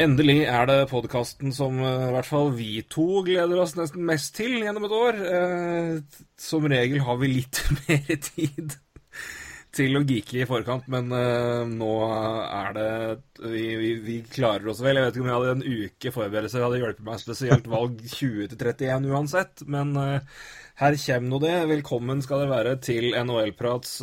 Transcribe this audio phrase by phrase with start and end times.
[0.00, 4.32] Endelig er det podkasten som eh, i hvert fall vi to gleder oss nesten mest
[4.38, 5.18] til gjennom et år.
[5.28, 8.78] Eh, som regel har vi litt mer tid
[9.76, 12.88] til å geeke i forkant, men eh, nå er det
[13.42, 14.96] vi, vi, vi klarer oss vel.
[14.96, 18.48] Jeg vet ikke om jeg hadde en uke forberedelse hadde hjulpet meg spesielt valg 20
[18.54, 19.92] til 31 uansett, men
[20.80, 21.54] her kommer nå det.
[21.68, 24.00] Velkommen skal dere være til NHL-prats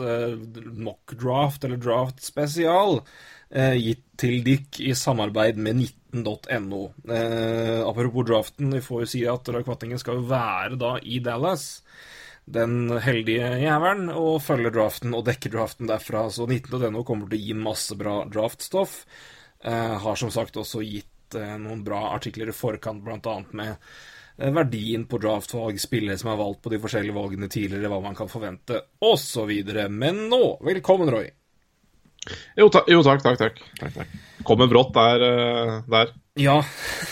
[0.85, 3.01] mock draft, eller draft spesial
[3.49, 5.79] gitt til dykk i samarbeid med
[6.13, 6.81] 19.no.
[7.09, 11.21] Eh, apropos draften, vi får jo si at Roy Kvattingen skal jo være da i
[11.23, 11.81] Dallas.
[12.49, 16.27] Den heldige jævelen, og følger draften og dekker draften derfra.
[16.33, 19.03] Så 19.no kommer til å gi masse bra draftstoff.
[19.63, 23.35] Eh, har som sagt også gitt eh, noen bra artikler i forkant, bl.a.
[23.53, 28.01] med eh, verdien på draftvalg, spillere som er valgt på de forskjellige valgene tidligere, hva
[28.03, 29.51] man kan forvente, osv.
[29.93, 31.29] Men nå, velkommen, Roy.
[32.59, 33.61] Jo, ta jo takk, takk, takk.
[33.79, 34.17] takk, takk.
[34.47, 35.23] Kommer brått der.
[35.29, 36.11] eh, der.
[36.39, 36.61] Ja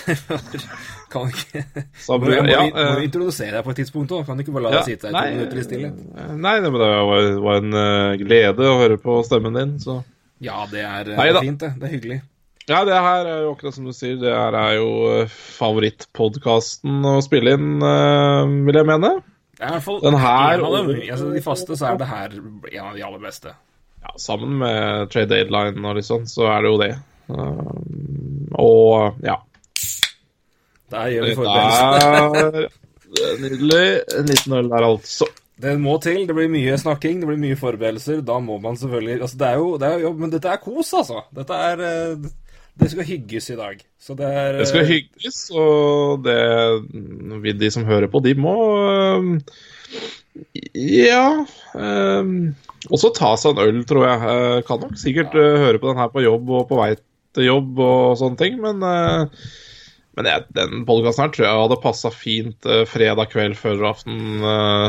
[1.11, 1.63] Kan ikke
[1.99, 4.25] Så, Må, jeg må, ja, må eh, introdusere deg på et tidspunkt òg.
[4.27, 5.99] Kan du ikke bare la ja, deg sitte her to minutter i stillhet?
[6.15, 9.75] Nei, Nei, det, men det var, var en uh, glede å høre på stemmen din,
[9.83, 10.01] så
[10.43, 11.71] Ja, det er, Nei fint, det.
[11.79, 12.19] Det er hyggelig.
[12.67, 14.87] Ja, det her er jo akkurat som du sier, det her er jo
[15.21, 19.13] eh, favorittpodkasten å spille inn, uh, vil jeg mene.
[19.57, 22.35] Det er i hvert fall Den her og- Altså, de faste så er det her
[22.35, 23.55] en av de aller beste.
[24.17, 26.93] Sammen med trade deadline og litt sånn, så er det jo det.
[27.27, 29.39] Um, og ja.
[30.91, 32.61] Der gjør vi forberedelser.
[32.61, 32.69] er
[33.23, 33.83] er nydelig.
[34.19, 35.27] En liten øl der, altså.
[35.61, 36.27] Det må til.
[36.27, 38.21] Det blir mye snakking, det blir mye forberedelser.
[38.25, 40.93] Da må man selvfølgelig Altså, det er jo, det er jo Men dette er kos,
[40.93, 41.23] altså.
[41.35, 42.27] Dette er eh,
[42.79, 43.81] Det skal hygges i dag.
[43.99, 48.35] Så det er Det skal eh, hygges, og det vil de som hører på, de
[48.37, 48.55] må
[49.17, 49.39] um,
[50.75, 52.53] Ja um,
[52.93, 54.33] Også ta seg en øl, tror jeg.
[54.33, 56.91] Eh, kan nok sikkert eh, høre på den her på jobb og på vei
[57.37, 59.47] til jobb og sånne ting, men eh,
[60.17, 64.41] men jeg, den podkasten her tror jeg hadde passa fint eh, fredag kveld før aften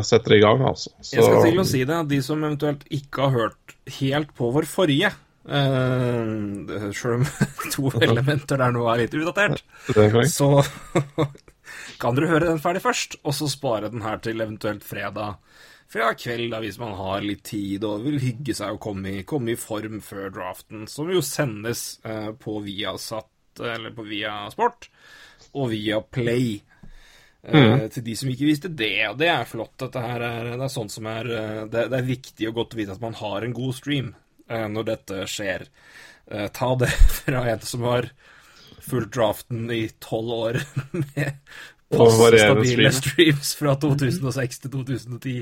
[0.07, 0.95] setter i gang, altså.
[1.03, 4.49] Så, Jeg skal til å si det, de som eventuelt ikke har hørt helt på
[4.55, 5.13] vår forrige
[5.49, 7.27] uh, Sjøl om
[7.75, 9.63] to elementer der nå er litt utdatert,
[9.95, 10.51] er så
[12.03, 15.39] kan dere høre den ferdig først, og så spare den her til eventuelt fredag.
[15.89, 19.25] Fredag kveld, da, hvis man har litt tid og vil hygge seg og komme i,
[19.29, 23.31] komme i form før draften, som jo sendes eh, på Viasat,
[23.65, 24.91] eller på Viasport,
[25.57, 26.59] og via Play.
[27.49, 27.87] Mm.
[27.95, 29.79] Til de som ikke visste det, og det er flott.
[29.81, 32.77] Dette her er, det er sånt som er eh, det, det er viktig og godt
[32.77, 34.13] å vite at man har en god stream
[34.51, 35.65] eh, når dette skjer.
[36.29, 36.91] Eh, ta det
[37.23, 38.11] fra en som har
[38.89, 40.61] fulgt draften i tolv år
[41.01, 41.33] med
[41.97, 42.93] Og stabile stream.
[42.93, 45.37] streams fra 2006 til 2010.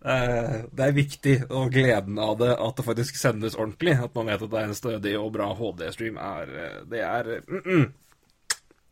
[0.00, 3.96] Eh, det er viktig, og gleden av det, at det faktisk sendes ordentlig.
[3.96, 7.40] At man vet at det er en stødig og bra HD-stream, er eh, Det er
[7.48, 7.90] mm -mm.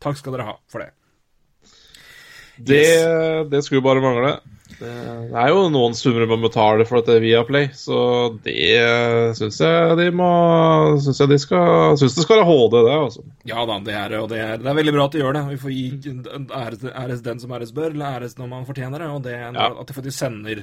[0.01, 0.91] Takk skal dere ha for det.
[2.57, 4.41] Det, det skulle bare mangle.
[4.79, 4.91] Det,
[5.33, 7.97] det er jo noen summer man betaler for dette via Play, så
[8.45, 8.55] det
[9.35, 10.29] syns jeg de må
[11.03, 13.25] Syns jeg de skal Syns det skal være HD, det, altså.
[13.51, 15.43] Ja da, det er, og det er, det er veldig bra at de gjør det.
[15.49, 16.13] Vi får gi
[16.61, 19.09] æres, æres den som æres bør, eller æres når man fortjener det.
[19.17, 19.67] Og det, Ja.
[19.81, 20.63] at de faktisk sender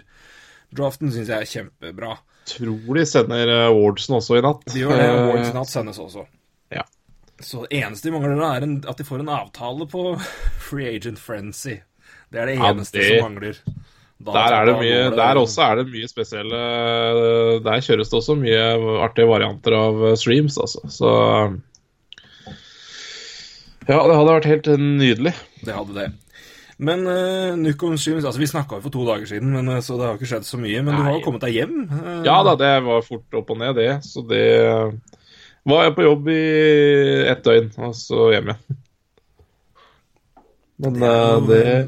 [0.76, 2.16] draften, syns jeg er kjempebra.
[2.50, 4.64] Tror de sender eh, awardsen også i natt.
[4.72, 6.24] De gjør det, Awards i Natt sendes også.
[6.72, 6.84] Ja.
[7.44, 10.06] Så det eneste de mangler, er en, at de får en avtale på
[10.70, 11.82] Free Agent Frenzy.
[12.32, 13.60] Det er det Ja, eneste det- som mangler.
[14.24, 16.60] Der, er det mye, der også er det mye spesielle
[17.66, 18.62] Der kjøres det også mye
[19.04, 20.86] artige varianter av eh, streams, altså.
[20.88, 21.10] Så
[23.86, 25.36] Ja, det hadde vært helt nydelig.
[25.62, 26.08] Det hadde det.
[26.82, 30.00] Men uh, Nukom Streams altså Vi snakka jo for to dager siden, men, eh, så
[30.00, 30.82] det har ikke skjedd så mye.
[30.84, 31.76] Men du har jo kommet deg hjem.
[31.92, 33.92] Uh, Ja da, det var fort opp og ned, det.
[34.08, 34.48] Så det
[35.66, 36.42] var jeg på jobb i
[37.32, 38.82] ett døgn, og så hjem igjen.
[40.84, 41.86] Men Det er eh,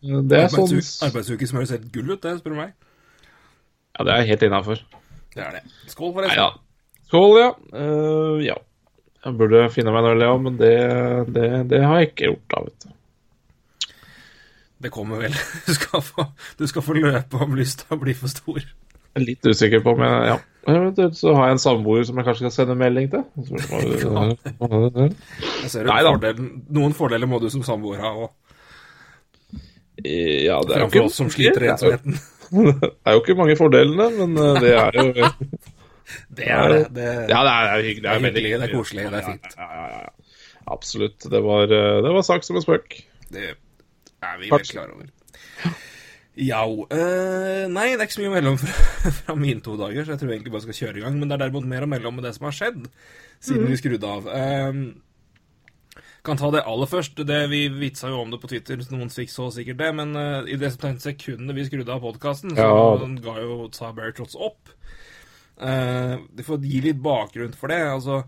[0.00, 0.70] jo- det, det er sånn
[1.10, 2.72] Arbeidsuke, som høres helt gull ut, det, spør du meg.
[3.98, 4.80] Ja, det er helt innafor.
[5.34, 5.62] Det er det.
[5.92, 6.40] Skål, Nei forresten.
[6.40, 6.50] ja.
[7.10, 7.50] Skål, ja.
[7.74, 8.56] Uh, ja.
[9.20, 10.72] Jeg burde finne meg en øl, ja, men det,
[11.36, 12.94] det, det har jeg ikke gjort, da, vet du.
[14.80, 15.34] Det kommer vel.
[15.66, 16.24] Du skal få,
[16.56, 18.62] du skal få løpe om lysta blir for stor.
[18.64, 20.38] Jeg er litt usikker på om jeg Ja.
[20.68, 23.22] Eventuelt så har jeg en samboer som jeg kanskje skal sende melding til.
[25.62, 26.10] Jeg ser Nei da.
[26.12, 28.28] fordelen, Noen fordeler må du som samboer ha òg,
[30.04, 32.20] Ja, det er jo ikke oss som sliter i det er ensomheten.
[32.50, 35.04] Det er jo ikke mange fordelene, men eh, det er jo
[36.40, 36.80] Det er det.
[36.96, 38.02] Det, det er, det er hyggelig.
[38.02, 39.46] det er hyggelig, det er koselig, det er fint.
[39.54, 40.10] Ja, ja, ja, ja.
[40.74, 41.26] Absolutt.
[41.30, 42.96] Det var, eh, det var sagt som en spøk.
[43.30, 44.64] Det er vi Takk.
[44.66, 45.06] vel klar over.
[46.38, 49.74] Ja eh, Nei, det er ikke så mye å melde om fra, fra mine to
[49.80, 51.18] dager, så jeg tror egentlig bare skal kjøre i gang.
[51.18, 52.86] Men det er derimot mer å melde om det som har skjedd
[53.42, 54.28] siden vi skrudde av.
[54.30, 54.82] Eh,
[56.22, 57.22] kan ta det aller først.
[57.26, 59.90] Det, vi vitsa jo om det på Twitter, så noen fikk så sikkert det.
[59.96, 63.08] Men eh, i det sekundet vi skrudde av podkasten, så Ja.
[63.24, 64.68] ga jo Sa Bertrots opp.
[65.60, 67.80] Eh, for får gi litt bakgrunn for det.
[67.90, 68.22] altså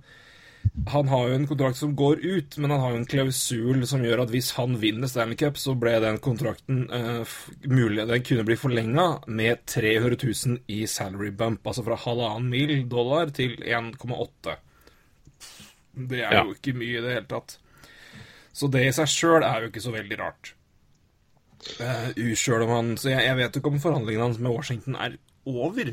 [0.89, 4.03] han har jo en kontrakt som går ut, men han har jo en klausul som
[4.05, 7.29] gjør at hvis han vinner Stanley Cup, så ble den kontrakten uh,
[7.69, 12.75] mulig Den kunne bli forlenga med 300 000 i salary bump, altså fra halvannen mil
[12.91, 14.57] dollar til 1,8.
[15.93, 16.45] Det er Ja.
[16.45, 17.59] jo ikke mye i det hele tatt.
[18.53, 20.55] Så det i seg sjøl er jo ikke så veldig rart.
[21.79, 22.11] Uh,
[22.65, 25.93] om han Så jeg, jeg vet jo ikke om forhandlingene hans med Washington er over.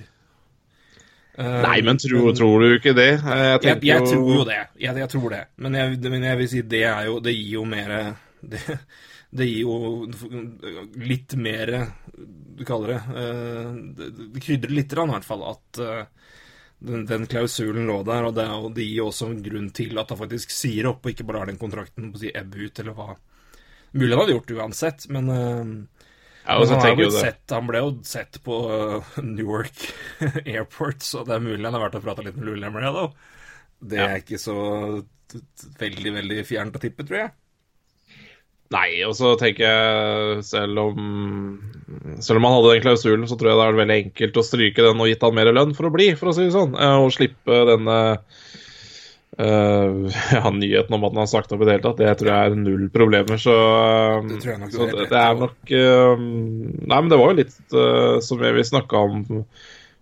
[1.40, 3.12] Eh, Nei, men tror, tror du ikke det?
[3.16, 4.58] Eh, Jeg jeg, jeg tror jo det.
[4.82, 5.44] Jeg, jeg tror det.
[5.64, 7.94] Men men jeg vil si det er jo Det gir jo mer
[8.54, 8.60] det,
[9.32, 9.78] det gir jo
[11.00, 11.72] litt mer
[12.60, 13.70] Du kaller det eh,
[14.02, 15.82] Det, det krydrer litt, grann, i hvert fall, at
[16.80, 18.28] den, den klausulen lå der.
[18.28, 21.12] Og det, og det gir også en grunn til at han faktisk sier opp, og
[21.14, 23.16] ikke bare har den kontrakten på å si ebbe ut, eller hva.
[23.96, 25.32] Mulig han hadde gjort det uansett, men
[26.48, 29.84] men han, jo sett, han ble jo sett på uh, Newark
[30.46, 33.06] Airport, så det er mulig han har vært og prata litt med ja, da.
[33.80, 34.56] Det er ikke så
[35.80, 37.32] veldig, veldig fjernt å tippe, tror jeg.
[38.70, 40.98] Nei, og så tenker jeg selv om
[42.22, 44.86] Selv om han hadde den klausulen, så tror jeg det er veldig enkelt å stryke
[44.86, 46.76] den og gitt han mer lønn for å bli, for å si det sånn.
[46.78, 47.98] eh, Og slippe denne
[49.40, 52.00] eh, ja, nyheten om at han har sagt opp i det hele tatt.
[52.02, 53.42] Det tror jeg er null problemer.
[53.42, 57.20] Så, uh, Det tror jeg nok så det, det er nok uh, Nei, men det
[57.22, 57.60] var jo litt
[58.26, 59.46] som vi snakka om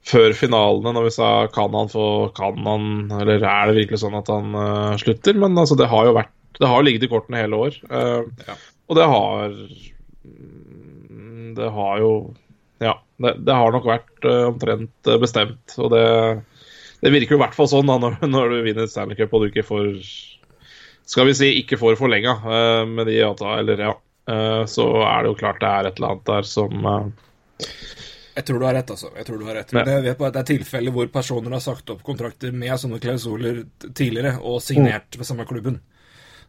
[0.07, 4.16] før finalene, når vi sa kan han få Kan han Eller er det virkelig sånn
[4.16, 4.56] at han
[5.01, 5.36] slutter?
[5.36, 6.31] Men altså, det har jo vært
[6.62, 7.75] Det har ligget i kortene hele år.
[7.92, 8.56] Ja.
[8.88, 9.57] Og det har
[11.60, 12.13] Det har jo
[12.80, 15.75] Ja, det, det har nok vært omtrent bestemt.
[15.75, 16.06] Og det,
[17.02, 19.46] det virker jo i hvert fall sånn da når, når du vinner Stanley Cup og
[19.46, 19.92] du ikke får
[21.08, 23.96] Skal vi si ikke får forlenga uh, med de avtalene, eller ja.
[24.28, 27.68] Uh, så er det jo klart det er et eller annet der som uh,
[28.36, 29.12] Jeg tror du har rett, altså.
[29.16, 29.72] Jeg tror du har rett.
[29.74, 32.76] Men jeg vet bare at det er tilfeller hvor personer har sagt opp kontrakter med
[32.78, 35.80] sånne klausuler tidligere, og signert ved samme klubben.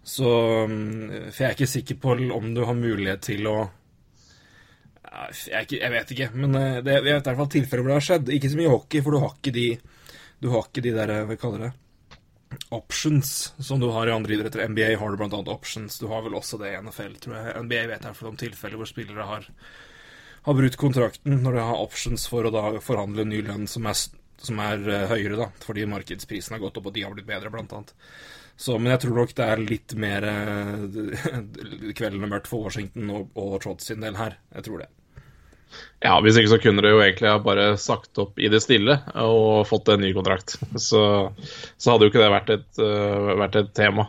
[0.05, 0.29] Så
[0.69, 3.56] mm, For jeg er ikke sikker på om du har mulighet til å
[5.49, 7.93] jeg, ikke, jeg vet ikke, men eh, det, jeg vet i hvert fall tilfeller hvor
[7.93, 8.33] det har skjedd.
[8.35, 9.67] Ikke så mye hockey, for du har ikke de
[10.38, 11.73] Du har ikke de der Hva kaller det?
[12.73, 14.64] Options som du har i andre idretter.
[14.70, 15.99] NBA har du annet options.
[16.00, 17.66] Du har vel også det i NFL, tror jeg.
[17.66, 19.50] NBA vet jeg for de tilfeller hvor spillere har
[20.49, 23.99] har brutt kontrakten når de har options for å da forhandle ny lønn som er,
[24.40, 27.52] som er eh, høyere, da, fordi markedsprisen har gått opp og de har blitt bedre,
[27.52, 27.92] blant annet.
[28.59, 30.87] Så, men jeg tror nok det er litt mer eh,
[31.99, 34.38] kvelden mørkt for Washington og, og Trotts sin del her.
[34.57, 34.88] Jeg tror det.
[35.98, 39.00] Ja, hvis ikke så kunne det jo egentlig ha bare sagt opp i det stille
[39.18, 40.54] og fått en ny kontrakt.
[40.78, 41.00] Så,
[41.75, 44.06] så hadde jo ikke det vært et, uh, vært et tema.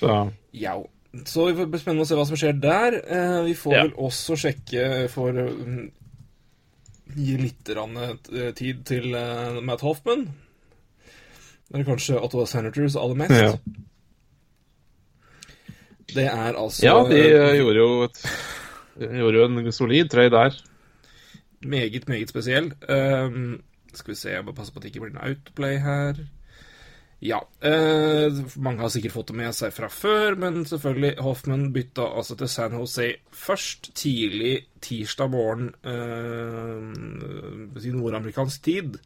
[0.00, 0.20] Så
[0.56, 0.78] Ja.
[1.24, 2.98] Så vi får spennende å se hva som skjer der.
[3.08, 3.84] Uh, vi får Ja.
[3.84, 5.86] vel også sjekke for mm,
[7.18, 10.26] Gi litt eh, tid til uh, Matt Hoffman.
[11.68, 13.32] Det er kanskje Ottawa Senators aller mest.
[13.32, 13.54] Ja.
[16.14, 17.18] Det er altså ja, de
[17.58, 18.20] gjorde jo et
[18.98, 20.56] Gjorde jo en solid trøy der.
[21.60, 22.72] meget, meget spesiell.
[22.88, 23.62] Um,
[23.94, 26.14] skal vi se, jeg må passe på at det ikke blir en autoplay her.
[27.22, 27.38] Ja.
[27.62, 32.36] eh, mange har sikkert fått det med seg fra før, men selvfølgelig, Hoffman bytta altså
[32.38, 36.84] til San Jose først tidlig tirsdag morgen uh,
[37.94, 39.00] nordamerikansk tid.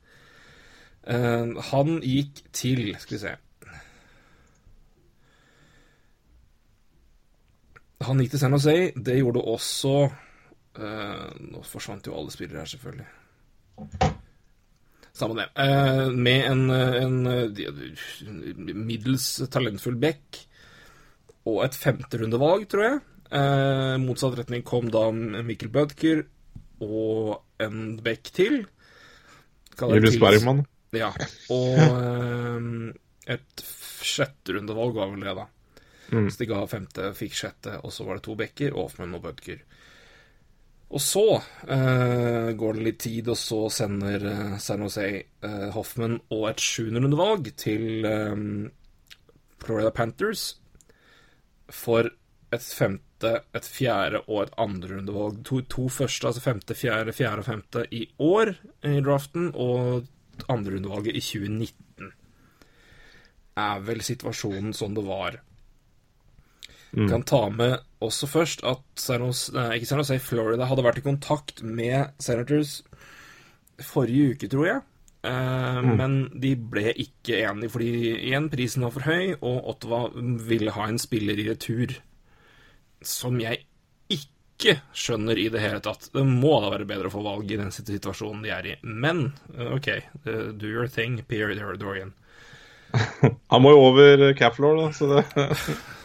[1.06, 3.32] Eh, han gikk til Skal vi se
[8.06, 8.76] Han gikk til San Jose.
[8.96, 13.08] Det gjorde også eh, Nå forsvant jo alle spillere her, selvfølgelig.
[15.12, 15.48] Samme det.
[15.60, 17.16] Eh, med en, en,
[18.86, 20.46] middels talentfull back.
[21.44, 23.00] og et femterundevalg, tror jeg.
[23.32, 26.22] Eh, motsatt retning kom da Mikkel Bødker
[26.84, 28.62] og en back til.
[29.80, 30.64] Julius Bergman.
[30.92, 31.10] Ja.
[31.52, 32.68] Og eh,
[33.34, 33.64] et
[34.02, 35.46] sjetterundevalg var vel det, da.
[36.12, 36.28] Mm.
[36.38, 39.62] De ga femte, fikk sjette, og så var det to bekker, Hoffman og Bødker.
[40.92, 41.24] Og så
[41.72, 46.60] eh, går det litt tid, og så sender uh, San Jose eh, Hoffman og et
[46.60, 48.42] sjuenderundevalg til eh,
[49.62, 50.50] Florida Panthers
[51.72, 52.10] for
[52.52, 55.38] et femte, et fjerde og et andrerundevalg.
[55.48, 58.52] To, to første, altså femte, fjerde, fjerde og femte i år
[58.84, 60.04] i draften, og
[60.52, 62.12] andrerundevalget i 2019.
[63.62, 65.40] Er vel situasjonen som det var.
[66.92, 72.10] Kan ta med også først at Sernos, ikke Sernos, Florida hadde vært i kontakt med
[72.20, 72.82] Senators
[73.80, 74.82] forrige uke, tror jeg.
[75.24, 80.08] Eh, Men de ble ikke enige, fordi igjen, prisen var for høy, og Ottawa
[80.48, 81.94] ville ha en spiller i retur.
[83.02, 83.64] Som jeg
[84.12, 86.10] ikke skjønner i det hele tatt.
[86.14, 88.76] Det må da være bedre å få valg i den situasjonen de er i.
[88.82, 92.12] Men eh, OK, eh, do your thing, Pierre Dorian.
[93.52, 95.24] Han må jo over cap floor, da, så det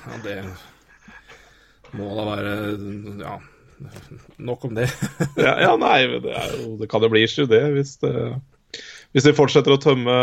[0.07, 0.37] Ja, det
[1.95, 2.53] må da være
[3.21, 3.37] Ja,
[4.41, 4.89] nok om det.
[5.45, 8.13] ja, ja, nei, det, jo, det kan jo bli issue, det, hvis det
[9.15, 10.15] hvis de fortsetter å tømme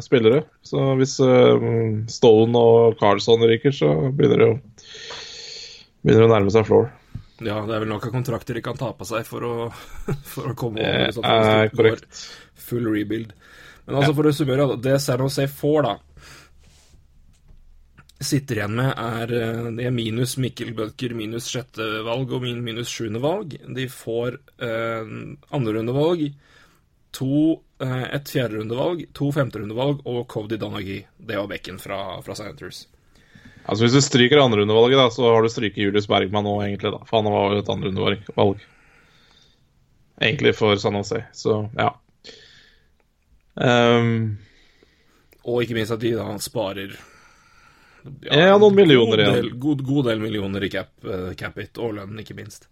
[0.00, 0.44] spillere.
[0.64, 1.64] Så hvis uh,
[2.08, 4.54] Stone og Carlson ryker, så begynner det jo
[6.02, 6.86] begynner det å nærme seg floor.
[7.42, 9.56] Ja, det er vel nok av kontrakter de kan ta på seg for å,
[10.32, 11.10] for å komme over.
[11.10, 12.22] i så fall, er det går korrekt.
[12.70, 13.34] Full rebuild.
[13.84, 16.11] Men altså, for å summere, det San Jose får, da
[18.22, 22.60] Sitter igjen med, er eh, det er minus Mikkel Bødker, minus sjette valg og min
[22.64, 23.56] minus sjuende valg.
[23.76, 25.12] De får eh,
[25.56, 26.28] andrerundevalg,
[27.16, 27.38] to
[27.82, 31.00] eh, et fjerderundevalg, to femterundevalg og Cody Donaghy.
[31.18, 32.84] Det var bekken fra, fra Senators.
[33.62, 36.94] Altså Hvis du stryker andrerundevalget, da, så har du stryket Julius Bergman nå, egentlig.
[36.94, 38.66] da, For han var jo et andrerundevalg.
[40.22, 41.90] Egentlig for San Jose, så ja.
[43.58, 44.38] Um...
[45.42, 46.94] Og ikke minst at de da sparer
[48.26, 49.36] Ja, noen millioner god igjen.
[49.36, 52.68] del, god, god del millioner i cap, uh, cap it, og lønn, ikke minst.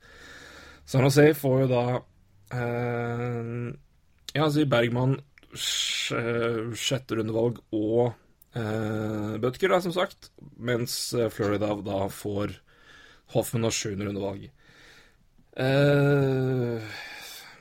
[0.89, 3.51] San Jose får jo da uh,
[4.35, 5.19] Ja, altså Bergman
[5.51, 8.13] eh, sjette rundevalg og
[8.57, 10.33] uh, Butker, da, som sagt.
[10.59, 10.97] Mens
[11.35, 12.57] Florida da får
[13.35, 14.49] Hoffman og sjuende rundevalg.
[15.59, 16.83] Uh,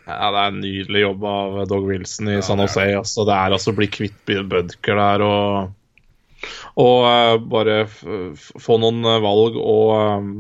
[0.10, 2.82] Ja, det er en nydelig jobb av Dog Wilson i San Jose.
[2.98, 5.76] Altså, det er altså å bli kvitt Budker der og
[6.80, 10.34] Og uh, bare få noen eh, valg og um,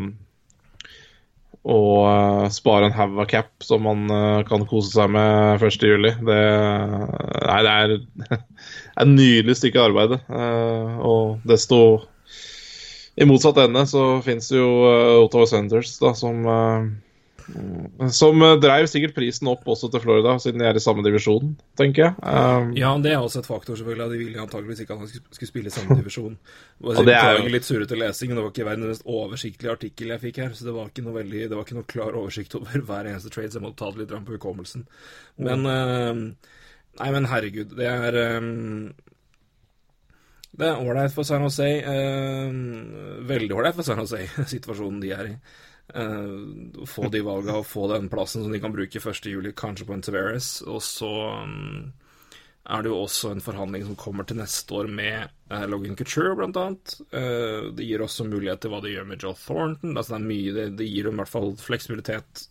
[1.69, 6.07] og uh, spare en haug av cap som man uh, kan kose seg med 1.7.
[6.23, 6.37] Det,
[7.43, 10.15] nei, det er et nydelig stykke arbeid.
[10.31, 11.81] Uh, og desto
[13.19, 14.69] I motsatt ende så fins jo
[15.25, 16.47] Ottawa Senators, da, som
[18.13, 21.55] som eh, dreiv sikkert prisen opp også til Florida, siden de er i samme divisjon,
[21.79, 22.13] tenker jeg.
[22.23, 24.09] Um, Ja, det er også et faktor, selvfølgelig.
[24.11, 26.37] De ville antageligvis ikke at han skulle- spille i samme divisjon.
[26.37, 29.05] Det var Og det er jo- litt surrete lesing, men det var ikke verdens mest
[29.05, 31.89] oversiktlige artikkel jeg fikk her, så det var ikke noe veldig, det var ikke noe
[31.95, 34.87] klar oversikt over hver eneste trade, så jeg måtte ta det litt på hukommelsen.
[35.37, 36.25] Men eh,
[36.99, 38.91] Nei, men herregud, det er um,
[40.59, 41.63] Det er ålreit for San Jose.
[41.63, 42.51] eh,
[43.29, 45.35] veldig ålreit for San Jose, situasjonen de er i.
[45.95, 49.95] Eh, få de valga og få den plassen som de kan bruke 1.7, kanskje på
[49.95, 50.51] en Tavares.
[50.69, 51.09] Og så
[51.49, 51.91] mm,
[52.69, 56.35] er det jo også en forhandling som kommer til neste år med eh, Logan Couture,
[56.37, 56.97] blant annet.
[57.09, 59.95] Eh, det gir også mulighet til hva de gjør med Joe Thornton.
[59.95, 62.45] Altså det er mye, det, det gir dem i hvert fall fleksibilitet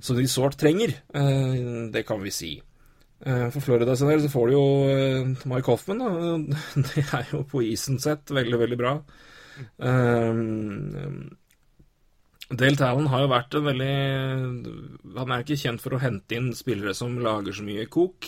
[0.00, 0.98] som de sårt trenger.
[1.16, 2.52] Eh, det kan vi si.
[3.24, 4.66] Eh, For Florida sin del så får du jo
[5.48, 6.04] Mike Hoffman.
[6.04, 6.60] Da.
[6.92, 8.98] Det er jo på isen sett veldig, veldig bra.
[12.50, 13.94] Dale Talon har jo vært en veldig
[15.18, 18.26] Han er ikke kjent for å hente inn spillere som lager så mye kok.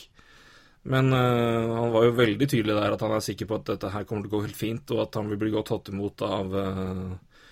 [0.82, 3.90] Men uh, han var jo veldig tydelig der at han er sikker på at dette
[3.92, 6.24] her kommer til å gå helt fint, og at han vil bli godt tatt imot
[6.26, 7.44] av, uh,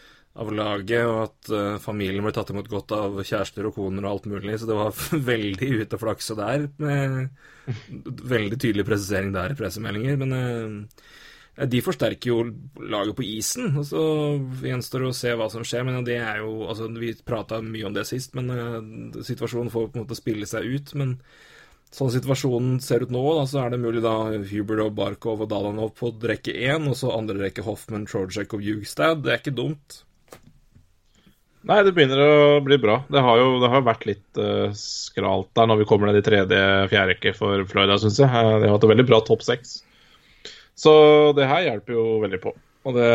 [0.42, 4.16] av laget, og at uh, familien blir tatt imot godt av kjærester og koner og
[4.16, 4.58] alt mulig.
[4.58, 10.18] Så det var veldig ute flakse der, med veldig tydelig presisering der i pressemeldinger.
[10.22, 10.86] Men
[11.56, 12.42] de forsterker jo
[12.88, 14.02] laget på isen, og så
[14.64, 15.84] gjenstår det å se hva som skjer.
[15.86, 19.90] Men det er jo altså Vi prata mye om det sist, men eh, situasjonen får
[19.90, 20.94] på en måte spille seg ut.
[20.96, 21.16] Men
[21.92, 24.14] sånn situasjonen ser ut nå, da, så er det mulig da
[24.52, 28.64] Huber og Barkov og Dalanov på rekke én, og så andre rekke Hoffman, Trojek og
[28.64, 29.24] Hugstad.
[29.26, 30.04] Det er ikke dumt.
[31.68, 33.02] Nei, det begynner å bli bra.
[33.12, 36.24] Det har jo det har vært litt uh, skralt der når vi kommer ned i
[36.24, 38.30] tredje-fjerde rekke for Florida, syns jeg.
[38.32, 39.82] Eh, De har hatt en veldig bra topp seks.
[40.80, 40.92] Så
[41.36, 42.54] det her hjelper jo veldig på.
[42.88, 43.10] Og det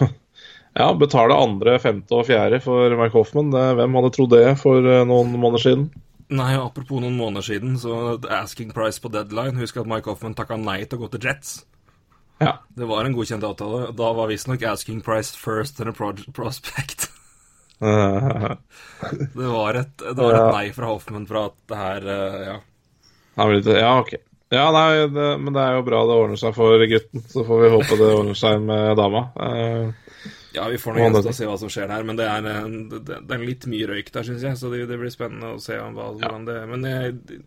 [0.78, 3.50] Ja, betale andre, femte og fjerde for Mike Hoffman.
[3.50, 5.88] Det, hvem hadde trodd det for eh, noen måneder siden?
[6.28, 10.58] Nei, apropos noen måneder siden, så asking price på deadline Husk at Mike Hoffman takka
[10.60, 11.54] nei til å gå til Jets.
[12.38, 12.60] Ja.
[12.78, 13.88] Det var en godkjent avtale.
[13.98, 17.08] Da var visstnok asking price first in a prospect.
[17.78, 22.56] Det var et, det var et nei fra Hoffman for at det her eh, Ja.
[23.38, 24.16] ja, ok.
[24.50, 27.24] Ja, nei, det, men det er jo bra det ordner seg for gutten.
[27.28, 29.26] Så får vi håpe det ordner seg med dama.
[29.44, 30.04] Eh,
[30.56, 32.88] Ja, vi får nå gjenstå å se hva som skjer der, men det er, en-
[32.88, 35.76] det, er litt mye røyk der, syns jeg, så det, det blir spennende å se
[35.76, 37.42] hva, hvordan det Men jeg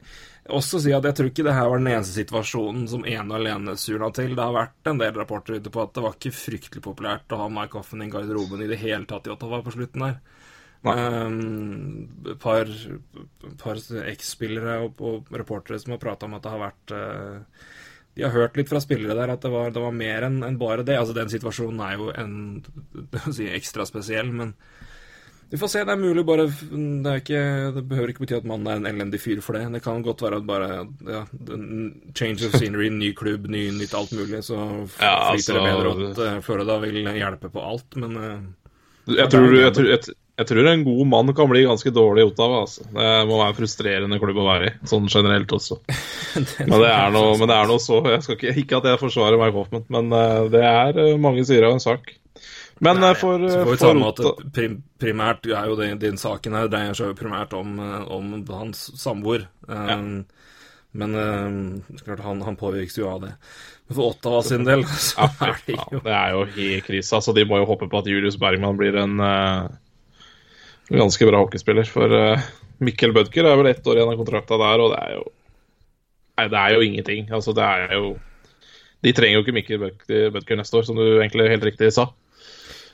[0.54, 3.40] også si at jeg tror ikke det her var den eneste situasjonen som ene og
[3.40, 4.36] alene surna til.
[4.38, 7.42] Det har vært en del rapporter ute på at det var ikke fryktelig populært å
[7.42, 10.22] ha Mike Hoffen i garderoben i det hele tatt i Ottawa på slutten der.
[10.82, 12.08] Um,
[12.42, 12.70] par,
[13.62, 13.78] par
[14.10, 17.68] eks-spillere og, og reportere som har prata om at det har vært uh,
[18.16, 20.58] de har hørt litt fra spillere der at det var, det var mer enn en
[20.60, 20.98] bare det.
[21.00, 22.34] Altså Den situasjonen er jo en,
[23.38, 24.56] si, ekstra spesiell, men
[25.52, 25.84] vi får se.
[25.88, 27.40] Det er mulig bare Det, ikke,
[27.76, 29.66] det behøver ikke bety at mannen er en elendig fyr for det.
[29.74, 30.70] Det kan godt være at bare
[31.08, 31.24] ja,
[32.16, 34.44] Change of scenery, ny klubb, ny, nytt alt mulig.
[34.48, 34.60] Så
[35.00, 38.40] Ja, flyter det altså- bedre at uh, Florida vil hjelpe på alt, men uh,
[39.12, 42.30] jeg, tror, jeg, tror, jeg, jeg tror en god mann kan bli ganske dårlig i
[42.30, 42.64] Ottawa.
[42.66, 42.86] Altså.
[42.90, 45.78] Det må være en frustrerende klubb å være i, sånn generelt også.
[46.60, 49.02] Men det er noe, men det er noe så jeg skal ikke, ikke at jeg
[49.02, 52.14] forsvarer Mike Hoffman, men eh, det er eh, mange sider av en sak.
[52.82, 56.18] Men Nei, for, Så får vi ta med at prim, primært er jo den, den
[56.18, 59.46] saken her dreier seg jo primært om, eh, om hans samboer.
[59.68, 60.00] Ja.
[60.92, 63.36] Men eh, klart han, han påvirkes jo av det.
[63.88, 67.16] Men for Ottawa sin del så er det ja, jo det er jo helt krise.
[67.20, 69.70] Altså, de må jo håpe på at Julius Bergman blir en eh,
[70.92, 71.88] ganske bra hockeyspiller.
[71.90, 72.50] For eh,
[72.84, 75.30] Mikkel Bødker er vel ett år igjen av kontrakta der, og det er jo
[76.40, 77.28] Nei, det er jo ingenting.
[77.36, 78.16] Altså, det er jo
[79.04, 79.82] De trenger jo ikke Mikkel
[80.34, 82.08] Bødker neste år, som du egentlig helt riktig sa.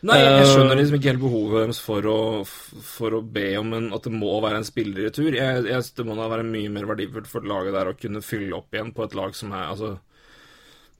[0.06, 3.72] Nei, jeg Eh, skjønner liksom ikke helt behovet deres for å, for å be om
[3.74, 5.32] en, at det må være en spillerretur.
[5.34, 8.60] Jeg, jeg, det må da være mye mer verdifullt for laget der å kunne fylle
[8.60, 9.96] opp igjen på et lag som er altså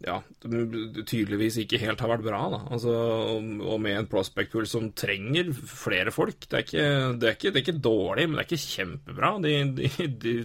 [0.06, 2.42] ja, tydeligvis ikke helt har vært bra.
[2.54, 2.60] da.
[2.74, 6.46] Altså, og, med en prospect pool som trenger flere folk.
[6.46, 9.32] Det er ikke, det er ikke, det er ikke dårlig, men det er ikke kjempebra.
[9.44, 10.36] De, de, de,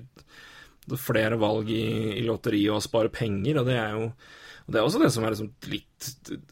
[0.93, 1.83] er flere valg i,
[2.19, 4.07] i lotteriet og spare penger, og det er jo
[4.62, 6.09] og Det er også det som er liksom litt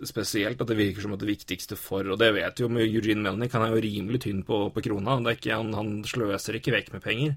[0.09, 3.23] spesielt, at det virker som at det viktigste for Og det vet jo med Eugene
[3.23, 5.15] Melnick, han er jo rimelig tynn på, på krona.
[5.31, 7.37] Ikke, han, han sløser ikke vekk med penger.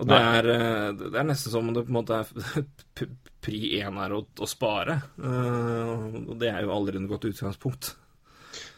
[0.00, 2.64] Og det er, eh, det er nesten som om det på en måte er
[3.44, 4.98] pri én er å, å spare.
[5.20, 5.92] Eh,
[6.24, 7.94] og det er jo aldri noe godt utgangspunkt.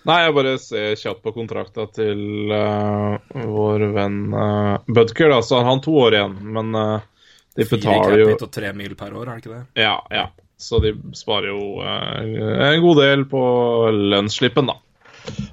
[0.07, 5.33] Nei, jeg bare ser kjapt på kontrakta til uh, vår venn uh, Bødker.
[5.33, 7.03] Da, så har han to år igjen, men uh,
[7.59, 9.83] de Fire betaler jo capit og tre mil per år, er det ikke det?
[9.83, 10.29] Ja, ja.
[10.63, 13.43] Så de sparer jo uh, en god del på
[14.15, 14.79] lønnsslippen, da.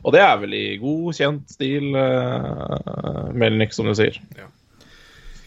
[0.06, 4.22] Og det er vel i god, kjent stil uh, Melnik, som du sier.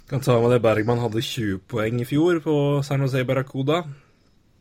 [0.07, 3.81] Kan ta med det Bergman hadde 20 poeng i fjor på San Jose Barracuda.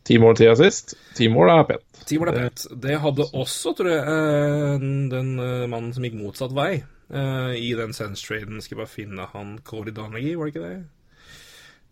[0.05, 0.95] Ti mål tida sist.
[1.17, 2.01] Ti mål er pent.
[2.05, 2.65] Ti mål er pent.
[2.81, 7.71] Det hadde også, tror jeg, eh, den eh, mannen som gikk motsatt vei eh, i
[7.77, 8.61] den Sense-traden.
[8.61, 10.75] Skal jeg bare finne han Cody Donaghy, var det ikke det?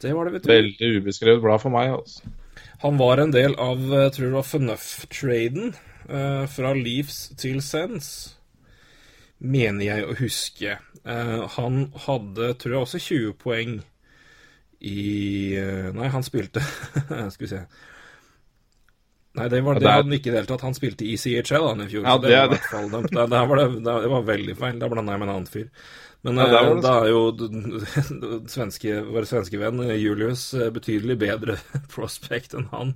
[0.01, 0.53] Det var det, vet du.
[0.53, 2.33] Veldig ubeskrevet blad for meg, altså.
[2.83, 5.75] Han var en del av jeg tror det var Fornuft-traden
[6.09, 8.33] eh, fra Leafs til Sense,
[9.43, 10.77] mener jeg å huske.
[11.03, 13.79] Eh, han hadde, tror jeg, også 20 poeng
[14.83, 15.01] i
[15.55, 16.59] eh, Nei, han spilte
[17.33, 17.61] Skal vi se.
[19.33, 20.65] Nei, det, var, det det hadde han ikke i det hele tatt.
[20.67, 22.03] Han spilte i CHL han i fjor.
[22.05, 24.81] Ja, det, det var fall det, det, var det, var veldig feil.
[24.81, 25.71] Da blanda jeg med en annen fyr.
[26.23, 27.23] Men Ja, eh, da er jo
[28.53, 31.57] svenske, vår svenske venn Julius betydelig bedre
[31.95, 32.93] prospect enn han.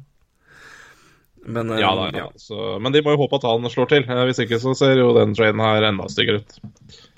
[1.48, 2.28] Men eh, Ja, da, ja.
[2.36, 4.08] Så, men de må jo håpe at han slår til.
[4.08, 6.58] Eh, Hvis ikke så ser jo den traden her enda styggere ut.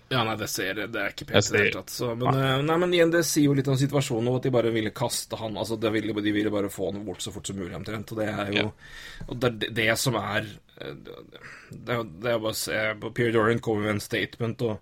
[0.09, 1.91] Ja, nei, det ser Det er ikke pent i det hele tatt.
[1.93, 4.53] Så, men, eh, nei, men igjen, det sier jo litt om situasjonen, og at de
[4.53, 5.57] bare ville kaste han.
[5.57, 8.13] Altså, de ville, De ville bare få han bort så fort som mulig, omtrent.
[8.13, 8.67] Og det er jo
[9.27, 10.45] Og det er det, som er
[10.81, 10.93] eh,
[11.69, 14.61] Det er jo det er bare å se på Pierre Dorian kommer med en statement,
[14.65, 14.77] og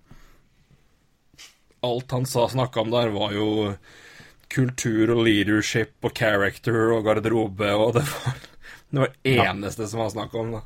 [1.87, 3.49] alt han sa snakka om der, var jo
[4.51, 8.37] kultur og leadership og character og garderobe, og det var
[8.89, 10.63] det var det eneste som var snakk om, da.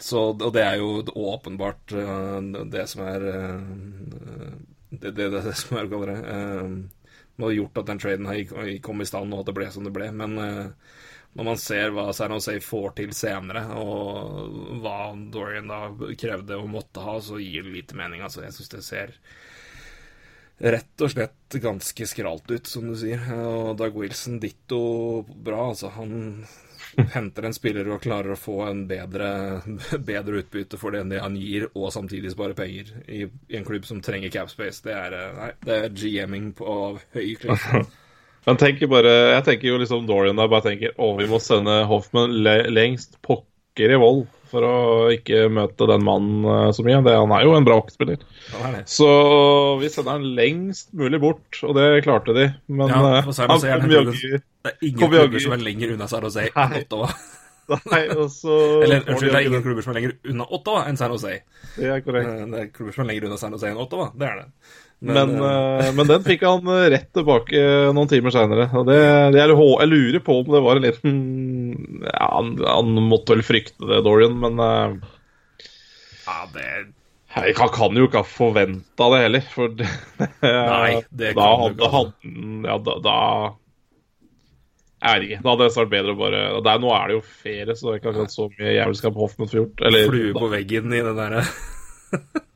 [0.00, 2.36] Så, og det er jo åpenbart eh,
[2.72, 4.54] det som er eh,
[4.90, 8.78] det, det, det som er, kaller det Det Som har gjort at den traden har
[8.82, 10.08] kom i stand, og at det ble som det ble.
[10.12, 10.96] Men eh,
[11.36, 15.84] når man ser hva San Jose får til senere, og hva Dorian da
[16.18, 18.24] krevde og måtte ha, så gir det lite mening.
[18.24, 19.14] Altså, jeg syns det ser
[20.60, 23.22] rett og slett ganske skralt ut, som du sier.
[23.36, 24.82] Og Doug Wilson ditto
[25.28, 25.70] bra.
[25.70, 26.44] Altså, han
[27.14, 29.30] henter en spiller og klarer å få en bedre,
[30.10, 33.86] bedre utbytte for det enn han gir, og samtidig spare penger i, i en klubb
[33.88, 34.82] som trenger capspace.
[34.86, 37.84] Det er, eh, nei, er GM-ing av høy klasse.
[38.46, 41.82] Men tenker bare, jeg tenker jo liksom Dorian der bare tenker å, vi må sende
[41.90, 44.74] Hoffman le lengst pokker i vold for å
[45.14, 47.00] ikke møte den mannen eh, så mye.
[47.06, 48.22] Det, han er jo en bra hockeyspiller.
[48.60, 48.78] Er.
[48.90, 49.08] Så
[49.80, 52.48] vi sender han lengst mulig bort, og det klarte de.
[52.68, 56.26] Men Ja, eh, han kom jaggu Det er ingen klubber som er lenger unna San
[56.26, 57.12] Jose enn Ottawa.
[57.70, 61.12] Nei, også, Eller unnskyld, det er ingen klubber som er lenger unna Ottawa enn San
[61.14, 61.36] Jose.
[61.76, 62.30] Det er korrekt.
[62.34, 64.10] Eh, Det er klubber som er lenger unna San Jose enn Ottawa.
[64.18, 64.48] Det er det.
[65.00, 67.60] Men, men, uh, men den fikk han eh, rett tilbake
[67.96, 68.66] noen timer seinere.
[68.84, 68.98] Det,
[69.32, 71.14] det er, jeg lurer på om det var en liten
[72.04, 74.98] ja, han, han måtte vel frykte det, Dorian, men uh,
[76.26, 76.68] ja, det
[77.30, 79.44] jeg kan, kan jo ikke ha forventa det heller.
[79.52, 79.86] For det,
[80.42, 82.14] Nei, det da hadde han
[82.66, 83.16] Ja, da, da
[84.98, 85.40] Jeg vet ikke.
[85.44, 87.86] Da hadde det vært bedre å bare det er, Nå er det jo ferie, så
[87.86, 89.84] det er ikke akkurat så mye jævelskap Hoffman får gjort.
[89.86, 91.46] Eller, flue på veggen i det derre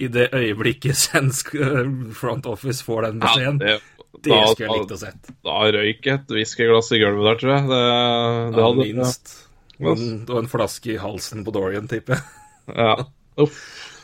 [0.00, 1.84] I det øyeblikket svensk eh,
[2.16, 3.58] front office får den ja, beskjeden.
[3.60, 3.76] det,
[4.24, 5.30] det da- skulle jeg likt å sett.
[5.46, 7.68] Da røyk et whiskyglass i gulvet der, tror jeg.
[7.70, 9.34] Det, det Ja, hadde minst.
[9.80, 9.94] Ja.
[9.96, 12.26] en, og en flaske i halsen på Dorian, tipper jeg.
[12.76, 12.94] Ja.
[13.40, 13.60] Uff.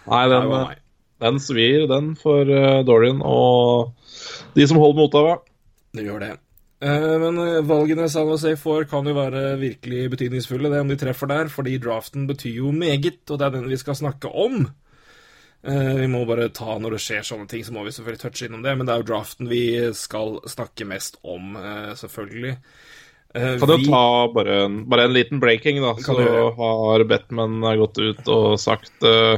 [0.09, 0.79] Nei, den, Nei, meg.
[1.25, 3.93] den svir, den for uh, Dorian og
[4.57, 5.35] de som holder med Ottawa.
[5.97, 6.31] Det gjør det.
[6.87, 10.97] Eh, Men eh, valgene San Jose får, kan jo være virkelig betydningsfulle, det om de
[11.01, 14.67] treffer der, fordi draften betyr jo meget, og det er den vi skal snakke om.
[15.67, 18.47] Eh, Vi må bare ta Når det skjer sånne ting, så må vi selvfølgelig touche
[18.49, 19.63] innom det, men det er jo draften vi
[19.99, 22.57] skal snakke mest om, eh, selvfølgelig.
[23.35, 25.95] Eh, Kan jo vi- ta bare en, bare en liten breaking, da.
[25.95, 29.37] Kan Så du har Batman gått ut og sagt uh,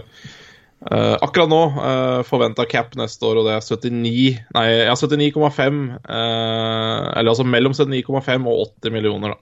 [0.92, 5.98] uh, Akkurat nå uh, forventa cap neste år, og det er 79 Nei, ja, 79,5
[6.08, 9.36] Uh, Eller altså mellom 79,5 og 80 millioner, da.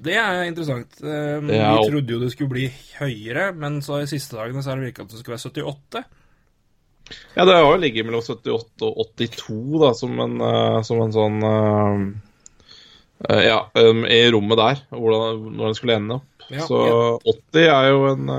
[0.00, 0.96] Det er interessant.
[1.02, 4.62] Eh, Det er Vi trodde jo det skulle bli høyere, men så i siste dagene
[4.64, 6.04] så har det virka at det skulle være 78.
[7.36, 11.14] Ja, det har jo ligget mellom 78 og 82, da, som en, uh, som en
[11.14, 12.04] sånn uh,
[13.26, 16.46] uh, Ja, um, i rommet der, hvordan, når den skulle ende opp.
[16.50, 17.00] Ja, så ja.
[17.34, 18.30] 80 er jo en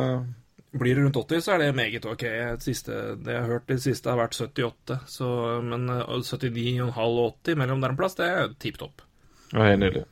[0.71, 2.23] Blir det rundt 80, så er det meget ok.
[2.63, 5.01] Siste, det jeg har hørt, det siste har vært 78.
[5.11, 5.27] Så,
[5.67, 9.03] men eh, 79,5 og 80 mellom der en plass, det er tipp topp.
[9.51, 10.05] ja, Helt nydelig.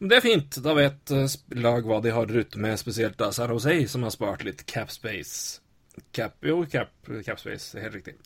[0.00, 0.56] Men Det er fint.
[0.64, 4.10] Da vet eh, lag hva de har ute med, spesielt da San Jose, som har
[4.14, 5.60] spart litt cap space.
[6.12, 6.90] Cap, jo, cap,
[7.24, 7.78] cap space.
[7.78, 8.16] Helt riktig.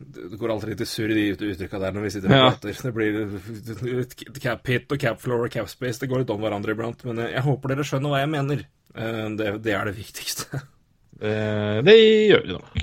[0.00, 2.50] Det går alltid litt surr i de ut- uttrykka der når vi sitter og Ja.
[2.50, 2.72] prater.
[2.82, 5.98] Det blir cap hit og cap floor og cap space.
[6.00, 8.62] Det går litt om hverandre iblant, men eh, jeg håper dere skjønner hva jeg mener.
[8.94, 10.62] Eh, Det, det er det viktigste.
[11.20, 12.78] Det gjør vi nok.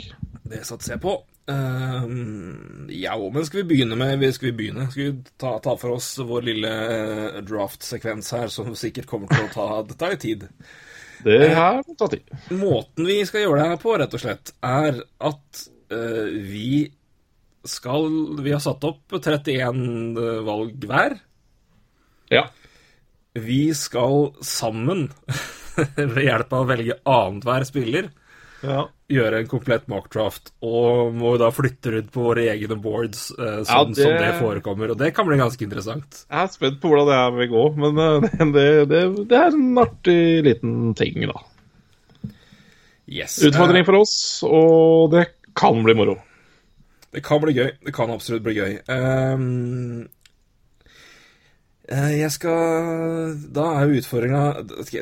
[0.48, 1.16] Det satser jeg på.
[1.48, 4.90] Ehm, ja, men skal vi begynne med Skal vi begynne?
[4.92, 9.46] Skal vi ta, ta for oss vår lille eh, draft-sekvens her, som sikkert kommer til
[9.46, 10.44] å ta Det tar jo tid.
[11.24, 12.28] Det her må ta tid.
[12.52, 16.84] Måten vi skal gjøre det her på, rett og slett, er at uh, vi
[17.68, 18.06] skal
[18.46, 21.18] Vi har satt opp 31 valg hver.
[22.30, 22.46] Ja.
[23.34, 25.08] Vi skal sammen,
[25.98, 28.12] ved hjelp av å velge annenhver spiller,
[28.64, 28.86] ja.
[29.12, 33.64] gjøre en komplett mockdraft, og må da flytte rundt på våre egne boards eh, Ja,
[33.70, 34.92] sånn det- som det forekommer.
[34.92, 36.24] Og det kan bli ganske interessant.
[36.30, 39.52] Jeg er spent på hvordan det her vil gå, men eh, det, det, det er
[39.58, 41.44] en artig liten ting, da.
[43.08, 43.38] Yes.
[43.48, 46.18] Utfordring for oss, og det kan bli moro.
[47.16, 47.70] Det kan bli gøy.
[47.88, 48.74] Det kan absolutt bli gøy.
[48.92, 49.46] Ehm,
[50.04, 50.08] eh,
[51.88, 54.42] jeg skal Da er jo utfordringa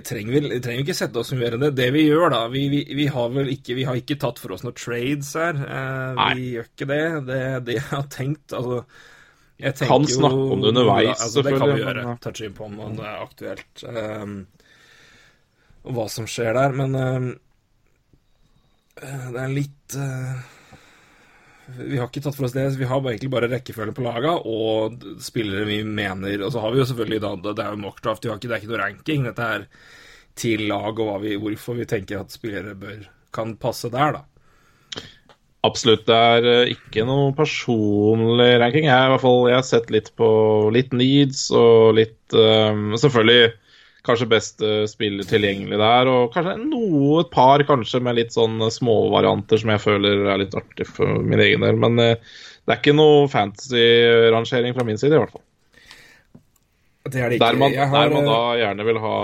[0.06, 1.72] trenger, vi- trenger ikke sette oss mer enn det.
[1.80, 4.54] Det vi gjør, da Vi, vi, vi har vel ikke Vi har ikke tatt for
[4.54, 5.56] oss noen trades her.
[5.66, 6.34] Eh, Nei.
[6.38, 7.02] vi gjør ikke det.
[7.26, 8.84] Det, det jeg har tenkt Altså
[9.58, 12.04] jeg Kan snakke om det underveis, Ja, altså, det kan vi gjøre.
[12.06, 13.84] men- Touche inn på om det er aktuelt.
[13.88, 14.34] ehm,
[15.86, 16.72] og hva som skjer der.
[16.76, 17.32] Men eh,
[19.32, 20.44] det er litt eh,
[21.66, 22.68] Vi har ikke tatt for oss det.
[22.78, 26.82] Vi har egentlig bare rekkefølge på laga og spillere vi mener Og så har vi
[26.82, 29.26] jo selvfølgelig da Det er jo mockdraft, det er ikke noe ranking.
[29.26, 29.68] Dette er
[30.36, 34.24] til lag og hva vi, hvorfor vi tenker at spillere bør kan passe der, da.
[35.66, 36.06] Absolutt.
[36.08, 38.88] Det er eh, ikke noe personlig ranking.
[38.88, 40.30] Jeg, i hvert fall, jeg har sett litt på
[40.76, 43.56] litt needs og litt um, Selvfølgelig
[44.06, 49.62] kanskje beste spiller tilgjengelig der, og kanskje noe, et par kanskje med litt sånn småvarianter
[49.62, 51.80] som jeg føler er litt artig for min egen del.
[51.82, 55.46] Men eh, det er ikke noe fantasy-rangering fra min side, i hvert fall.
[57.06, 57.38] Det det.
[57.38, 59.18] Der man, har, der man da eh, gjerne vil ha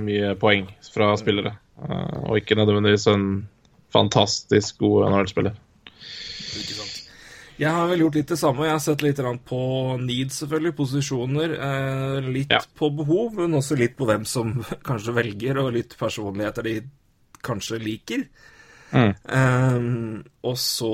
[0.00, 1.52] mye poeng fra spillere,
[1.84, 3.26] eh, og ikke nødvendigvis en
[3.92, 5.56] fantastisk god NHL-spiller.
[7.58, 8.66] Jeg har vel gjort litt det samme.
[8.68, 9.60] Jeg har sett litt på
[9.98, 10.74] needs, selvfølgelig.
[10.78, 11.54] Posisjoner.
[11.58, 12.60] Eh, litt Ja.
[12.78, 16.76] på behov, men også litt på hvem som kanskje velger, og litt personligheter de
[17.42, 18.28] kanskje liker.
[18.92, 19.14] Mm.
[19.28, 20.92] Um, og så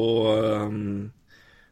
[0.66, 1.12] um,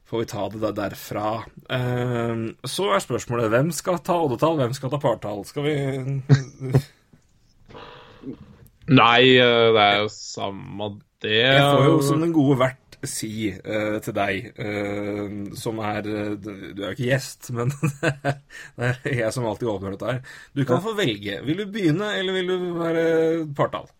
[0.06, 1.44] får vi ta det der derfra.
[1.66, 5.42] Um, så er spørsmålet hvem skal ta oddetall, hvem skal ta partall?
[5.48, 5.74] Skal vi
[8.92, 10.88] Nei, eh, det er jo samme
[11.22, 11.38] det.
[11.38, 16.34] Jeg får jo som den gode vert si uh, til deg, uh, som er eh,
[16.38, 17.72] Du er jo ikke gjest, men
[18.78, 20.36] det er jeg som alltid åpner dette her.
[20.54, 21.40] Du kan få velge.
[21.46, 23.04] Vil du begynne, eller vil du være
[23.58, 23.90] partall?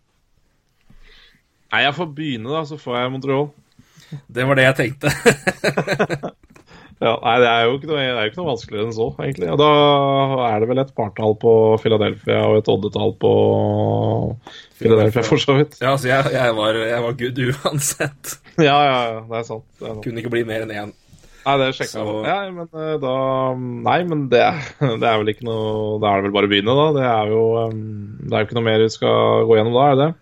[1.73, 3.47] Nei, jeg får begynne, da, så får jeg Montreal.
[4.29, 5.13] Det var det jeg tenkte.
[7.03, 9.49] Ja, nei, det er jo ikke noe, jo ikke noe vanskeligere enn så, egentlig.
[9.51, 9.69] Og da
[10.47, 13.31] er det vel et partall på Philadelphia og et oddetall på
[14.79, 15.77] Philadelphia, for så vidt.
[15.83, 18.35] ja, så jeg, jeg, var, jeg var good uansett.
[18.61, 19.65] Ja, ja, ja, det er sant.
[19.79, 20.03] Det er sant.
[20.05, 20.93] Kunne ikke bli mer enn én.
[21.43, 22.07] Nei, det sjekka jeg.
[22.07, 23.13] Så- Ja, men eh, da
[23.59, 24.43] Nei, men det,
[25.01, 26.85] det er vel ikke noe Da er det vel bare å begynne, da.
[26.95, 27.73] Det er jo eh,
[28.23, 30.13] Det er jo ikke noe mer vi skal gå gjennom da, er det det?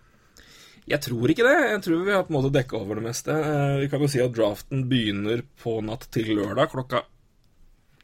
[0.92, 1.56] Jeg tror ikke det.
[1.72, 3.32] Jeg tror vi har på en måte dekka over det meste.
[3.32, 7.06] Eh, Vi kan jo si at draften begynner på natt til lørdag klokka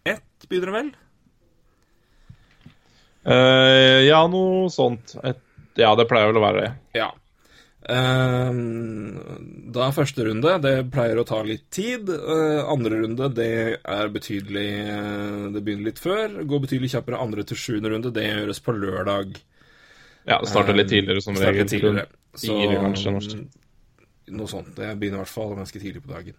[0.08, 0.90] ett, begynner det vel?
[3.28, 5.18] Uh, ja, noe sånt.
[5.28, 5.40] Et,
[5.76, 6.70] ja, det pleier vel å være det.
[6.96, 7.10] Ja.
[7.88, 8.56] Uh,
[9.76, 10.54] da er første runde.
[10.64, 12.08] Det pleier å ta litt tid.
[12.08, 13.52] Uh, andre runde, det
[13.84, 14.70] er betydelig
[15.56, 16.40] Det begynner litt før.
[16.48, 17.20] Går betydelig kjappere.
[17.20, 19.36] Andre til sjuende runde, det gjøres på lørdag.
[20.28, 21.68] Ja, det starter litt tidligere som regel.
[21.68, 22.08] tidligere.
[22.38, 23.38] Så, Fire, kanskje, norsk.
[24.38, 24.74] Noe sånt.
[24.78, 26.38] Det begynner i hvert fall ganske tidlig på dagen.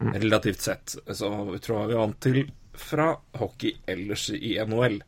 [0.00, 0.12] Mm.
[0.22, 0.96] Relativt sett.
[1.06, 2.44] Så vi tror vi er vant til
[2.80, 5.00] fra hockey ellers i NHL.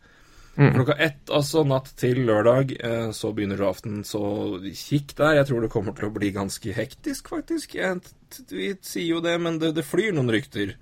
[0.54, 0.74] Mm.
[0.74, 4.02] Klokka ett, altså natt til lørdag, eh, så begynner draften.
[4.04, 4.20] Så
[4.68, 5.38] kikk der.
[5.40, 7.76] Jeg tror det kommer til å bli ganske hektisk, faktisk.
[7.78, 8.02] Jeg,
[8.50, 10.74] vi sier jo det, men det, det flyr noen rykter.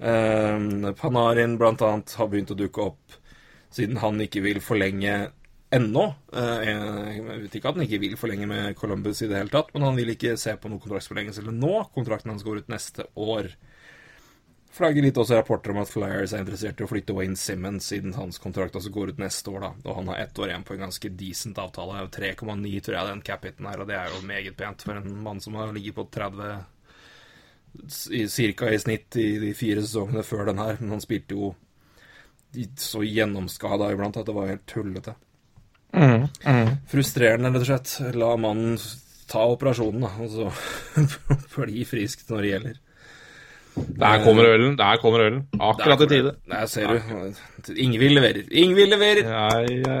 [0.00, 3.20] Eh, Panarin blant annet har begynt å dukke opp,
[3.70, 5.28] siden han ikke vil forlenge
[5.70, 6.04] ennå.
[6.32, 9.72] Eh, Jeg vet ikke at han ikke vil forlenge med Columbus i det hele tatt,
[9.74, 11.74] men han vil ikke se på noen kontraktsforlengelse eller nå.
[11.94, 13.52] Kontrakten hans går ut neste år.
[14.70, 18.14] Flagger litt også rapporter om at Flyers er interessert i å flytte Wayne Simmons, siden
[18.14, 19.70] hans kontrakt også går ut neste år, da.
[19.82, 22.04] Og han har ett år igjen på en ganske decent avtale.
[22.14, 25.42] 3,9 tror jeg den cap-hiten her, og det er jo meget pent for en mann
[25.42, 26.60] som har ligget på 30
[28.30, 28.70] ca.
[28.70, 30.78] i snitt i de fire sesongene før den her.
[30.80, 31.54] Men han spilte jo
[32.78, 35.14] så gjennomskada iblant at det var helt tullete.
[36.90, 37.94] Frustrerende, rett og slett.
[38.18, 38.76] La mannen
[39.30, 42.78] ta operasjonen, da, og så bli frisk når det gjelder.
[44.00, 44.74] Der kommer ølen.
[44.78, 45.42] Der kommer ølen.
[45.62, 46.32] Akkurat i tide.
[46.50, 47.74] Der ser du.
[47.78, 48.48] Ingvild leverer.
[48.50, 49.22] Ingvild leverer!
[49.30, 49.98] Ja, ja,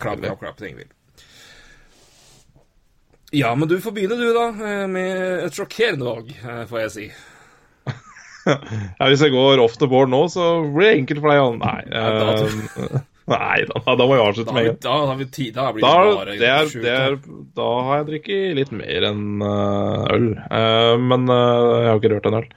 [0.00, 0.92] Klapp, klapp, klapp til Ingvild.
[3.36, 6.92] Ja, men du får begynne, du, da, eh, med et sjokkerende valg, eh, får jeg
[6.94, 7.06] si.
[8.48, 11.40] ja, Hvis jeg går off the board nå, så blir det enkelt for deg.
[11.42, 11.58] Jan.
[11.60, 14.78] Nei, da- eh, nei da, da må vi avslutte med en gang.
[14.84, 15.54] da har vi tid.
[15.56, 17.16] Da blir det bare det er, det er,
[17.58, 20.28] da har jeg drukket litt mer enn eh, øl.
[20.46, 22.48] Eh, men eh, jeg har ikke rørt en øl.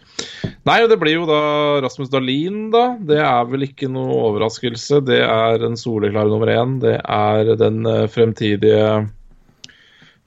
[0.69, 1.41] Nei, det blir jo da
[1.85, 2.83] Rasmus Dahlin, da.
[3.01, 5.01] Det er vel ikke noe overraskelse.
[5.09, 6.77] Det er en soleklare nummer én.
[6.83, 7.81] Det er den
[8.13, 9.07] fremtidige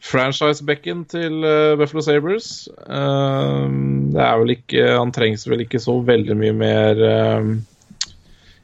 [0.02, 1.44] franchise-bekken til
[1.78, 2.48] Buffalo Sabres.
[2.82, 7.04] Det er vel ikke Han trengs vel ikke så veldig mye mer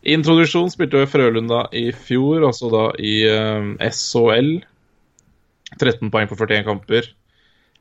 [0.06, 4.58] Introduksjon spilte jo i Frølunda i fjor, altså da i eh, SHL.
[5.78, 7.10] 13 poeng på 41 kamper.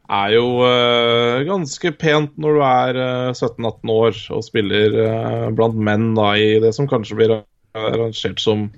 [0.08, 5.75] Er jo uh, ganske pent når du er uh, 17-18 år og spiller uh, blant
[5.75, 7.34] menn da i det som kanskje blir
[7.75, 8.69] arrangert som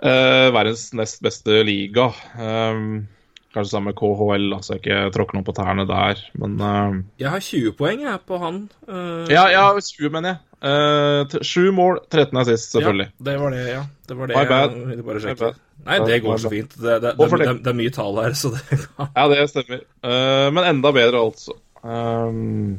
[0.00, 2.10] eh, verdens nest beste liga.
[2.36, 3.08] Um,
[3.54, 7.00] kanskje sammen med KHL, altså ikke tråkke noen på tærne der, men uh...
[7.20, 8.60] Jeg har 20 poeng jeg, på han.
[8.86, 9.24] Uh...
[9.30, 10.44] Ja, ja 20, mener jeg.
[10.60, 13.08] Uh, 7 mål, 13 er sist, selvfølgelig.
[13.10, 13.82] Ja, det var det, ja.
[14.08, 14.76] Det var det My bad.
[14.76, 15.50] jeg ville bare sjekke.
[15.80, 16.76] Nei, det går så fint.
[16.76, 18.78] Det, det, det, det, er mye tall her, så det
[19.18, 19.82] Ja, det stemmer.
[20.04, 21.56] Uh, men enda bedre, altså.
[21.80, 22.78] Um,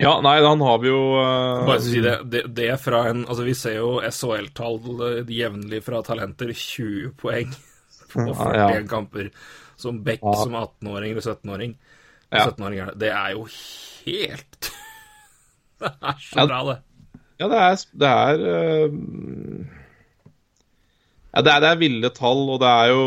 [0.00, 1.66] ja, nei, han har vi jo uh...
[1.68, 5.80] Bare si det, det, det er fra en Altså, vi ser jo SHL-tall eh, jevnlig
[5.84, 6.52] fra talenter.
[6.52, 7.54] 20 poeng
[8.14, 8.82] Ja, 41 ja.
[8.90, 9.30] kamper.
[9.76, 11.76] Som Beck som 18-åring eller 17-åring.
[12.32, 12.46] Ja.
[12.48, 13.12] 17-åring er det.
[13.12, 13.46] Er jo
[14.06, 14.70] helt
[15.80, 16.46] Det er så Ja.
[16.46, 16.78] bra, det.
[17.36, 19.74] Ja, det er, det er uh...
[21.36, 23.02] Ja, det er, det er ville tall, og det er, jo,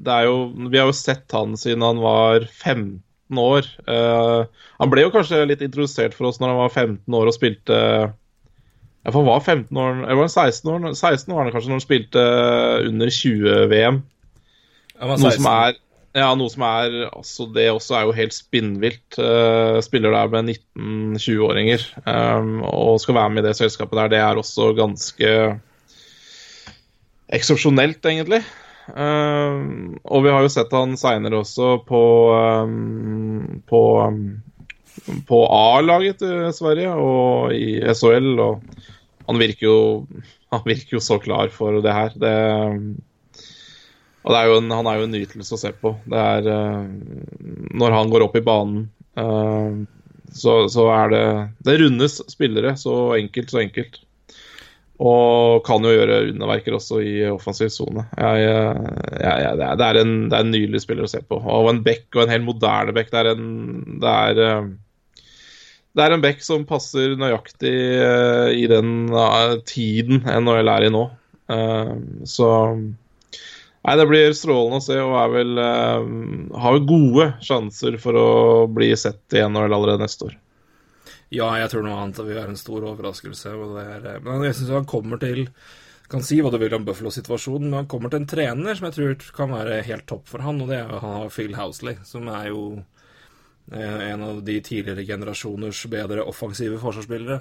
[0.00, 0.36] det er jo
[0.72, 3.02] Vi har jo sett han siden han var 15
[3.40, 3.68] år.
[3.84, 4.46] Uh,
[4.80, 7.76] han ble jo kanskje litt introdusert for oss når han var 15 år og spilte
[7.76, 10.88] Ja, for han var 15 år Eller var han 16 år?
[10.96, 12.24] 16 år kanskje når han spilte
[12.88, 14.00] under 20-VM.
[15.02, 15.80] Noe som er
[16.14, 19.18] Ja, noe som er altså Det også er jo helt spinnvilt.
[19.18, 24.12] Uh, spiller der med 19-20-åringer um, og skal være med i det selskapet der.
[24.12, 25.32] Det er også ganske
[27.34, 28.44] eksepsjonelt, egentlig.
[28.94, 32.02] Um, og vi har jo sett han seinere også på
[32.62, 33.80] um, på,
[35.26, 38.60] på A-laget til Sverige og i SHL, og
[39.24, 39.78] han virker jo
[40.52, 42.14] han virker jo så klar for det her.
[42.14, 42.36] Det,
[44.24, 45.92] og er en, han er jo en nytelse å se på.
[46.08, 46.86] Det er uh,
[47.76, 48.86] Når han går opp i banen,
[49.20, 49.84] uh,
[50.32, 51.26] så, så, er det
[51.66, 52.72] Det rundes spillere.
[52.80, 54.00] Så enkelt, så enkelt.
[55.04, 58.06] Og kan jo gjøre underverker også i offensiv sone.
[58.16, 58.40] er,
[59.58, 61.42] det, det er en nydelig spiller å se på.
[61.42, 63.12] Og en back, og en helt moderne back.
[63.12, 63.46] Det er en
[64.00, 64.68] det er,
[65.94, 67.74] det er en back som passer nøyaktig
[68.56, 69.10] i den
[69.68, 71.08] tiden NHL er i nå.
[72.30, 72.50] så
[73.84, 78.28] Nei, det blir strålende å se, og er vel har jo gode sjanser for å
[78.72, 80.38] bli sett i NHL allerede neste år.
[81.34, 83.54] Ja, jeg tror noe annet vil være en stor overraskelse.
[83.80, 85.48] Er, eh, men jeg syns han kommer til
[86.10, 88.94] kan si hva du vil om Buffalo-situasjonen, men han kommer til en trener som jeg
[88.98, 92.64] tror kan være helt topp for han, og det er Phil Housley, som er jo
[93.72, 97.40] eh, en av de tidligere generasjoners bedre offensive forsvarsspillere.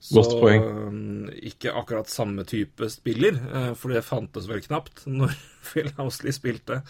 [0.00, 0.64] Så Godt poeng.
[0.64, 3.38] Eh, ikke akkurat samme type spiller,
[3.78, 5.32] for det fantes vel knapt når
[5.70, 6.82] Phil Housley spilte.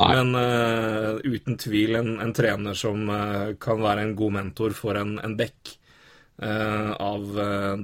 [0.00, 0.08] Nei.
[0.16, 4.96] Men uh, uten tvil en, en trener som uh, kan være en god mentor for
[4.98, 5.74] en, en back
[6.42, 7.26] uh, av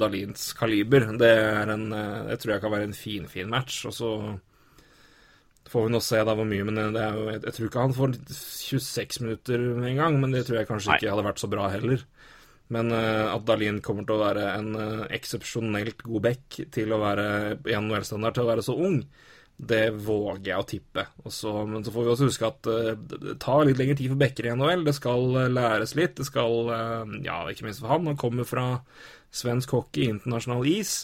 [0.01, 1.11] Dalins kaliber.
[1.21, 1.89] Det, er en,
[2.31, 3.83] det tror jeg kan være en finfin fin match.
[3.91, 4.13] Og så
[5.69, 7.85] får vi nå se da hvor mye, men det er jo, jeg, jeg tror ikke
[7.85, 10.21] han får 26 minutter en gang.
[10.23, 11.01] Men det tror jeg kanskje Nei.
[11.01, 12.07] ikke hadde vært så bra heller.
[12.75, 14.75] Men at Dalin kommer til å være en
[15.17, 17.29] eksepsjonelt god back til å være
[17.65, 18.99] i NHL-standard til å være så ung,
[19.59, 21.05] det våger jeg å tippe.
[21.27, 24.21] Også, men så får vi også huske at uh, det tar litt lengre tid for
[24.21, 24.85] Bekker i NHL.
[24.87, 26.15] Det skal uh, læres litt.
[26.21, 28.07] Det skal uh, Ja, ikke minst for han.
[28.07, 28.69] Han kommer fra
[29.35, 31.01] svensk hockey, internasjonal is.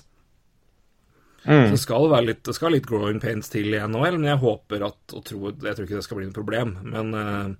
[1.44, 1.66] Mm.
[1.66, 4.40] Så det skal være litt, det skal litt growing pains til i NHL, men jeg
[4.40, 6.76] håper at og tror, Jeg tror ikke det skal bli noe problem.
[6.94, 7.58] Men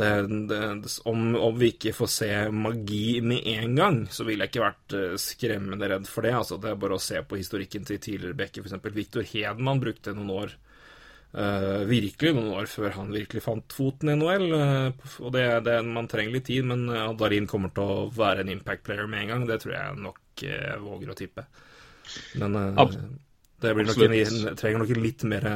[0.00, 0.10] det,
[0.48, 0.60] det,
[1.04, 4.96] om, om, vi ikke får se magi med en gang, så ville jeg ikke vært
[4.96, 6.32] uh, skremmende redd for det.
[6.38, 8.90] Altså, det er bare å se på historikken til tidligere backer, f.eks.
[8.96, 10.54] Viktor Hedman brukte noen år
[11.36, 14.46] uh, virkelig noen år før han virkelig fant foten i NHL.
[14.54, 16.86] Uh, og det, det, Man trenger litt tid, men
[17.20, 19.48] Darin kommer til å være en impact player med en gang.
[19.50, 20.46] Det tror jeg nok
[20.80, 21.44] våger å tippe.
[22.40, 22.56] Men
[23.60, 25.50] det blir nok en, trenger nok litt mer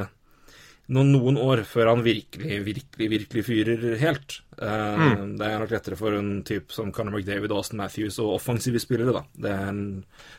[0.93, 4.41] noen, noen, år før han virkelig, virkelig, virkelig fyrer helt.
[4.59, 5.37] Uh, mm.
[5.41, 9.15] Det er nok lettere for en type som Conor McDavid, Austin Matthews og offensive spillere.
[9.17, 9.23] da.
[9.47, 9.87] Det er en,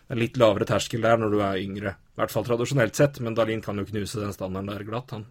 [0.10, 1.96] en, litt lavere terskel der når du er yngre.
[1.98, 5.26] I hvert fall tradisjonelt sett, men Dalin kan jo knuse den standarden der glatt, han.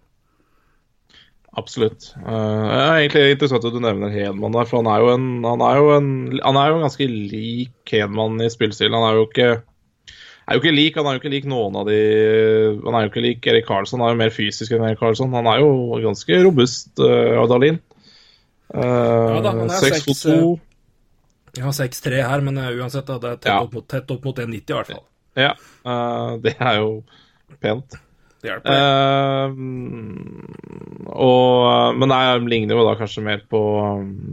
[1.54, 2.08] Absolutt.
[2.18, 5.28] Uh, det er egentlig interessant at du nevner Hedman der, for han er jo en,
[5.46, 8.98] han er jo en, han er jo ganske lik Hedman i spillestilen.
[8.98, 9.50] Han er jo ikke
[10.44, 11.98] er jo ikke lik, Han er jo ikke lik noen av de
[12.84, 15.32] Han er jo ikke lik Erik Karlsson, han er jo mer fysisk enn Erik Karlsson.
[15.36, 15.70] Han er jo
[16.04, 17.80] ganske robust, uh, Adalin.
[18.74, 18.80] Uh,
[19.36, 20.38] ja da, han er 6 2.
[21.54, 23.60] Jeg har 6-3 her, men uansett, da, det er tett, ja.
[23.62, 25.04] opp mot, tett opp mot 1,90 i hvert fall.
[25.38, 25.52] Ja,
[25.86, 26.90] uh, det er jo
[27.62, 27.96] pent.
[28.42, 28.74] Det hjelper.
[28.74, 29.48] Uh,
[31.14, 33.62] og, men jeg ligner jo da kanskje mer på,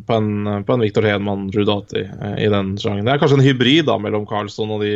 [0.07, 0.31] på en,
[0.65, 2.03] på en Victor Hedman Drudati
[2.41, 3.05] i den sjangen.
[3.05, 4.95] Det er kanskje en hybrid da mellom Karlsson og de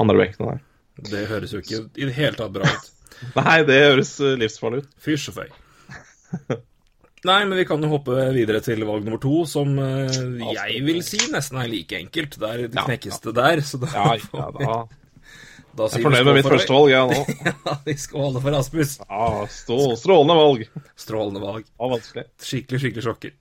[0.00, 0.64] andre bekkene der.
[1.08, 2.88] Det høres jo ikke i det hele tatt bra ut.
[3.38, 4.90] Nei, det høres eh, livsfarlig ut.
[5.02, 5.48] Fysj og føy.
[7.26, 10.18] Nei, men vi kan jo hoppe videre til valg nummer to, som uh,
[10.54, 12.38] jeg vil si nesten er like enkelt.
[12.38, 14.76] Der det knekkes det der, så da ja, ja, da,
[15.80, 17.24] da Jeg er fornøyd med mitt første valg, jeg nå.
[17.66, 18.94] ja, vi skåler for Rasmus.
[19.02, 20.64] Ja, stå, strålende valg.
[20.98, 21.66] Strålende valg.
[21.74, 22.28] Ja, vanskelig.
[22.38, 23.34] Skikkelig, skikkelig sjokker.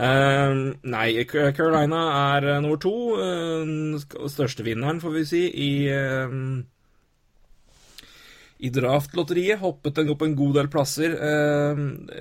[0.00, 2.00] Uh, nei, Carolina
[2.38, 2.92] er uh, nummer to.
[3.20, 4.00] Uh,
[4.32, 6.30] største vinneren, får vi si, i uh,
[8.60, 9.60] i draftlotteriet.
[9.60, 11.14] Hoppet den opp en god del plasser.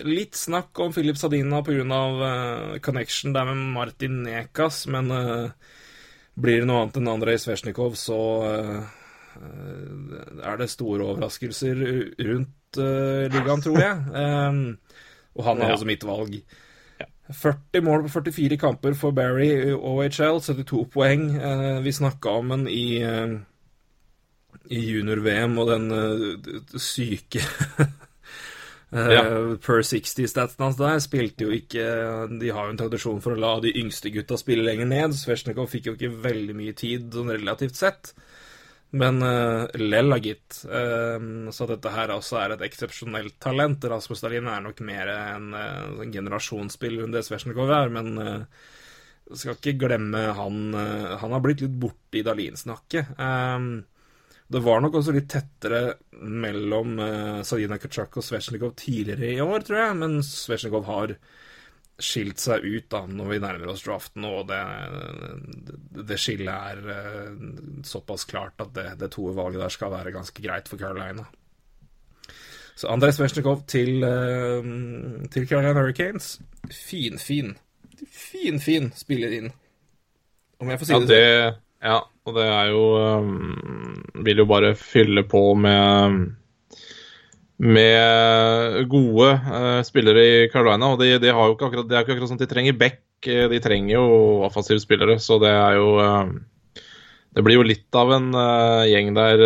[0.07, 1.83] litt snakk om Philip Sadina pga.
[2.19, 5.11] Uh, connection der med Martin Nekas, men
[6.39, 8.19] blir det noe annet enn Andrej Svesjnikov, så
[9.39, 11.83] er det store overraskelser
[12.27, 13.99] rundt ligaen, tror jeg.
[15.35, 15.75] og han er ja.
[15.75, 16.39] også mitt valg.
[17.29, 21.29] 40 mål på 44 kamper for Barry i OHL, 72 poeng.
[21.37, 23.37] Eh, vi snakka om den i, eh,
[24.69, 27.41] i junior-VM og den uh, syke
[28.91, 29.21] ja.
[29.61, 31.85] per 60-statsen hans der spilte jo ikke
[32.41, 35.17] De har jo en tradisjon for å la de yngste gutta spille lenger ned.
[35.17, 38.13] Svesjnikov fikk jo ikke veldig mye tid sånn relativt sett.
[38.91, 40.63] Men uh, lella, gitt.
[40.65, 43.85] Uh, så dette her også er et eksepsjonelt talent.
[43.85, 48.65] Rasmus Dahlin er nok mer en uh, generasjonsspiller enn det Svesjnikov er, men uh,
[49.37, 50.73] skal ikke glemme han
[51.21, 53.11] Han har blitt litt borte i Dahlin-snakket.
[54.49, 59.61] det var nok også litt tettere mellom uh, Sadina Kutchak og Svesjnikov tidligere i år,
[59.67, 61.13] tror jeg, men Svesjnikov har
[62.03, 64.59] skilt seg ut da når vi nærmer oss draften, og det,
[66.09, 70.71] det skillet er uh, såpass klart at det, det to-valget der skal være ganske greit
[70.71, 71.27] for Carolina.
[72.79, 76.37] Så Andres Svesjnikov til, uh, til Carolina Hurricanes.
[76.71, 77.57] Fin, fin.
[78.07, 78.59] Fin,
[78.95, 79.51] spiller inn.
[80.59, 82.83] Om jeg får si Ja, det, det, ja, og det er jo
[83.23, 86.17] um, Vil jo bare fylle på med
[87.59, 90.93] med gode uh, spillere i Carolina.
[90.93, 93.59] Og de, de har jo ikke akkurat, det sånn at de trenger back, eh, de
[93.63, 94.05] trenger jo
[94.47, 95.19] offensive spillere.
[95.19, 96.31] Så det er jo uh,
[97.35, 99.43] Det blir jo litt av en uh, gjeng der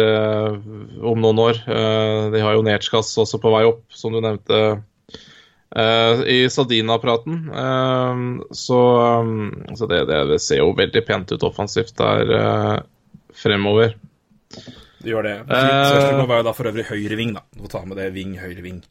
[1.03, 1.59] om noen år.
[2.31, 4.83] De har jo Nechkas også på vei opp, som du nevnte
[6.29, 7.47] i Sardina-praten.
[8.53, 8.79] Så
[9.25, 12.85] um, så det, det, det ser jo veldig pent ut offensivt der
[13.35, 13.97] fremover.
[15.03, 15.35] Det gjør det.
[15.43, 17.43] Eh, Svesjnikov er jo da for øvrig høyreving, da.
[17.53, 18.81] Du får ta med det ving, høyreving.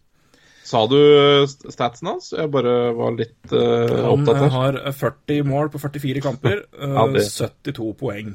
[0.68, 2.30] Sa du eh, statsen hans?
[2.36, 6.62] Jeg bare var litt uh, Han opptatt eh, Han har 40 mål på 44 kamper,
[6.78, 8.30] eh, Ja, 72 poeng.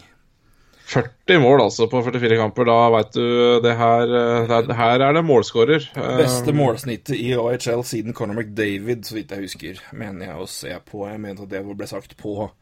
[0.87, 2.67] 40 mål altså på 44 kamper.
[2.69, 3.23] Da veit du
[3.63, 5.87] det her, eh, det, er- Her er det målskårer.
[5.97, 10.47] Eh, Beste målsnittet i AHL siden Conor McDavid, så vidt jeg husker, mener jeg å
[10.47, 11.07] se på.
[11.09, 12.53] Jeg mente at det ble sagt på eh,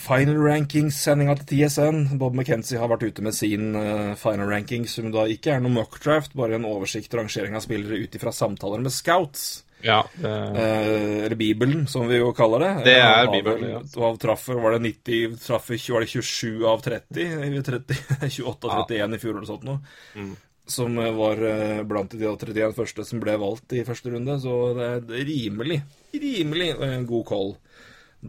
[0.00, 2.16] final rankings-sendinga til TSN.
[2.20, 5.74] Bob McKenzie har vært ute med sin eh, final rankings, som da ikke er noe
[5.74, 9.64] mockdraft, bare en oversikt og rangering av spillere ut ifra samtaler med scouts.
[9.84, 12.84] Ja, det, Eh, eller Bibelen, som vi jo kaller det.
[12.84, 13.82] Det er Eh, Bibelen, ja.
[14.00, 17.62] Av traffer var det 90 traffer, Var det 27 av 30?
[17.62, 19.80] 30 28 av 31 i fjor eller sånt noe.
[20.16, 20.36] Mm.
[20.66, 24.40] Som eh, var eh, blant de 31 første som ble valgt i første runde.
[24.40, 24.88] Så det
[25.20, 25.82] er rimelig,
[26.14, 27.56] rimelig eh, god call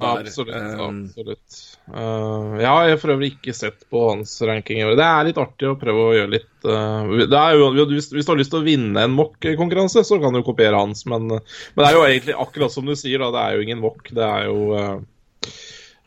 [0.01, 0.27] der.
[0.27, 0.55] absolutt.
[0.55, 1.59] Eh, absolutt.
[1.93, 4.83] Eh, jeg har for øvrig ikke sett på hans ranking.
[4.97, 8.33] Det er litt artig å prøve å gjøre litt uh, det jo, hvis, hvis du
[8.33, 11.89] har lyst til å vinne en mock-konkurranse, så kan du kopiere hans, men, men det
[11.89, 13.31] er jo egentlig akkurat som du sier, da.
[13.35, 14.13] Det er jo ingen mock.
[14.15, 15.51] Det er jo, uh,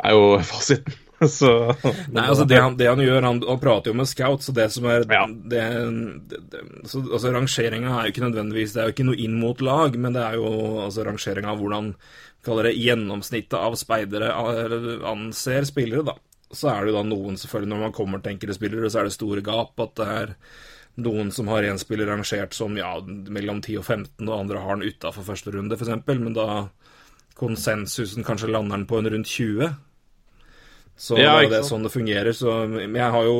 [0.05, 1.05] er jo fasiten.
[1.26, 1.51] Så
[2.14, 4.68] Nei, altså det han, det han gjør, han, han prater jo med scouts, og det
[4.74, 5.24] som er Ja.
[5.26, 5.64] det,
[6.30, 9.34] det, det, så, altså Rangeringa er jo ikke nødvendigvis Det er jo ikke noe inn
[9.41, 10.53] mot lag, men det er jo
[10.84, 11.93] altså rangeringa av hvordan
[12.49, 16.16] kaller det, gjennomsnittet av speidere eh, anser spillere, da.
[16.49, 19.09] Så er det jo da noen, selvfølgelig, når man kommer til enkelte spillere, så er
[19.09, 19.74] det store gap.
[19.84, 20.34] At det er
[21.05, 24.78] noen som har én spiller rangert som ja, mellom 10 og 15, og andre har
[24.78, 25.92] den utafor første runde, f.eks.
[26.09, 26.49] Men da
[27.38, 29.68] konsensusen kanskje lander den på en rundt 20.
[30.99, 32.32] Så Ja, det er det sånn det fungerer.
[32.34, 33.34] Så jeg har jo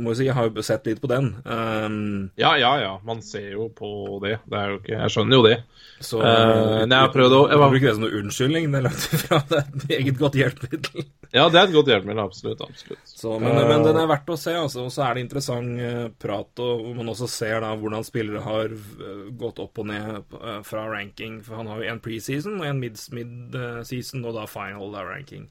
[0.00, 1.26] må jeg si, jeg har jo sett litt på den.
[1.44, 2.94] Um, Ja, ja, ja.
[3.04, 3.90] Man ser jo på
[4.22, 4.38] det.
[4.48, 5.58] Det er jo ikke Jeg skjønner jo det.
[6.00, 8.70] så uh, nei, jeg prøvde å- jeg var- bruker det som en unnskyldning.
[8.72, 9.42] Det er langt ifra.
[9.48, 11.04] Det er et eget godt hjelpemiddel.
[11.36, 12.22] Ja, det er et godt hjelpemiddel.
[12.24, 12.60] Absolutt.
[12.64, 13.02] absolutt.
[13.04, 14.86] Så, men, men den er verdt å se, altså.
[14.88, 18.72] Og så er det interessant eh, prat, og man også ser da hvordan spillere har
[18.72, 21.42] eh, gått opp og ned eh, fra ranking.
[21.44, 25.48] For han har jo en preseason og en mid-season, og da final da ranking.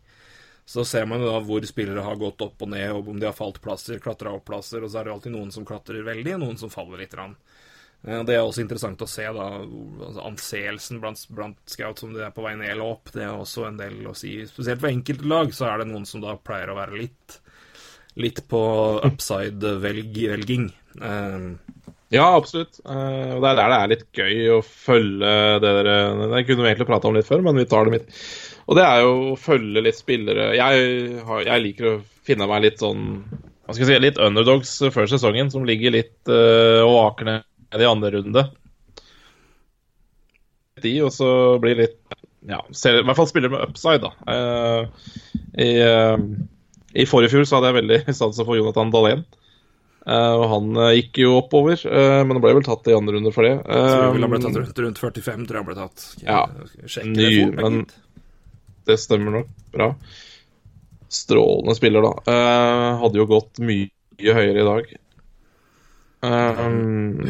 [0.66, 3.28] Så ser man jo da hvor spillere har gått opp og ned, og om de
[3.30, 6.34] har falt plasser, klatra opp plasser, og så er det alltid noen som klatrer veldig,
[6.36, 7.14] og noen som faller litt.
[7.14, 7.36] Rann.
[8.08, 9.46] Eh, Det er også interessant å se, da.
[9.62, 13.38] Altså, anseelsen blant, blant scouts, om det er på vei ned eller opp, det er
[13.38, 14.40] også en del å si.
[14.50, 17.42] Spesielt for enkelte lag så er det noen som da pleier å være litt
[18.16, 18.60] Litt på
[19.04, 20.70] upside-velging.
[22.14, 22.78] Ja, absolutt.
[22.86, 25.32] Eh, og det er der det er litt gøy å følge
[25.64, 25.96] det dere
[26.36, 28.20] Det kunne vi egentlig prata om litt før, men vi tar det midt.
[28.70, 30.86] Og det er jo å følge litt spillere Jeg,
[31.46, 35.50] jeg liker å finne meg litt sånn Hva skal jeg si Litt underdogs før sesongen,
[35.54, 38.46] som ligger litt eh, og aker ned i andre runde.
[40.84, 41.30] De, og så
[41.64, 44.12] blir litt Ja, ser, i hvert fall spiller med upside, da.
[44.30, 46.22] Uh, i, uh,
[46.94, 49.26] I forrige fjor så hadde jeg veldig sansen for Jonathan Dahlén.
[50.06, 53.16] Eh, og han uh, gikk jo oppover, uh, men han ble vel tatt i andre
[53.16, 53.56] runde for det.
[53.58, 56.04] Eh, vil han ble tatt rundt, rundt 45, tror jeg han ble tatt.
[56.22, 56.42] Ja.
[57.08, 57.96] Ny, det fort, men- gitt.
[58.86, 59.88] det stemmer nok bra.
[61.10, 62.36] Strålende spiller, da.
[63.02, 64.94] Hadde jo gått mye høyere i dag.
[66.26, 67.22] Um,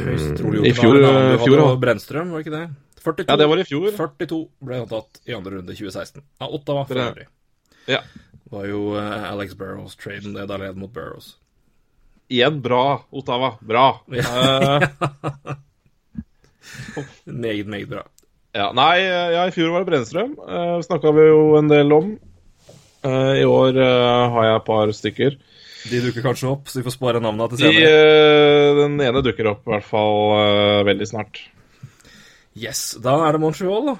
[0.64, 1.14] I fjor, da,
[1.44, 2.66] fjor hadde Brennstrøm, var ikke det?
[3.06, 3.88] 42, Ja, det var i fjor.
[3.96, 6.24] 42 ble han tatt i andre runde 2016.
[6.42, 7.28] Ja, Ottawa for øvrig.
[7.88, 8.02] Ja.
[8.36, 11.36] Det var jo Alex Burrows-traden det da led mot Burrows.
[12.30, 13.52] Igjen bra, Ottawa.
[13.62, 13.88] Bra.
[14.10, 14.88] Eh,
[17.26, 18.04] Meget, meget bra.
[18.56, 20.32] ja, nei, eh, ja, i fjor var det Brennstrøm.
[20.40, 22.14] Uh, Snakka vi jo en del om.
[23.06, 25.36] Uh, I år uh, har jeg et par stykker.
[25.86, 27.90] De dukker kanskje opp, så vi får spare navnene til De, senere.
[27.94, 31.44] eh, den ene dukker opp i hvert fall eh, veldig snart.
[32.58, 33.96] Yes, Da er det Montreal, da.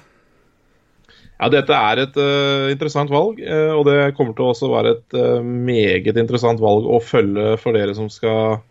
[1.36, 4.94] Ja, dette er et uh, interessant valg, uh, og det kommer til å også være
[4.96, 8.62] et uh, meget interessant valg å følge for dere som skal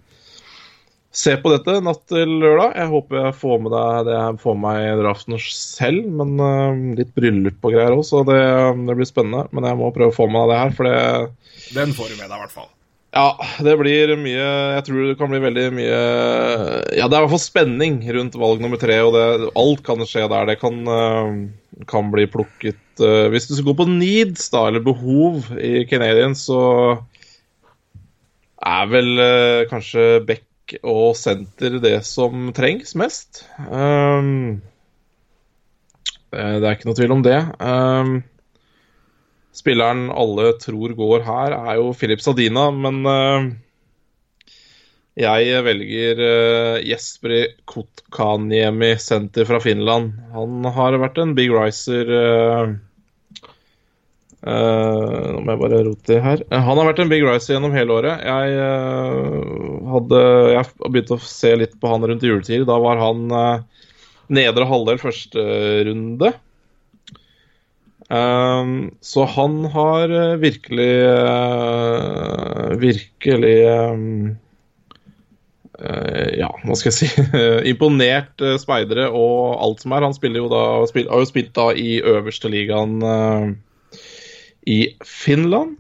[1.15, 2.73] se på dette natt til lørdag.
[2.75, 6.95] Jeg håper jeg får med deg det jeg får med meg i draften selv, men
[6.97, 8.41] litt bryllup og greier òg, så det,
[8.89, 9.45] det blir spennende.
[9.55, 12.17] Men jeg må prøve å få med deg det her, for det Den får du
[12.17, 12.71] med deg, i hvert fall.
[13.15, 13.29] Ja,
[13.63, 15.99] det blir mye Jeg tror det kan bli veldig mye
[16.97, 20.03] Ja, det er i hvert fall spenning rundt valg nummer tre, og det, alt kan
[20.03, 20.49] skje der.
[20.51, 20.81] Det kan,
[21.89, 26.35] kan bli plukket uh, Hvis du skal gå på needs, da, eller behov i Canadian,
[26.37, 26.61] så
[28.65, 33.43] er vel uh, kanskje back og senter det som trengs mest.
[33.69, 34.63] Um,
[36.33, 37.37] det er ikke noe tvil om det.
[37.61, 38.15] Um,
[39.55, 43.45] Spilleren alle tror går her, er jo Filip Sadina, men eh,
[45.15, 50.11] jeg velger uh, Jesperi Kotkaniemi, senter fra Finland.
[50.35, 52.73] Han har vært en big riser eh,
[54.43, 56.43] eh, Nå må jeg bare rote det her.
[56.49, 58.23] Eh, Han har vært en big riser gjennom hele året.
[58.27, 60.21] Jeg eh, hadde
[60.57, 62.67] Jeg begynte å se litt på han rundt juletid.
[62.67, 63.87] Da var han eh,
[64.35, 65.47] nedre halvdel første
[65.87, 66.33] runde.
[68.05, 73.95] Så han har eh, virkelig eh, Virkelig eh,
[75.75, 77.23] Ja, hva skal jeg si
[77.71, 80.05] Imponert uh, speidere og alt som er.
[80.07, 83.51] Han jo da har jo spilt da i øverste ligaen uh,
[84.65, 85.75] i Finland.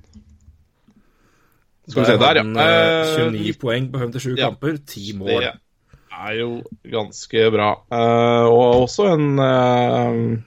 [1.87, 2.41] Skal vi se der, ja.
[2.41, 4.49] han, eh, Eh, 29 poeng på 57 ja.
[4.49, 5.43] kamper, 10 mål.
[5.45, 6.49] Det er jo
[6.91, 7.69] ganske bra.
[7.91, 10.39] Uh, og også en eh,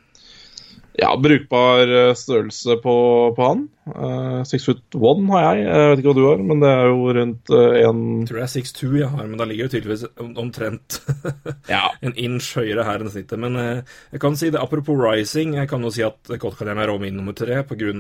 [0.98, 2.94] ja, brukbar eh, størrelse på,
[3.36, 3.66] på han.
[3.88, 5.64] Uh, six foot one har jeg.
[5.64, 8.40] Jeg vet ikke hva du har, men det er jo rundt uh, en Jeg tror
[8.40, 10.02] det er 6'2 jeg har, men da ligger jo tydeligvis
[10.42, 10.98] omtrent
[11.74, 11.84] Ja.
[12.04, 13.40] en inch høyere her enn snittet.
[13.40, 16.92] Men eh, jeg kan si det, apropos rising, jeg kan jo si at Kotkaniemi er
[17.00, 17.92] min nummer tre pga.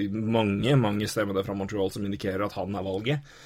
[0.00, 3.36] de mange mange stemmene fra Montreal som indikerer at han er valget.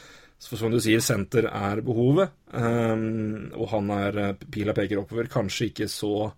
[0.40, 5.28] Så som du sier, senter er behovet, um, og han er eh, Pila peker oppover.
[5.28, 6.30] Kanskje ikke så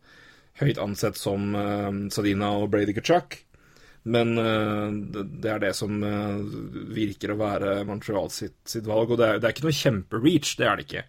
[0.61, 3.38] høyt ansett som eh, Sadina og Brady Kachuk.
[4.05, 6.38] Men eh, det, er det som eh,
[6.94, 9.11] virker å være Montreal sitt, sitt valg.
[9.14, 11.05] Og det er, det er ikke noe kjempereach, det er det ikke.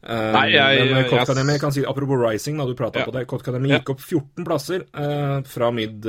[0.00, 3.04] Nei, jeg- men jeg- kan si, Apropos rising, da du prata Ja.
[3.04, 3.26] på det.
[3.28, 3.78] Kotkaniemi Ja.
[3.80, 6.06] gikk opp 14 plasser eh, fra mid,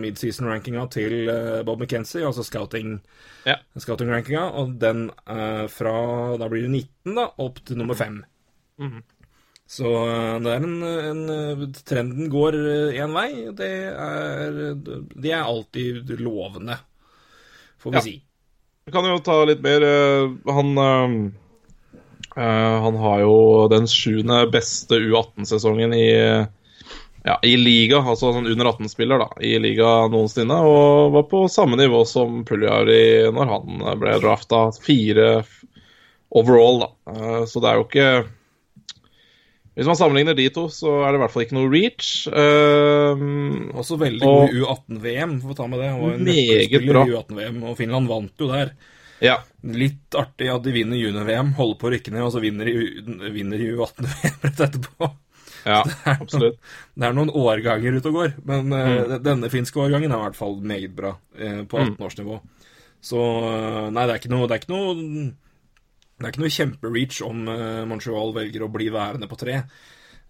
[0.00, 3.00] mid-season-rankinga til eh, Bob McKenzie, altså scouting
[3.44, 3.58] Ja.
[3.76, 8.22] scouting-rankinga, og den eh, fra Da blir det 19, da, opp til nummer 5.
[8.80, 9.02] Mhm.
[9.66, 12.54] Så eh, det er en, en eh, Trenden går
[12.94, 13.30] én vei.
[13.50, 14.60] og Det er,
[15.16, 16.78] det er alltid lovende,
[17.82, 18.04] får vi Ja.
[18.06, 18.14] si.
[18.86, 21.16] Vi kan jo ta litt mer eh, Han eh,
[22.36, 23.34] eh, Han har jo
[23.72, 26.06] den sjuende beste U18-sesongen i
[27.26, 31.74] ja, i liga, altså sånn under 18-spiller da, i liga noensinne, og var på samme
[31.80, 34.60] nivå som Puljari når han ble drafta.
[34.78, 35.40] Fire
[36.30, 36.88] overall, da.
[37.10, 38.06] Eh, Så det er jo ikke
[39.76, 42.06] Hvis man sammenligner de to, så er det i hvert fall ikke noe reach.
[42.32, 45.90] Um, Også veldig Og- god i U18-VM, får vi ta med det.
[45.92, 47.02] Han var en nøkkelspiller bra.
[47.04, 48.72] i U18-VM, og Finland vant jo der.
[49.20, 49.36] ja.
[49.66, 52.74] Litt artig at de vinner junior-VM, holder på å rykke ned, og så vinner de
[52.78, 55.10] U- vinner de U18-VM rett etterpå.
[55.66, 56.58] ja, absolutt.
[56.94, 58.76] Det er noen årganger ute og går, men mm.
[59.12, 62.38] uh, denne finske årgangen er i hvert fall meget bra uh, på 18-årsnivå.
[63.02, 65.32] Så uh, nei, det er ikke noe Det er ikke noe,
[66.16, 69.58] det er ikke noe kjempereach om eh, Montreal velger å bli værende på tre.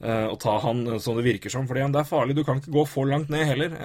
[0.02, 2.34] eh, og ta han eh, som det virker som, fordi det er farlig.
[2.34, 3.76] Du kan ikke gå for langt ned heller.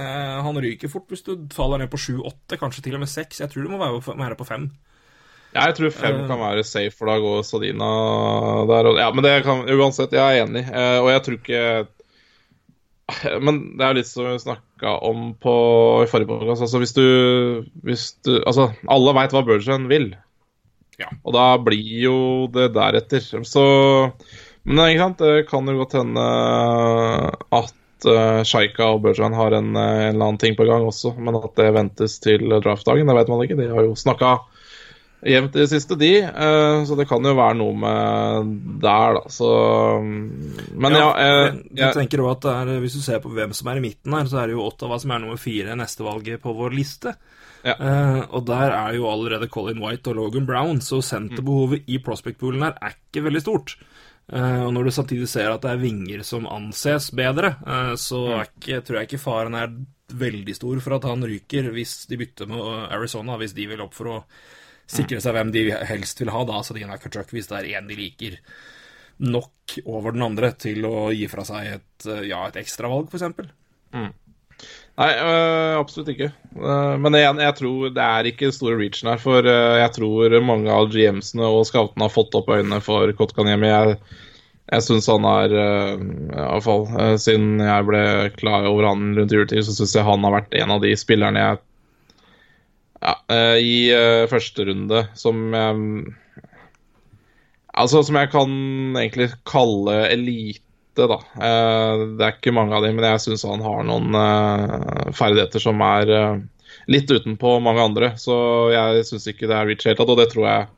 [0.42, 3.44] Han ryker fort hvis du faller ned på 7-8, kanskje til og med 6.
[3.44, 4.66] Jeg tror du må være, være på 5.
[5.52, 7.88] Ja, jeg tror fem kan være safe, for da går Sadina
[8.70, 8.88] der.
[8.98, 10.62] Ja, men det kan uansett, jeg er enig.
[11.04, 11.64] Og jeg tror ikke
[13.46, 15.54] Men det er litt som vi snakka om på
[16.06, 16.64] i forrige podcast.
[16.66, 17.06] Altså, hvis du,
[17.84, 20.14] hvis du Altså, alle veit hva Bergen vil.
[21.02, 21.10] Ja.
[21.26, 22.18] Og da blir jo
[22.54, 23.24] det deretter.
[23.48, 23.66] Så
[24.64, 26.26] Men det, er ikke sant, det kan jo godt hende
[27.58, 31.16] at uh, Shaika og Bergen har en, eh, en eller annen ting på gang også,
[31.18, 33.58] men at det ventes til draftdagen, det vet man ikke.
[33.58, 34.36] De har jo snakka
[35.22, 36.12] jevnt i det siste, de.
[36.26, 39.24] Uh, så det kan jo være noe med der, da.
[39.34, 39.50] Så
[40.02, 43.54] Men ja, ja jeg, jeg tenker òg at det er, Hvis du ser på hvem
[43.58, 46.06] som er i midten her, så er det jo Ottawa som er nummer fire neste
[46.06, 47.18] valget på vår liste.
[47.66, 47.76] Ja.
[47.78, 52.66] Uh, og der er jo allerede Colin White og Logan Brown, så senterbehovet i prospect-poolen
[52.66, 53.76] her er ikke veldig stort.
[54.32, 58.24] Uh, og når du samtidig ser at det er vinger som anses bedre, uh, så
[58.40, 59.76] er ikke, tror jeg ikke faren er
[60.12, 63.96] veldig stor for at han ryker hvis de bytter med Arizona, hvis de vil opp
[63.96, 64.18] for å
[64.92, 67.96] sikre seg hvem de helst vil ha, da, Sadina Kachuk, hvis det er én de
[67.96, 68.36] liker
[69.22, 73.54] nok over den andre til å gi fra seg et, ja, et ekstravalg, f.eks.
[75.02, 76.30] Nei, øh, absolutt ikke.
[76.54, 79.22] Uh, men igjen, jeg tror det er ikke store reachen her.
[79.22, 83.72] For uh, jeg tror mange av GMs-ene og scoutene har fått opp øynene for Kotkaniemi.
[83.72, 83.96] Jeg,
[84.72, 88.04] jeg syns han er uh, i uh, fall øh, Siden jeg ble
[88.38, 91.44] klar over han rundt juletid, så syns jeg han har vært en av de spillerne
[91.44, 91.62] jeg
[93.02, 96.12] ja, øh, I øh, første runde som jeg
[97.72, 98.52] Altså som jeg kan
[99.00, 100.64] egentlig kalle elite,
[100.98, 101.18] da.
[101.36, 105.64] Eh, det er ikke mange av dem, men jeg syns han har noen eh, ferdigheter
[105.64, 106.42] som er eh,
[106.92, 108.14] litt utenpå mange andre.
[108.20, 108.36] Så
[108.74, 110.70] jeg syns ikke det er reach helt og det tror jeg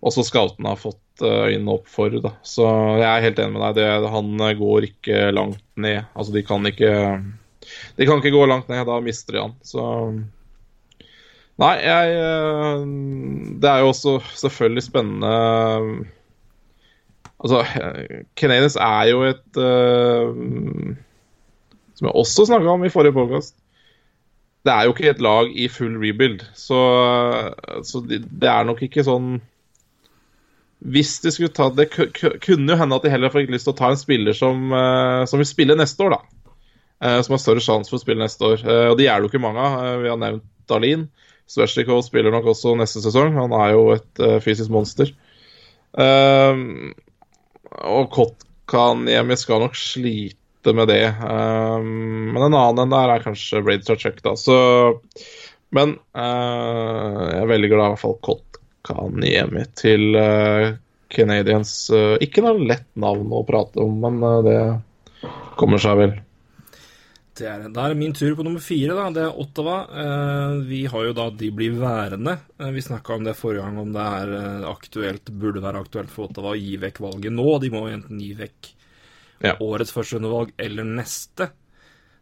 [0.00, 2.14] også scoutene har fått øynene opp for.
[2.24, 2.32] Da.
[2.46, 3.80] Så jeg er helt enig med deg.
[3.82, 6.06] Det, han går ikke langt ned.
[6.14, 6.92] Altså, de kan ikke
[7.98, 9.58] De kan ikke gå langt ned, da mister de han.
[9.60, 9.82] Så
[11.60, 12.14] Nei, jeg
[13.60, 15.34] Det er jo også selvfølgelig spennende
[17.40, 17.62] Altså,
[18.36, 20.32] Canadiens er jo et uh,
[21.96, 23.54] Som jeg også snakka om i forrige podkast.
[24.64, 26.80] Det er jo ikke et lag i full rebuild, så,
[27.80, 29.38] så det, er nok ikke sånn
[30.84, 33.78] Hvis de skulle ta Det kunne jo hende at de heller fikk lyst til å
[33.78, 34.68] ta en spiller som,
[35.24, 36.20] som vil spille neste år, da.
[37.24, 38.66] Som har større sjanse for å spille neste år.
[38.90, 40.02] og de er det jo ikke mange av.
[40.04, 41.08] vi har nevnt Dalin.
[41.48, 43.32] Svetsjnikov spiller nok også neste sesong.
[43.40, 45.08] Han er jo et fysisk monster.
[45.96, 46.92] Uh,
[47.78, 51.04] og Kotkaniemi skal nok slite med det.
[51.22, 54.34] Um, men en annen enn der er kanskje Braid Starchuk, da.
[54.38, 54.56] Så,
[55.74, 60.72] men uh, jeg er veldig glad i hvert fall Kotkaniemi til uh,
[61.12, 61.74] Canadians.
[61.94, 64.58] Uh, ikke noe lett navn å prate om, men det
[65.60, 66.18] kommer seg vel.
[67.40, 68.94] Det er, da er det min tur på nummer fire.
[68.98, 69.76] da, Det er Ottawa.
[70.02, 72.36] Eh, vi har jo da De blir værende.
[72.60, 76.12] Eh, vi snakka om det forrige gang, om det er eh, aktuelt, burde være aktuelt
[76.12, 77.46] for Ottawa å gi vekk valget nå.
[77.62, 78.74] De må jo enten gi vekk
[79.40, 79.54] Ja.
[79.64, 81.50] årets førsterundevalg eller neste.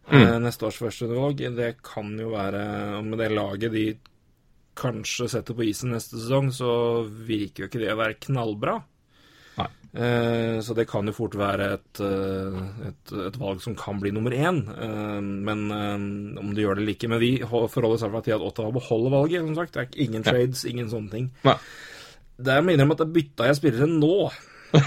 [0.09, 0.39] Mm.
[0.41, 1.41] Neste års førsterundevalg.
[1.57, 2.63] Det kan jo være
[2.97, 3.83] og Med det laget de
[4.79, 8.77] kanskje setter på isen neste sesong, så virker jo ikke det å være knallbra.
[9.89, 12.57] Eh, så det kan jo fort være et, eh,
[12.91, 14.61] et, et valg som kan bli nummer én.
[14.69, 15.95] Eh, men eh,
[16.41, 19.47] om du gjør det eller ikke Men vi forholder oss til at Ottawa beholder valget.
[19.47, 19.73] som sagt.
[19.73, 20.31] Det er ingen Ja.
[20.31, 21.31] trades, ingen sånne ting.
[21.43, 21.57] Nei.
[22.39, 24.31] Det er minner om at jeg bytta jeg spillere nå.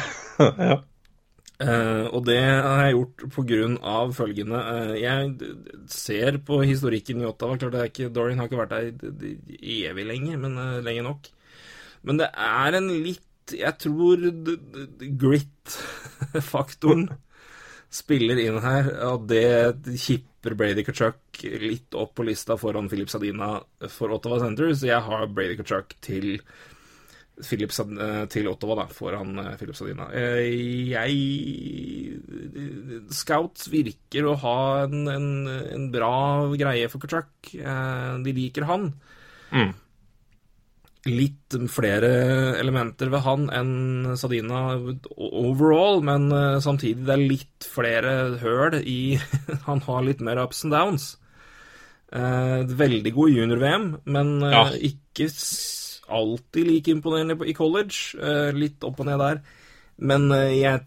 [0.70, 0.78] ja.
[1.62, 4.58] Uh, og det har jeg gjort av følgende.
[4.58, 5.34] Uh, jeg
[5.86, 7.58] ser på historikken i Ottawa.
[7.60, 8.90] Klart det er ikke, Dorian har ikke vært der
[9.62, 11.28] evig lenge, men uh, lenge nok.
[12.02, 14.16] Men det er en litt Jeg tror
[15.22, 17.08] grit-faktoren
[17.92, 18.88] spiller inn her.
[19.12, 19.46] Og det
[20.00, 23.54] kipper Brady Kachuk litt opp på lista foran Philip Sadina
[23.92, 26.38] for Ottawa Center, så Jeg har Brady Kachuk til
[27.42, 30.08] eh, til Ottawa, da, foran eh, Philip Sadina.
[30.14, 31.12] Eh, Jeg
[33.12, 36.12] Scouts virker å ha en, en, en bra
[36.58, 37.52] greie for Kachuk.
[37.52, 38.92] De liker han.
[39.52, 39.72] Mm.
[41.08, 42.08] Litt flere
[42.60, 44.60] elementer ved han enn Sadina
[45.18, 49.16] overall, men eh, samtidig det er litt flere høl i
[49.66, 51.08] Han har litt mer ups and downs.
[52.12, 54.62] Eh, veldig god junior-VM, men eh, Ja.
[54.92, 55.26] ikke
[56.12, 58.14] alltid like imponerende i college.
[58.54, 59.42] Litt opp og ned der.
[60.02, 60.82] Men jeg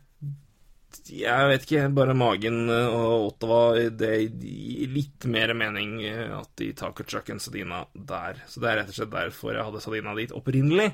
[1.11, 6.51] jeg vet ikke, bare magen eh, og Ottawa Det gir litt mer mening eh, at
[6.59, 8.41] de tar Kutchuk enn Sadina der.
[8.49, 10.89] Så det er rett og slett derfor jeg hadde Sadina dit opprinnelig.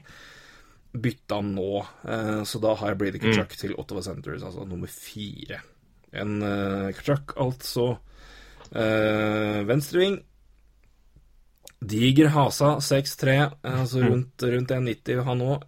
[0.91, 1.70] Bytta nå,
[2.04, 5.62] eh, så da har jeg Brady Kutchuk til Ottawa Centres, altså nummer fire.
[6.12, 6.41] En
[6.97, 7.93] Kutchuk, altså
[8.72, 10.20] venstreving.
[11.82, 15.66] Diger Hasa, 6-3, altså rundt, rundt 1,90 han òg.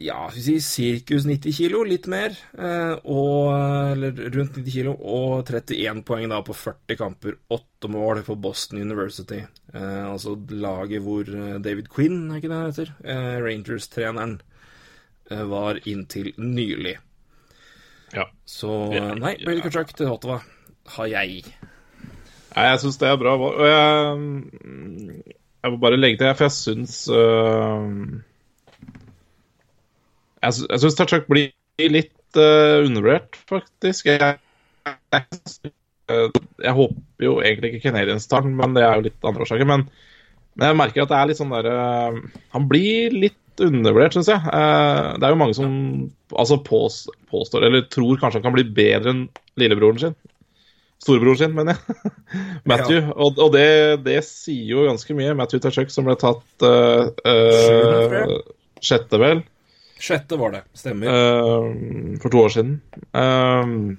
[0.00, 2.32] Ja, skal vi si sirkus 90 kilo, litt mer.
[2.56, 3.50] eh, og,
[3.92, 7.36] eller rundt 90 kilo, og 31 poeng da på 40 kamper.
[7.52, 9.42] 8 mål på Boston University.
[9.74, 12.94] Eh, altså laget hvor eh, David Quinn, er ikke det han heter?
[13.04, 14.38] Eh, Rangers-treneren
[15.30, 16.96] eh, var inntil nylig.
[18.16, 18.24] ja.
[18.44, 18.72] Så
[19.20, 20.40] nei, Brady Kutchuk til Ottawa
[20.96, 21.44] har jeg.
[22.56, 23.36] Nei, jeg syns det er bra.
[23.38, 24.24] Og jeg,
[25.62, 28.24] jeg må bare legge til, for jeg syns øh,
[30.40, 31.50] Jeg, jeg syns Tachuk blir
[31.92, 34.08] litt uh, undervurdert, faktisk.
[34.08, 34.38] Jeg,
[35.14, 35.72] jeg,
[36.10, 39.68] jeg håper jo egentlig ikke Canadiens tar den, men det er jo litt andre årsaker.
[39.68, 39.86] Men,
[40.56, 41.76] men jeg merker at det er litt sånn derre
[42.54, 44.40] Han blir litt undervurdert, syns jeg.
[44.48, 45.72] Uh, det er jo mange som
[46.32, 49.24] altså pås, påstår, eller tror kanskje han kan bli bedre enn
[49.60, 50.18] lillebroren sin.
[51.00, 52.12] Storebroren sin, mener jeg.
[52.70, 53.12] Matthew.
[53.14, 53.68] Og, og det,
[54.06, 55.36] det sier jo ganske mye.
[55.36, 57.08] Matthew Tachuk som ble tatt uh,
[58.84, 59.44] sjette, vel,
[60.00, 60.62] Sjette var det.
[60.74, 61.06] Stemmer.
[61.12, 62.78] uh, for to år siden.
[63.14, 63.98] Uh,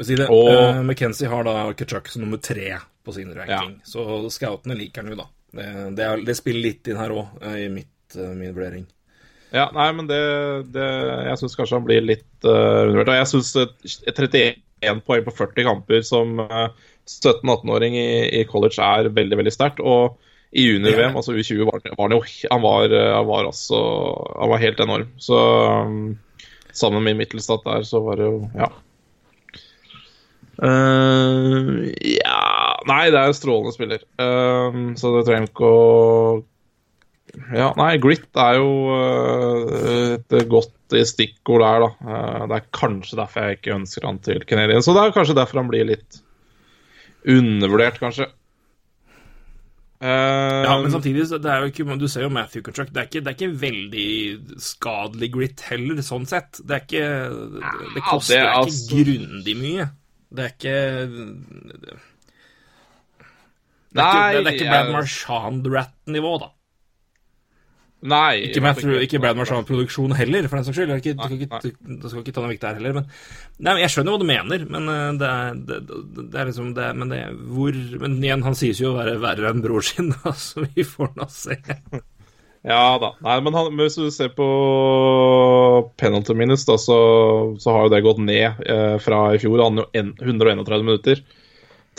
[0.00, 0.28] si det.
[0.32, 5.02] og- uh, McKenzie har da Kachuk som nummer tre på sin ranking, så scoutene liker
[5.02, 5.26] han jo, da.
[5.52, 5.66] Det,
[5.96, 8.84] det, er, det spiller litt inn her òg, i mitt, eh, min vurdering.
[9.50, 10.20] ja, nei, men det,
[10.70, 10.84] det
[11.26, 13.08] Jeg syns kanskje han blir litt uh, undervurdert.
[13.08, 16.68] Og jeg syns 31 poeng på 40 kamper som uh,
[17.08, 18.10] 17-18-åring i,
[18.40, 19.80] i college er veldig, veldig sterkt.
[19.82, 20.20] Og
[20.50, 22.20] i junior-VM, altså U20, var, var jo
[22.50, 23.80] han var, uh, han var altså
[24.34, 25.08] Han var helt enorm.
[25.22, 25.38] Så
[25.86, 26.18] um,
[26.72, 28.70] sammen med Mittelstad der, så var det jo Ja.
[30.60, 32.40] Uh, ja
[32.88, 34.02] Nei, det er en strålende spiller.
[34.18, 36.42] Uh, så det trenger ikke å
[37.54, 40.74] Ja, nei, grit er jo uh, et godt
[41.06, 41.90] stikkord der, da.
[42.02, 44.82] Eh, det er kanskje derfor jeg ikke ønsker han til Canadian.
[44.82, 46.20] Så det er kanskje derfor han blir litt
[47.28, 48.30] undervurdert, kanskje.
[50.00, 52.92] Eh, Ja, men samtidig, det er jo ikke, du ser jo Matthew Contract.
[52.94, 56.60] det er ikke, det er ikke veldig skadelig grit heller, sånn sett.
[56.64, 59.90] Det er ikke Det koster det er ikke altså- grundig mye.
[60.32, 60.76] Det er ikke
[63.90, 66.48] Det er Nei, ikke, det er ikke Brad Marchand-rat-nivå, da.
[68.00, 68.46] Nei.
[68.46, 70.92] Ikke, Matthew, ikke Brad Marchand-produksjon heller, for den saks skyld.
[70.94, 72.94] Jeg skal Nei, ikke, du skal ikke ta noe viktig her heller.
[72.96, 73.10] Men,
[73.66, 75.80] nei, jeg skjønner hva du mener, men eh, det er, det,
[76.20, 77.20] det er liksom det, Men det
[77.50, 80.86] hvor Men igjen, han sies jo å være verre enn bror sin, da, så vi
[80.86, 81.58] får nå se.
[82.64, 83.14] Ja da.
[83.24, 84.48] Nei, men, han, men hvis du ser på
[86.00, 86.98] penalty minus, da, så,
[87.60, 89.60] så har jo det gått ned eh, fra i fjor.
[89.60, 91.24] Han hadde jo en, 131 minutter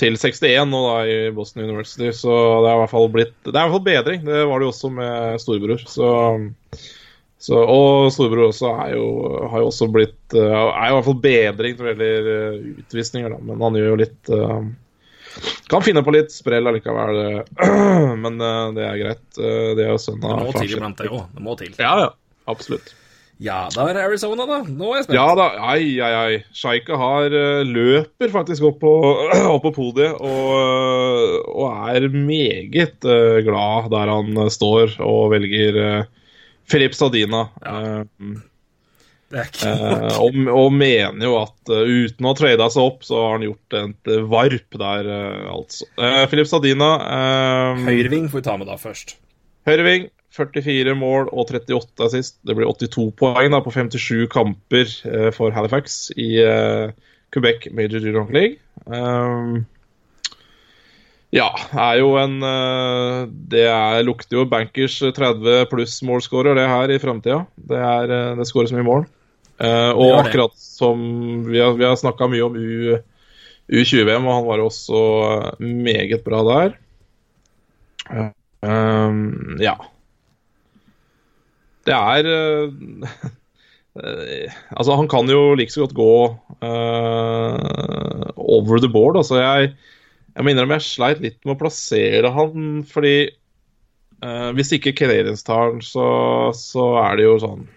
[0.02, 2.10] til 61 nå da i Boston University.
[2.16, 2.32] Så
[2.64, 4.26] det er i hvert fall blitt Det er i hvert fall bedring.
[4.28, 5.84] Det var det jo også med storebror.
[5.90, 6.12] Så,
[7.42, 9.08] så Og storebror også er jo,
[9.52, 12.72] har jo også blitt eh, Er jo i hvert fall bedring når det gjelder eh,
[12.86, 13.42] utvisninger, da.
[13.50, 14.64] Men han gjør jo litt eh,
[15.72, 17.22] kan finne på litt sprell allikevel,
[18.24, 18.42] men
[18.76, 19.22] det er greit.
[19.40, 21.22] Det er jo sønnen Det må til iblant, det òg.
[21.32, 21.72] Det må til.
[21.80, 22.10] Ja, ja.
[22.52, 22.92] Absolutt.
[23.42, 24.60] Ja, da er Arizona, da.
[24.68, 25.16] Nå er jeg spent.
[25.18, 26.36] Ja da, ai, ai, ai.
[26.54, 28.92] Sjeika har eh, løper faktisk opp på,
[29.56, 35.82] opp på podiet og, eh, og er meget eh, glad der han står og velger
[36.70, 37.48] Filip Stadina.
[37.66, 38.30] eh,
[39.32, 43.02] Det er ikke eh, og, og mener jo at uten å ha trada seg opp,
[43.10, 45.12] så har han gjort et varp der,
[45.56, 45.90] altså.
[46.30, 49.18] Filip Stadina uh, Høyreving får vi ta med da først.
[49.70, 52.40] Høyreving, 44 mål og 38 assist.
[52.48, 56.94] Det blir 82 poeng da, på 57 kamper eh, for Halifax i eh,
[57.32, 58.58] Quebec Major Junior League.
[58.86, 59.66] Um,
[61.32, 61.48] ja,
[61.80, 63.22] er jo en eh,
[63.54, 67.46] Det er, lukter jo bankers 30 pluss målscorer, det her, i framtida.
[67.56, 69.08] Det, er, eh, det skåres mye mål.
[69.62, 71.00] Eh, og akkurat som
[71.48, 72.98] Vi har, vi har snakka mye om U,
[73.72, 75.02] U20-VM, og han var jo også
[75.60, 76.78] meget bra der.
[78.62, 79.76] Um, ja.
[81.88, 82.70] Det er uh,
[84.78, 86.14] Altså, han kan jo like så godt gå
[86.62, 89.18] uh, over the board.
[89.20, 89.74] Altså, jeg,
[90.36, 93.16] jeg må innrømme jeg sleit litt med å plassere han, fordi
[94.24, 96.08] uh, hvis ikke Canadiens tar han, så,
[96.56, 97.68] så er det jo sånn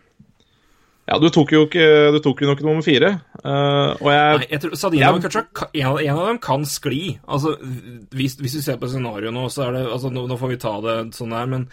[1.05, 3.11] Ja, du tok jo ikke Du tok jo nok nummer fire.
[3.45, 7.19] Uh, og jeg Nei, jeg tror Sadina og Kachuk, en, en av dem kan skli.
[7.29, 7.57] Altså,
[8.15, 10.61] hvis, hvis vi ser på scenarioet nå, så er det altså, nå, nå får vi
[10.65, 11.67] ta det sånn her, men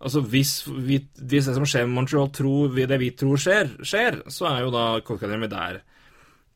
[0.00, 3.74] altså, hvis, vi, hvis det som skjer med Montreal, tror, vi- det vi tror skjer,
[3.84, 5.82] skjer, så er jo da Corkademy der.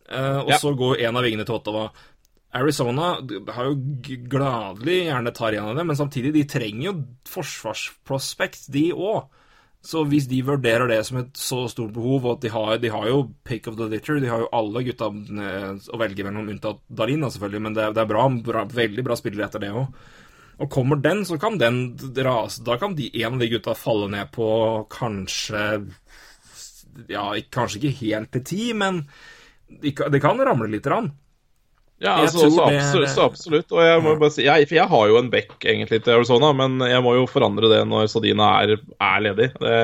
[0.08, 0.58] Uh, og Ja.
[0.62, 1.90] så går en av vingene til Ottawa.
[2.52, 3.14] Arizona
[3.56, 3.76] har jo
[4.28, 6.96] gladelig gjerne tar en av dem, men samtidig, de trenger jo
[7.32, 9.28] forsvarsprospekt, de òg.
[9.82, 12.90] Så hvis de vurderer det som et så stort behov, og at de har, de
[12.94, 16.50] har jo pick of the litter, de har jo alle gutta eh, å velge mellom,
[16.52, 20.04] unntatt Dalina selvfølgelig, men det det er bra, bra, veldig bra spillere etter det òg.
[20.62, 24.06] Og kommer den, så kan den rase Da kan de, en av de gutta falle
[24.12, 24.46] ned på
[24.92, 25.62] kanskje
[27.08, 29.06] Ja, kanskje ikke helt til ti, men
[29.72, 31.08] det kan ramle lite grann.
[32.02, 33.74] Ja, altså, så, absolutt, så absolutt.
[33.74, 36.50] Og jeg må bare si jeg, For jeg har jo en back egentlig til Arizona,
[36.56, 39.52] men jeg må jo forandre det når Sadina er, er ledig.
[39.62, 39.76] Det,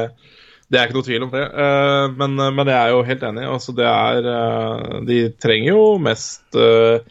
[0.69, 1.45] det er ikke noe tvil om det.
[1.47, 3.47] Eh, men, men jeg er jo helt enig.
[3.47, 7.07] Altså, det er eh, De trenger jo mest eh,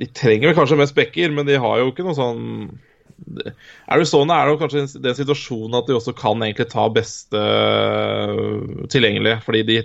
[0.00, 2.44] De trenger vel kanskje mest backer, men de har jo ikke noe sånn
[3.94, 9.38] Arizona er jo kanskje den situasjonen at de også kan egentlig ta beste eh, tilgjengelige,
[9.46, 9.76] fordi de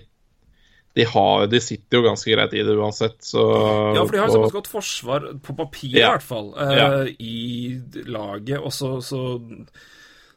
[0.97, 3.43] de, har, de sitter jo ganske greit i det uansett, så
[3.95, 6.89] Ja, for de har såpass godt forsvar, på papir i hvert fall, eh, Ja.
[7.05, 7.79] i
[8.09, 8.59] laget.
[8.59, 9.39] Og så, så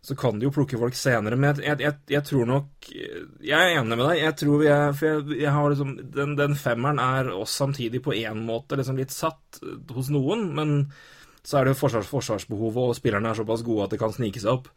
[0.03, 1.37] så kan de jo plukke folk senere.
[1.39, 4.17] Men jeg, jeg, jeg, tror nok Jeg er enig med deg.
[4.19, 8.03] Jeg tror vi er For jeg, jeg har liksom den, den, femmeren er oss samtidig
[8.03, 9.63] på én måte liksom litt satt
[9.95, 10.75] hos noen, men
[11.47, 14.43] så er det jo forsvars, forsvarsbehovet, og spillerne er såpass gode at det kan snike
[14.43, 14.69] seg opp.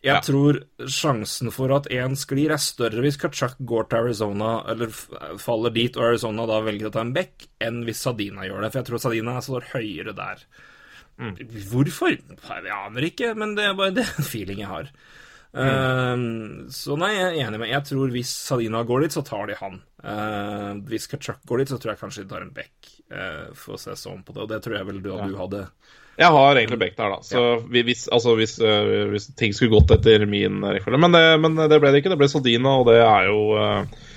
[0.00, 0.20] Jeg ja.
[0.24, 0.56] tror
[0.88, 4.94] sjansen for at én sklir, er større hvis Kachuk går til Arizona, eller
[5.42, 8.70] faller dit, og Arizona da velger å ta en back, enn hvis Sadina gjør det.
[8.72, 10.46] For jeg tror Sadina står høyere der.
[11.20, 11.36] Mm.
[11.68, 12.16] Hvorfor?
[12.16, 14.88] Jeg aner ikke, men det er bare det feeling jeg har.
[15.52, 15.68] Mm.
[15.68, 19.50] Uh, så nei, jeg er enig med Jeg tror hvis Sadina går dit, så tar
[19.50, 19.80] de han.
[20.00, 23.76] Uh, hvis Kachuk går dit, så tror jeg kanskje de tar en back, uh, for
[23.76, 24.46] å se sånn på det.
[24.46, 25.28] Og det tror jeg vel du, ja.
[25.28, 25.66] du hadde
[26.18, 27.22] jeg har egentlig begge der, da.
[27.24, 27.82] Så ja.
[27.86, 31.92] hvis, altså, hvis, uh, hvis, ting skulle gått etter min rekkefølge men, men, det ble
[31.92, 32.12] det ikke.
[32.12, 34.08] Det ble Sodina, og det er jo uh,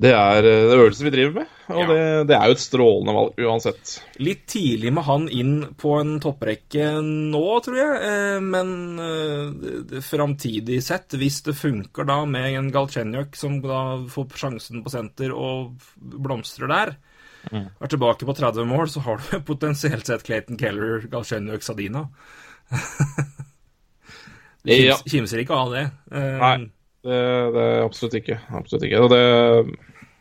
[0.00, 1.56] Det er det øvelsen vi driver med.
[1.70, 1.88] Og ja.
[1.90, 3.96] det, det, er jo et strålende valg uansett.
[4.22, 8.40] Litt tidlig med han inn på en topprekke nå, tror jeg.
[8.42, 8.72] Men
[10.02, 15.34] framtidig sett, hvis det funker da med en Galchenyuk som da får sjansen på senter
[15.36, 16.98] og blomstrer der
[17.50, 17.66] mm.
[17.80, 22.06] er tilbake på 30 mål, så har du potensielt sett Clayton Keller, Galchenyuk, Sadina.
[24.66, 24.98] det ja.
[25.06, 25.86] kimser ikke av det.
[26.12, 26.54] Uh, nei,
[27.06, 27.18] det,
[27.56, 28.38] det er absolutt ikke.
[28.52, 29.02] Absolutt ikke.
[29.02, 29.24] Og det,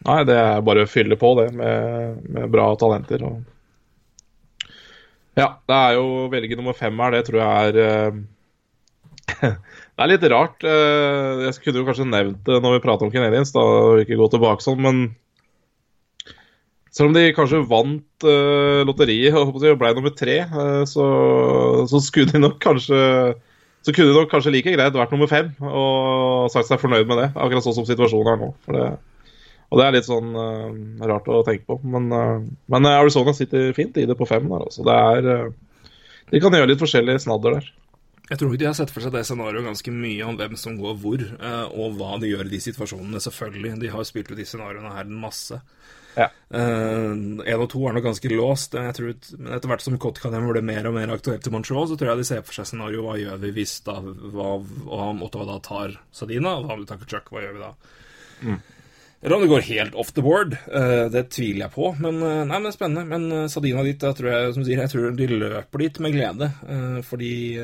[0.08, 3.26] nei, det er bare å fylle på det med, med bra talenter.
[3.28, 4.70] Og...
[5.40, 8.22] Ja, det er jo å velge nummer fem her, det tror jeg er uh...
[10.00, 10.64] Det er litt rart.
[10.64, 13.64] Uh, jeg kunne jo kanskje nevnt det når vi prater om Canadiens, da,
[13.98, 15.02] vi ikke gå tilbake sånn, men
[17.00, 21.06] selv om de kanskje vant uh, lotteriet og ble nummer tre, uh, så,
[21.88, 23.00] så, skulle de nok kanskje
[23.80, 27.22] så kunne de nok kanskje like greit vært nummer fem og sagt seg fornøyd med
[27.22, 27.30] det.
[27.40, 28.50] Akkurat sånn som situasjonen er nå.
[28.68, 28.88] Det,
[29.70, 31.78] og det er litt sånn uh, rart å tenke på.
[31.88, 32.12] Men,
[32.68, 34.52] men, Arizona sitter fint i det på fem.
[34.52, 34.84] Der, altså.
[34.84, 35.54] det er,
[36.34, 37.72] de kan gjøre litt forskjellige snadder der.
[38.30, 41.00] Jeg tror de har sett for seg det scenarioet ganske mye om hvem som går
[41.00, 41.24] hvor,
[41.72, 43.24] og hva de gjør i de situasjonene.
[43.24, 43.78] Selvfølgelig.
[43.80, 45.64] De har spilt ut de scenarioene her en masse.
[46.18, 46.30] Ja.
[46.50, 48.74] Én uh, og to er nok ganske låst.
[48.74, 52.00] Jeg tror, men etter hvert som Kotkanian blir mer og mer aktuelt til Montreal, så
[52.00, 55.52] tror jeg de ser for seg scenario hva gjør vi hvis da hva, om Ottawa
[55.52, 57.72] da tar Sadina, og hva om vi Chuck, hva gjør vi da?
[58.40, 58.60] Mm.
[59.22, 60.54] Eller om det går helt off the board.
[60.72, 61.90] Uh, det tviler jeg på.
[62.00, 63.04] Men, uh, nei, men det er spennende.
[63.10, 66.14] Men uh, Sadina dit, jeg tror jeg, som sier, jeg tror de løper dit med
[66.16, 66.48] glede.
[67.04, 67.60] fordi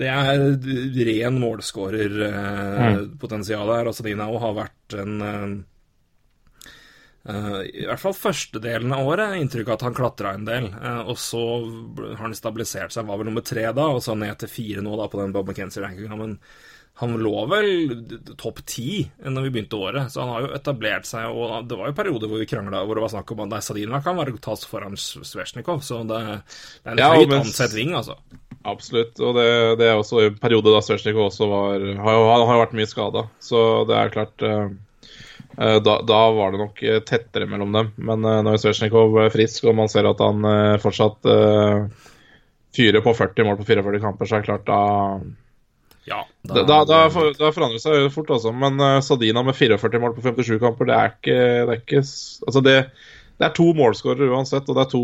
[0.00, 0.58] det er
[1.08, 3.74] ren målskårerpotensial mm.
[3.76, 3.86] her.
[3.86, 5.14] Og Sadina har vært en
[7.26, 10.68] I hvert fall første delen av året inntrykk av at han klatra en del.
[10.70, 11.42] Uh, og så
[12.04, 14.94] har han stabilisert seg, var vel nummer tre da, og så ned til fire nå
[15.00, 16.18] da på den Bob McKenzie-rankinga.
[16.20, 16.36] Men
[16.96, 17.66] han lå vel
[18.40, 21.26] topp ti når vi begynte året, så han har jo etablert seg.
[21.28, 24.00] Og det var jo perioder hvor vi krangla hvor det var snakk om at Sadina
[24.04, 27.42] kan være tas foran Svesjnikov, så det, det er en ja, høyt men...
[27.42, 28.16] ansett ving, altså.
[28.66, 32.64] Absolutt, og det, det, er også en periode da Svesjnikov også var har, har, har
[32.64, 34.72] vært mye skada, så det er klart uh Eh,
[35.56, 37.90] da, da, var det nok eh, tettere mellom dem.
[37.96, 40.44] Men uh, når Svesjnikov er frisk, og man ser at han
[40.82, 41.32] fortsatt
[42.76, 44.80] fyrer på 40 mål på 44 kamper, så er det klart da
[46.06, 48.52] ja, da, da, da, da forandrer det seg fort, altså.
[48.54, 52.62] Men Sadina med 44 mål på 57 kamper, det er ikke, det er ikke Altså,
[52.62, 52.76] det,
[53.36, 55.02] det er to målskårere uansett, og det er to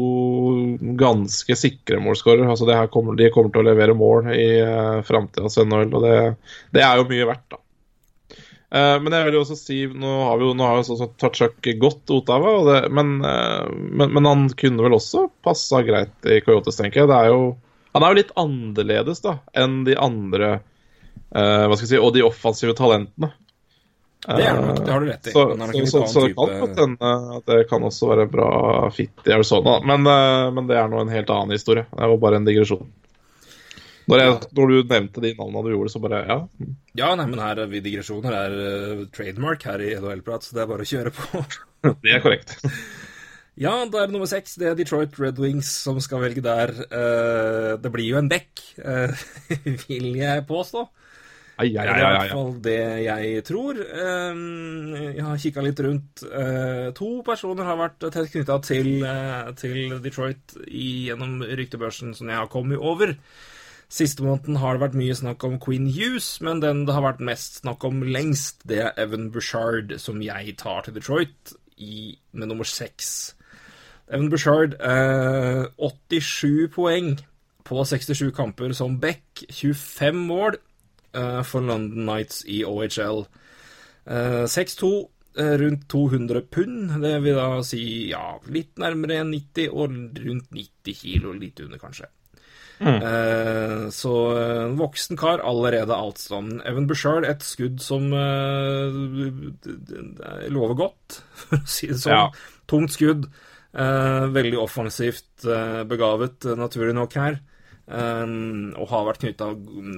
[1.00, 2.48] ganske sikre målskårere.
[2.48, 6.14] Altså, de kommer til å levere mål i uh, framtidas NHL, og det,
[6.72, 7.60] det, er jo mye verdt, da.
[8.72, 11.10] Uh, men jeg vil jo også si Nå har vi jo, nå har jo sånn
[11.20, 16.38] Tachak gått Ottawa, det, men, uh, men, men, han kunne vel også passa greit i
[16.40, 17.10] Coyotes, tenker jeg.
[17.10, 17.42] Det er jo,
[17.92, 22.14] han er jo litt annerledes da enn de andre uh, hva skal jeg si, og
[22.16, 23.34] de offensive talentene.
[24.22, 25.34] Det er det har du rett i.
[25.34, 28.50] Så, så, så, så det kan godt hende at det kan også være bra
[28.94, 30.06] fit i Arizona, men,
[30.54, 31.84] men det er nå en helt annen historie.
[31.90, 32.86] Det var bare en digresjon.
[34.10, 36.38] Når, jeg, når, du nevnte de navnene du gjorde, så bare ja.
[36.98, 40.72] Ja, nei, men her vi digresjoner er uh, trademark her i NHL-prat, så det er
[40.72, 41.42] bare å kjøre på.
[42.04, 42.56] det er korrekt.
[43.54, 44.56] ja, da er det nummer seks.
[44.58, 46.74] Det er Detroit Red Wings som skal velge der.
[46.90, 49.14] Uh, det blir jo en back, uh,
[49.86, 50.88] vil jeg påstå.
[51.62, 53.78] Ai, ai, ai, det er i hvert fall det jeg tror.
[53.78, 56.22] Jeg har kikka litt rundt.
[56.98, 58.88] To personer har vært tett knytta til,
[59.60, 63.12] til, Detroit i, gjennom ryktebørsen som jeg har kommet over.
[63.92, 67.26] Siste måneden har det vært mye snakk om Queen Hughes, men den det har vært
[67.28, 72.48] mest snakk om lengst, det er Evan Bushard, som jeg tar til Detroit i, med
[72.48, 73.34] nummer seks.
[74.08, 77.18] Evan Bushard, eh, 87 poeng
[77.68, 80.56] på 67 kamper som back, 25 mål
[81.12, 83.26] eh, for London Nights i OHL.
[84.08, 84.92] Eh, 6-2,
[85.36, 91.00] eh, rundt 200 pund, det vil da si ja, litt nærmere 90 og rundt 90
[91.04, 92.08] kilo, litt under kanskje.
[92.80, 96.40] Eh, så eh, en voksen kar, allerede altså.
[96.68, 98.98] Evan Bushard, et skudd som eh,
[100.50, 102.16] lover godt, for å si det sånn.
[102.16, 102.26] Ja.
[102.70, 103.28] Tungt skudd.
[103.72, 105.46] eh, veldig offensivt
[105.88, 107.40] begavet, naturlig nok her.
[107.92, 109.50] Og har vært knytta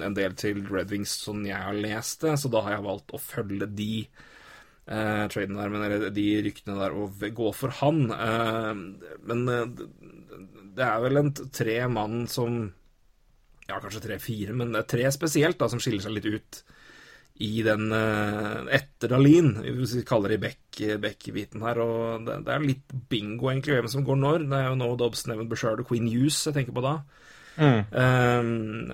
[0.09, 3.13] en del til Red Wings, som jeg har lest det, så da har jeg valgt
[3.15, 4.07] å følge de
[4.89, 8.01] eh, tradene der, men, eller de ryktene der, og gå for han.
[8.11, 8.73] Eh,
[9.31, 9.85] men eh,
[10.77, 12.73] det er vel en tre mann som
[13.69, 16.59] Ja, kanskje tre-fire, men det er tre spesielt da, som skiller seg litt ut
[17.43, 21.81] i den eh, etter Dalin, hvis vi kaller det Beck- Beck-biten her.
[21.83, 24.45] Og det, det er litt bingo, egentlig, hvem som går når.
[24.53, 26.93] Det er jo nå Dobson, Evan Bouchard og Queen Hughes jeg tenker på da.
[27.91, 28.43] Eh,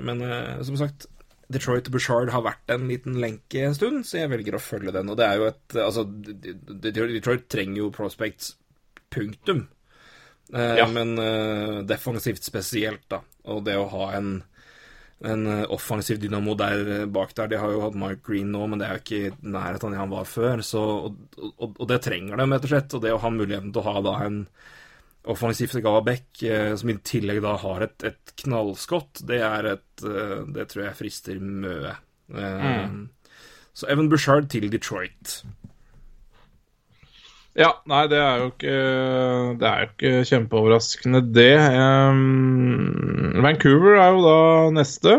[0.06, 1.04] men eh, som sagt,
[1.50, 4.94] Detroit og Bouchard har vært en liten lenke en stund, så jeg velger å følge
[4.94, 5.10] den.
[5.10, 8.54] Og det er jo et Altså, Detroit trenger jo prospects,
[9.12, 9.66] punktum.
[10.54, 10.86] Eh, Ja.
[10.90, 13.22] Men eh, defensivt spesielt, da.
[13.50, 14.40] Og det å ha en
[15.20, 17.50] en eh, offensiv dynamo der bak der.
[17.52, 19.92] De har jo hatt Mark Green nå, men det er jo ikke i nærheten av
[19.92, 20.62] det han var før.
[20.64, 21.18] Så, og,
[21.58, 22.96] og, og det trenger dem, rett og slett.
[22.96, 24.40] Og det å ha muligheten til å ha da en
[25.28, 30.86] offensiv eh, som i tillegg da har et, et knallskott, det er et Det tror
[30.86, 31.92] jeg frister møe.
[32.32, 33.10] Mm.
[33.76, 35.42] Så Evan Bushard til Detroit.
[37.58, 38.74] Ja, nei, det er jo ikke
[39.58, 41.56] Det er jo ikke kjempeoverraskende, det.
[41.58, 44.36] Um, Vancouver er jo da
[44.76, 45.16] neste.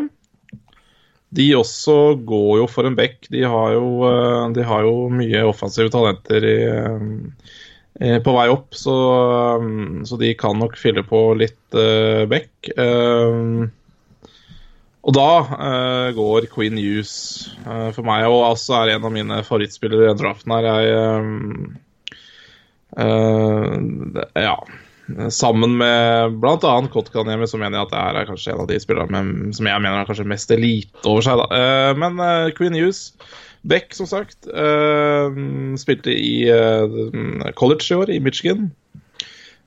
[1.36, 3.28] De også går jo for en back.
[3.32, 6.56] De har jo, eh, de har jo mye offensive talenter i,
[8.00, 8.96] eh, på vei opp, så,
[9.60, 12.52] eh, så de kan nok fylle på litt uh, back.
[12.76, 13.70] Um,
[15.02, 17.14] og da uh, går Queen Hughes
[17.66, 20.68] uh, for meg, og altså er en av mine favorittspillere i draften her.
[20.68, 21.91] Jeg Eh, det-
[22.98, 24.56] ja.
[25.30, 26.74] Sammen med bl.a.
[26.94, 29.22] Kotkaniemi, så mener jeg at det her er kanskje en av de spillerne
[29.56, 31.42] som jeg mener er kanskje mest elite over seg.
[31.42, 31.48] Da.
[31.58, 33.12] Eh, men eh, Queen Hughes
[33.62, 35.42] Beck, som sagt, eh,
[35.78, 38.72] spilte i eh, college i år, i Michigan.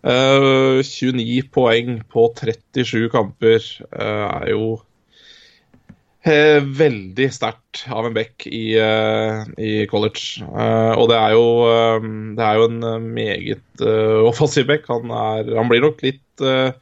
[0.05, 4.83] Eh, 29 poeng på 37 kamper eh, er jo eh,
[6.25, 10.41] veldig sterkt av en back i, eh, i college.
[10.41, 12.07] Eh, og det er jo, eh,
[12.39, 14.87] det er jo en eh, meget eh, offensiv back.
[14.89, 16.73] Han, er, han blir nok litt eh,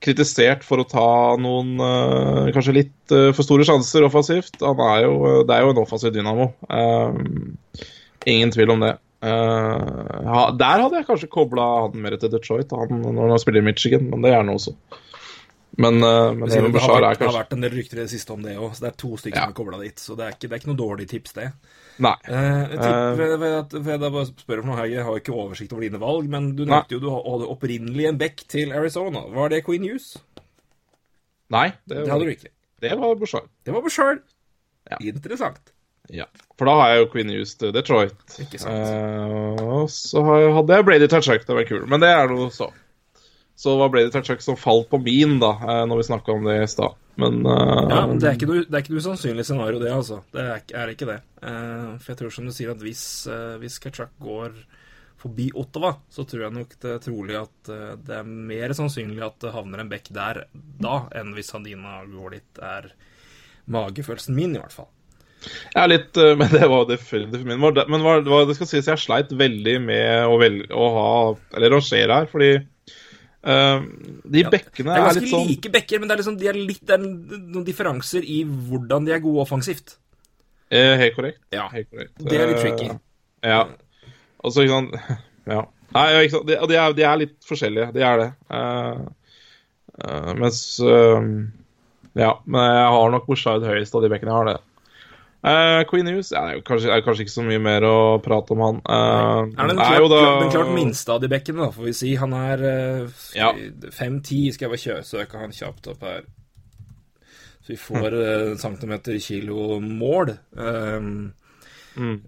[0.00, 1.10] kritisert for å ta
[1.42, 4.56] noen eh, kanskje litt eh, for store sjanser offensivt.
[4.62, 6.48] Er jo, det er jo en offensiv dynamo.
[6.72, 7.84] Eh,
[8.30, 8.94] ingen tvil om det.
[9.20, 13.68] Eh, der hadde jeg kanskje kobla han mer til Detroit han, når han spiller i
[13.68, 14.76] Michigan, men det er han også.
[15.78, 18.02] Men, eh, men Det har Evan Bouchard er vært, har vært en del rykter i
[18.02, 19.44] det siste om det òg, så det er to stykker Ja.
[19.46, 20.00] som er kobla dit.
[20.02, 21.52] Så det er, ikke, det er ikke noe dårlig tips, det.
[22.02, 22.14] Nei.
[22.26, 25.82] Eh, jeg uh, at- ved bare spørre om noe her, Jeg har ikke oversikt over
[25.86, 29.20] dine valg, men du nevnte jo du hadde opprinnelig en back til Arizona.
[29.30, 30.16] Var det Queen Hughes?
[31.50, 32.50] Nei, det, Det hadde du ikke.
[32.80, 33.46] det var Bashar.
[33.64, 34.18] Det var Bashar.
[34.90, 34.96] Ja.
[35.00, 35.72] Interessant.
[36.10, 36.24] Ja.
[36.56, 38.14] For da har jeg jo Queen Hughes til Detroit.
[38.40, 38.74] Ikke sant.
[38.74, 41.86] Eh, og så jeg- hadde jeg Brady Tatchak, det var kul.
[41.86, 42.70] Men det er noe så.
[43.58, 46.44] Så det var Brady Tachuk som falt på min, da, eh, når vi snakka om
[46.46, 46.92] det i stad.
[47.18, 49.90] Men uh, Ja, men det er ikke noe, det er ikke noe usannsynlig scenario, det,
[49.90, 50.20] altså.
[50.30, 51.16] Det er, er ikke det.
[51.42, 54.54] Uh, for jeg tror som du sier at hvis, uh, hvis Kachuk går
[55.18, 57.72] forbi Ottawa, så tror jeg nok det er trolig at
[58.06, 62.36] det er mer sannsynlig at det havner en bekk der da, enn hvis Hadina går
[62.36, 62.92] dit, er
[63.66, 64.92] magefølelsen min, i hvert fall.
[65.74, 67.58] Er litt Men det var definitivt min.
[67.58, 71.12] Var Men hva det skal sies, jeg sleit veldig med å, velge, å ha
[71.58, 72.52] Eller rangere her, fordi
[73.44, 76.48] de bekkene Det er er ganske litt sånn like bekker, men det er, liksom, de
[76.50, 79.96] er litt, det er noen differanser i hvordan de er gode offensivt.
[80.70, 81.38] eh, Helt korrekt.
[81.54, 82.12] Ja, Helt korrekt.
[82.18, 82.88] det er litt Eh, tricky.
[83.46, 83.60] Ja.
[84.44, 85.20] Altså, ikke sant
[85.54, 85.62] Ja.
[85.94, 86.46] Nei, ikke sant.
[86.50, 87.92] De, de, er, de er litt forskjellige.
[87.94, 88.26] De er det.
[88.52, 89.06] Uh,
[90.04, 91.22] uh, mens uh,
[92.18, 94.58] Ja, men jeg har nok Bushard høyest av de bekkene jeg har, det.
[95.44, 98.62] Eh, Queen Hughes ja, er kanskje, er kanskje ikke så mye mer å prate om
[98.64, 98.80] han.
[98.82, 101.84] Uh, Er den er klart, jo da- den klart minste av de bekkene, da, får
[101.86, 102.14] vi si.
[102.18, 103.52] Han er uh, Ja.
[103.54, 106.26] 5-10, skal jeg bare kjøsøke han kjapt opp her.
[107.62, 110.34] Så vi får uh, centimeter kilo mål.
[110.56, 111.32] Um,
[111.98, 112.20] Mm.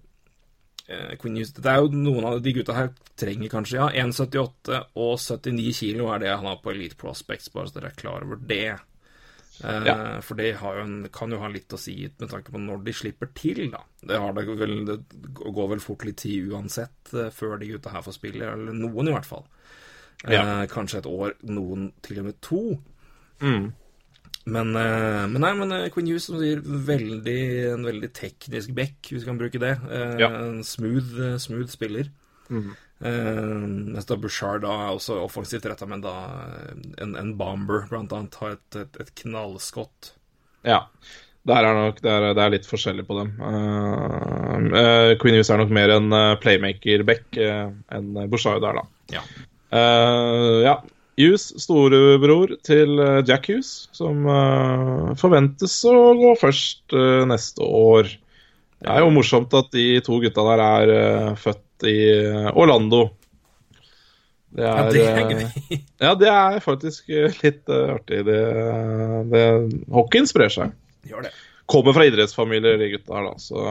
[0.89, 4.81] eh, Queen Hughes, det er jo Noen av de gutta her trenger kanskje ja, 1,78
[4.99, 8.25] og 79 kilo er det han har på Elite Prospects, bare så dere er klar
[8.25, 8.73] over det.
[9.63, 9.95] Eh, Ja.
[10.25, 12.83] For det har jo en, kan jo ha litt å si med tanke på når
[12.85, 13.81] de slipper til, da.
[14.01, 14.99] Det, har det, vel, det
[15.37, 19.07] går vel fort litt tid uansett eh, før de gutta her får spille, eller noen
[19.11, 19.45] i hvert fall.
[20.25, 20.65] Eh, Ja.
[20.69, 22.63] Kanskje et år, noen til og med to.
[23.41, 23.71] Mm.
[24.45, 27.41] Men, men nei, men Queen Hughes som sier veldig,
[27.75, 29.75] en veldig teknisk back, hvis vi kan bruke det.
[30.17, 30.29] Ja.
[30.41, 32.09] En smooth, smooth spiller.
[32.49, 32.71] Eh,
[33.01, 36.13] mens da Bouchard da er også offensivt retta, men da
[36.45, 36.71] eh,
[37.01, 40.13] en, en bomber blant annet har et, et, et knallskott.
[40.67, 40.83] Ja.
[41.49, 43.31] Der er nok, det, er, det er litt forskjellig på dem.
[43.41, 49.15] Uh, uh, Queen Hughes er nok mer en playmaker-back uh, enn Bouchard er, da.
[49.17, 49.23] Ja.
[49.73, 50.75] Uh, ja.
[51.17, 54.23] Hughes, storebror til Jack Hughes, som
[55.19, 56.95] forventes å gå først
[57.29, 58.09] neste år.
[58.81, 61.35] Det er jo morsomt at de to gutta der er uh,
[61.87, 63.09] i uh, Orlando.
[64.51, 65.77] Det Ja, er, det er uh, gøy.
[66.05, 68.23] ja, det er faktisk uh, litt uh, artig.
[68.27, 68.39] Det,
[69.31, 69.45] det,
[69.95, 70.75] hockeyen sprer seg.
[71.07, 71.33] Gjør det.
[71.71, 73.61] Kommer fra idrettsfamilier, de gutta her, da, så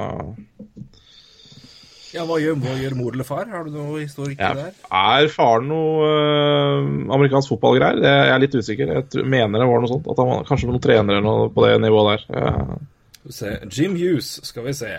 [2.11, 3.44] Ja, hva gjør, hva gjør mor eller far?
[3.52, 4.54] Har du noe historikk ja.
[4.56, 4.72] der?
[4.88, 8.00] Er faren noe uh, amerikansk fotballgreier?
[8.00, 8.94] Jeg er litt usikker.
[8.96, 10.08] Jeg tror, mener det var noe sånt.
[10.08, 12.26] At han var, kanskje noen trenere på det nivået der.
[12.40, 12.80] Ja.
[13.20, 13.54] Skal vi se.
[13.68, 14.94] Jim Hughes, skal vi se.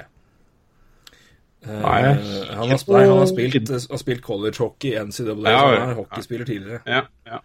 [1.62, 5.60] Eh, Nei, han, har, nei, han har, spilt, har spilt college hockey i NCAA, Ja,
[5.62, 5.80] så ja.
[5.84, 6.82] han er hockeyspiller tidligere.
[6.90, 7.42] Ja, ja.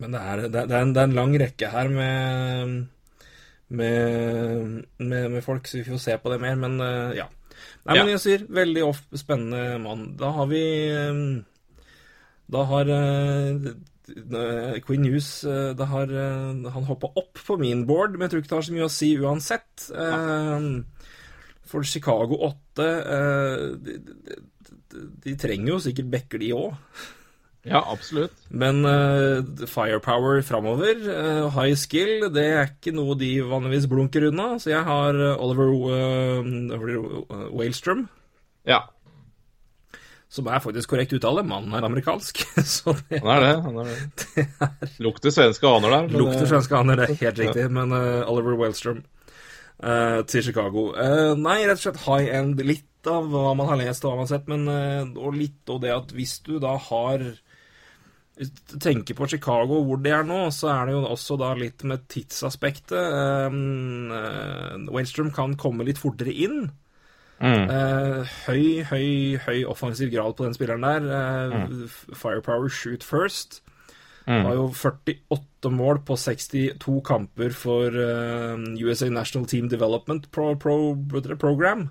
[0.00, 2.74] Men det er, det, er, en, det er en lang rekke her med,
[3.68, 6.56] med, med, med folk, så vi får se på det mer.
[6.60, 7.28] Men eh, ja.
[7.84, 10.08] Nei, men jeg sier veldig off, spennende mann.
[10.18, 11.20] Da har vi eh,
[12.56, 13.68] Da har eh,
[14.08, 18.32] eh, Queen News eh, da har, eh, Han hoppa opp på min board, men jeg
[18.34, 19.86] tror ikke det har så mye å si uansett.
[19.92, 20.68] Eh,
[21.74, 24.38] For Chicago 8 eh, de, de,
[24.94, 26.76] de, de trenger jo sikkert backer, de òg.
[27.66, 28.34] ja, absolutt.
[28.54, 34.52] Men uh, firepower framover, uh, high skill, det er ikke noe de vanligvis blunker unna.
[34.62, 38.06] Så jeg har Oliver uh, Wahlstrøm,
[38.68, 38.84] Ja,
[40.34, 41.44] som er faktisk korrekt uttale.
[41.46, 42.40] Mannen er amerikansk.
[42.76, 43.52] så det han er det.
[43.66, 44.46] Han er det.
[45.04, 46.08] Lukter svenske aner der.
[46.14, 47.66] lukter det- svenske aner, det er helt riktig.
[47.70, 49.04] Men Oliver Wahlstrøm eh,
[49.82, 50.92] til Chicago.
[50.96, 52.60] Eh, nei, rett og slett high end.
[52.64, 55.72] Litt av hva man har lest og hva man har sett, men eh, og litt
[55.72, 57.32] av det at hvis du da har
[58.34, 61.52] Hvis du tenker på Chicago, hvor de er nå, så er det jo også da
[61.54, 62.98] litt med tidsaspektet.
[63.46, 64.10] Um,
[64.90, 66.72] Wahlstrøm kan komme litt fortere inn.
[67.38, 67.70] Mm.
[67.70, 71.06] Uh, høy, høy, høy offensiv grad på den spilleren der.
[71.06, 71.86] Uh, mm.
[72.10, 73.60] Firepower shoot first.
[74.26, 74.44] Mm.
[74.46, 80.78] Har jo 48 mål på 62 kamper for uh, USA National Team Development Pro, Pro,
[81.36, 81.88] Program.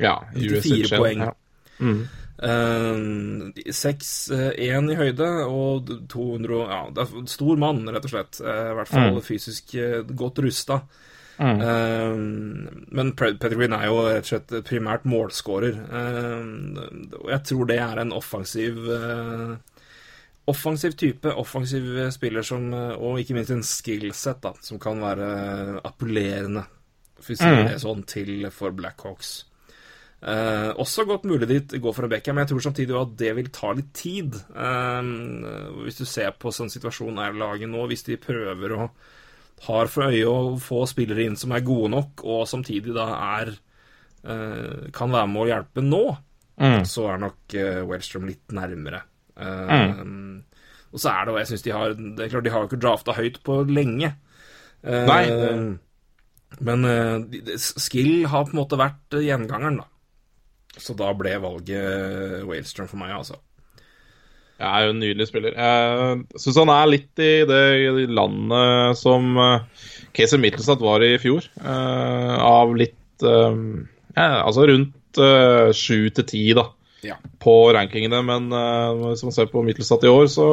[0.00, 1.18] Ja, 94 USHL, poeng.
[1.26, 1.34] Ja.
[1.80, 2.00] Mm.
[2.38, 8.40] Uh, 6-1 i høyde og 200 Ja, det er stor mann, rett og slett.
[8.40, 9.22] Uh, I hvert fall Mm.
[9.26, 10.80] fysisk eh, godt rusta.
[11.38, 11.60] Mm.
[11.62, 12.16] Uh,
[12.98, 15.76] men Pe- Petter Green er jo rett og slett primært målskårer.
[15.86, 19.56] Uh, og jeg tror det er en offensiv eh,
[20.48, 21.84] Offensiv type, offensiv
[22.14, 25.28] spiller som eh, Og ikke minst en skillset da, som kan være
[25.84, 26.64] appellerende,
[27.20, 27.66] for å si Mm.
[27.68, 29.44] det sånn, til for Blackhawks.
[30.22, 33.34] Eh, også godt mulig de går for en Beckham, men jeg tror samtidig at det
[33.36, 34.34] vil ta litt tid.
[34.34, 35.12] Eh,
[35.84, 38.88] hvis du ser på sånn situasjonen er laget nå, hvis de prøver å
[39.66, 43.08] har for øye å få spillere inn som er gode nok, og samtidig da
[43.40, 43.48] er
[44.24, 46.04] eh, kan være med å hjelpe nå,
[46.58, 46.82] Mm.
[46.84, 49.02] så er nok uh, Wellstrøm litt nærmere.
[49.38, 50.04] Eh,
[50.92, 52.68] Og så er det jo Jeg syns de har Det er klart, de har jo
[52.70, 54.14] ikke drafta høyt på lenge.
[54.84, 55.78] Eh, Nei, det-
[56.64, 59.84] Men eh, skill har på en måte vært gjengangeren, da.
[60.78, 63.36] Så da ble valget Whalestrom for meg, altså.
[64.58, 65.54] Jeg er jo en nydelig spiller.
[65.54, 69.36] Jeg syns han er litt i det landet som
[70.14, 71.46] Casey Mittelstad var i fjor.
[71.62, 74.94] eh, av litt ja, Altså rundt
[75.74, 76.64] sju til ti, da,
[77.06, 77.14] Ja.
[77.38, 78.22] på rankingene.
[78.26, 80.48] Men uh, hvis man ser på Mittelstad i år, så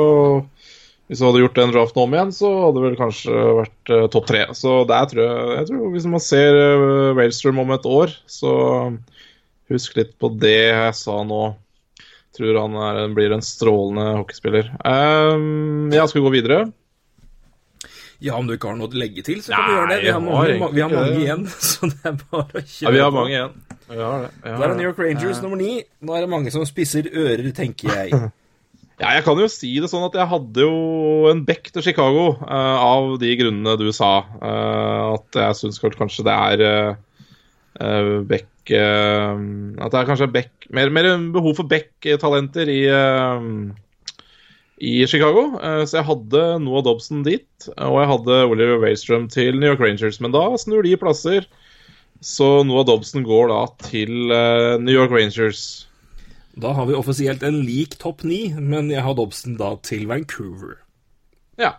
[1.05, 4.05] Hvis du hadde gjort den draften om igjen, så hadde det vel kanskje vært uh,
[4.09, 4.45] topp tre.
[4.57, 8.53] Så der tror jeg, jeg tror Hvis man ser uh, Wailstrøm om et år, så
[9.69, 11.43] husk litt på det jeg sa nå.
[12.35, 14.73] Tror han er, blir en strålende hockeyspiller.
[14.83, 16.65] Um, ja, skal vi gå videre?
[18.23, 20.01] Ja, om du ikke har noe å legge til, så kan du gjøre det.
[20.03, 22.93] Vi har har mange, vi har mange igjen, så det er bare å kjøre Ja,
[22.95, 23.55] vi har mange igjen.
[23.89, 24.31] Har det.
[24.43, 24.77] vi har er det.
[24.79, 25.83] New York Rangers nummer ni.
[26.01, 28.25] Nå er det mange som spisser ører, tenker jeg.
[28.95, 32.29] Ja, jeg kan jo si det sånn at jeg hadde jo en back til Chicago
[32.39, 34.21] uh, av de grunnene du sa.
[34.39, 39.41] Uh, at jeg syns kanskje det er uh, back eh,
[39.83, 42.85] At det er kanskje back mer, mer behov for back-talenter i
[44.75, 45.55] i Chicago,
[45.87, 50.19] så jeg hadde Noah Dobson dit, og jeg hadde Oliver Wahlstrøm til New York Rangers.
[50.19, 51.47] Men da snur de plasser,
[52.21, 55.87] så Noah Dobson går da til eh, New York Rangers.
[56.55, 60.79] Da har vi offisielt en lik topp ni, men jeg har Dobson da til Vancouver.
[61.59, 61.75] Ja.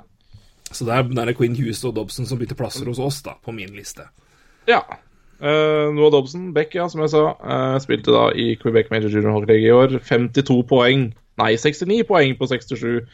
[0.71, 3.55] Så der er, det Queen Hughes og Dobson som bytter plasser hos oss, da, på
[3.57, 4.05] min liste.
[4.69, 4.83] Ja.
[5.41, 7.25] Uh, Noah Dobson, Beck, ja, som jeg sa.
[7.41, 9.99] uh, spilte da i Quebec Major Junior Hockey League i år.
[10.05, 11.11] 52 poeng.
[11.41, 13.07] Nei, 69 poeng på 67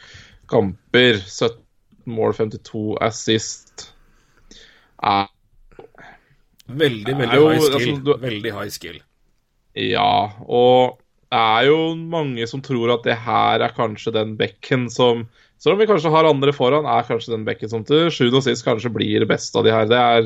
[0.51, 1.19] kamper.
[1.23, 1.59] 17
[2.05, 3.93] mål, 52 assist.
[5.03, 5.27] Eh,
[6.69, 7.73] Veldig, veldig high skill.
[7.75, 8.99] altså, du- Veldig high skill.
[9.75, 10.97] ja, og
[11.33, 15.27] det er jo mange som tror at det her er kanskje den bekken som
[15.63, 18.43] Selv om vi kanskje har andre foran, er kanskje den bekken som til sjuende og
[18.43, 19.85] sist kanskje blir det beste av de her.
[19.87, 20.25] Det er,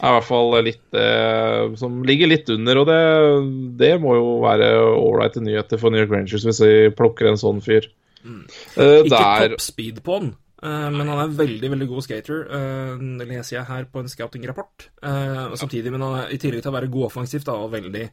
[0.00, 4.30] er i hvert fall litt eh, som ligger litt under, og det, det må jo
[4.40, 7.90] være ålreite nyheter for New York Rangers hvis vi plukker en sånn fyr.
[8.24, 10.30] Eh, Ikke der toppspeed på han,
[10.62, 12.40] men han er veldig veldig god skater.
[12.50, 14.88] eh, Det leser jeg her på en scouting-rapport.
[15.02, 18.08] Eh, Samtidig, men er, i tillegg til å være god offensivt og veldig,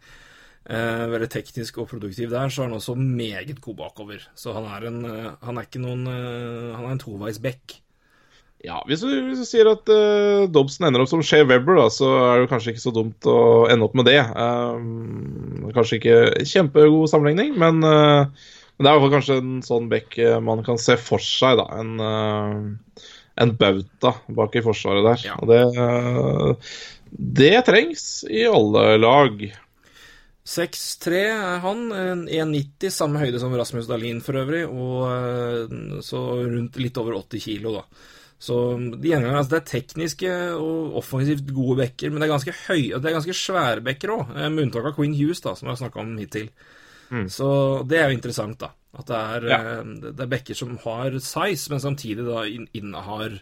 [0.70, 4.22] eh, veldig teknisk og produktiv der, så er han også meget god bakover.
[4.36, 7.82] Så han er en, eh, han er ikke noen eh, Han er en toveis back.
[8.66, 11.84] Ja, hvis du, hvis du sier at uh, Dobson ender opp som Shea Webber, da,
[11.94, 14.18] så er det kanskje ikke så dumt å ende opp med det.
[14.34, 16.16] Um, kanskje ikke
[16.50, 18.26] kjempegod sammenligning, men, eh,
[18.76, 21.24] men det er i hvert fall kanskje en sånn bekk eh, man kan se for
[21.24, 21.62] seg.
[21.62, 23.06] da, En, eh,
[23.46, 25.22] en bauta bak i forsvaret der.
[25.30, 25.38] Ja.
[25.40, 26.74] Og det, eh,
[27.40, 29.46] det trengs i alle lag.
[30.46, 31.88] 6'3 er han,
[32.30, 37.72] 1,90, samme høyde som Rasmus Dahlin for øvrig, og så rundt litt over 80 kilo,
[37.80, 38.12] da.
[38.38, 42.54] Så de gjengangerne, altså det er tekniske og offensivt gode bekker, men det er ganske
[42.68, 45.74] høye, det er ganske svære bekker òg, med unntak av Queen Hughes, da, som jeg
[45.74, 46.52] har snakka om hittil.
[47.30, 48.70] Så det er jo interessant, da.
[48.98, 49.58] At det er, Ja.
[49.80, 53.42] eh, det er bekker som har size, men samtidig da inn- innehar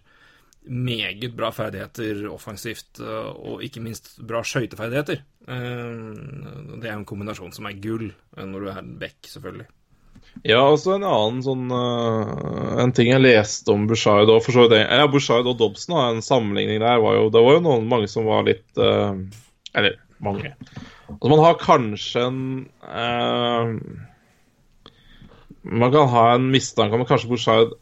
[0.67, 5.19] meget bra ferdigheter offensivt, eh, og ikke minst bra skøyteferdigheter.
[5.47, 9.67] Eh, Det er en kombinasjon som er gull når du er en bekk, selvfølgelig.
[10.45, 11.69] Ja, også en annen sånn
[12.81, 16.21] En ting jeg leste om Bushard og for så vidt Ja, Bushard og Dobson, en
[16.21, 20.55] sammenligning der var jo Det var jo noen mange som var litt Eller mange.
[21.09, 22.41] Altså, man har kanskje en
[22.87, 23.73] øh,
[25.63, 27.73] Man kan ha en mistanke om at kanskje Bushard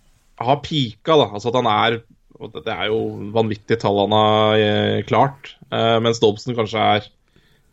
[0.42, 1.28] har pika, da.
[1.34, 2.00] Altså at han er
[2.42, 3.00] Det er jo
[3.34, 5.56] vanvittige tall han har eh, klart.
[5.72, 7.06] eh, mens Dobson kanskje er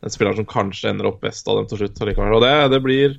[0.05, 2.01] en spiller som kanskje ender opp best av dem til slutt.
[2.05, 2.35] allikevel.
[2.37, 3.17] Og det, det blir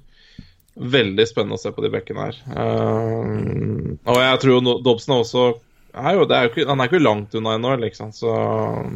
[0.79, 2.37] veldig spennende å se på de bekkene her.
[2.53, 5.47] Eh, og jeg tror Dobson har også
[5.93, 8.11] er jo, det er jo ikke, Han er ikke langt unna ennå, liksom.
[8.15, 8.33] Så,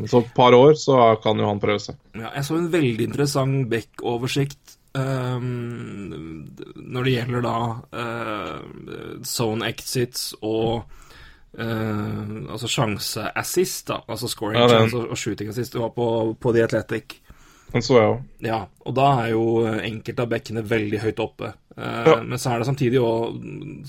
[0.10, 2.00] så et par år så kan jo han prøve seg.
[2.18, 6.46] Ja, jeg så en veldig interessant Beck-oversikt um,
[6.76, 7.56] når det gjelder da
[7.98, 10.84] uh, zone exits og
[11.58, 14.02] uh, altså sjanse-assist, da.
[14.08, 15.74] Altså scoring Ja, chance og, og shooting assist.
[15.74, 16.08] Det var på,
[16.40, 17.20] på The Athletic.
[17.74, 18.18] Den så jeg.
[18.46, 21.54] Ja, og da er jo enkelte av bekkene veldig høyt oppe.
[21.76, 22.20] Eh, Ja.
[22.22, 23.40] Men så er det samtidig òg,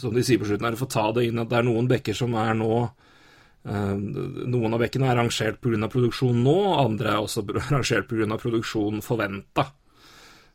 [0.01, 1.89] som de sier på slutten her, å få ta det inn at det er noen
[1.90, 2.70] bekker som er nå
[3.69, 3.94] eh,
[4.48, 5.89] Noen av bekkene er rangert pga.
[5.93, 8.39] produksjon nå, andre er også rangert pga.
[8.40, 9.66] produksjon forventa.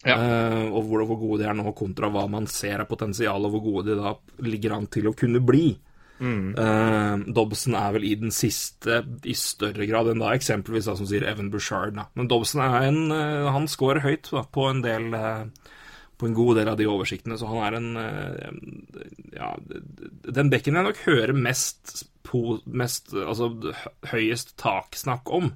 [0.05, 0.15] Ja.
[0.15, 3.51] Eh, og hvor, hvor gode de er nå, kontra hva man ser av potensial, og
[3.51, 4.15] hvor gode de da
[4.47, 5.77] ligger an til å kunne bli.
[6.19, 11.07] Eh, Dobson er vel i den siste i større grad enn da eksempelvis da som
[11.07, 11.95] sier Evan Bushard.
[11.95, 12.09] Da.
[12.19, 15.47] Men Dobson er en, uh, han scorer høyt da, på en del uh,
[16.19, 17.89] på en god del av de oversiktene, så han er en
[19.31, 19.53] Ja,
[20.27, 23.53] den bekken jeg nok hører mest, på, mest altså
[24.11, 25.53] høyest taksnakk om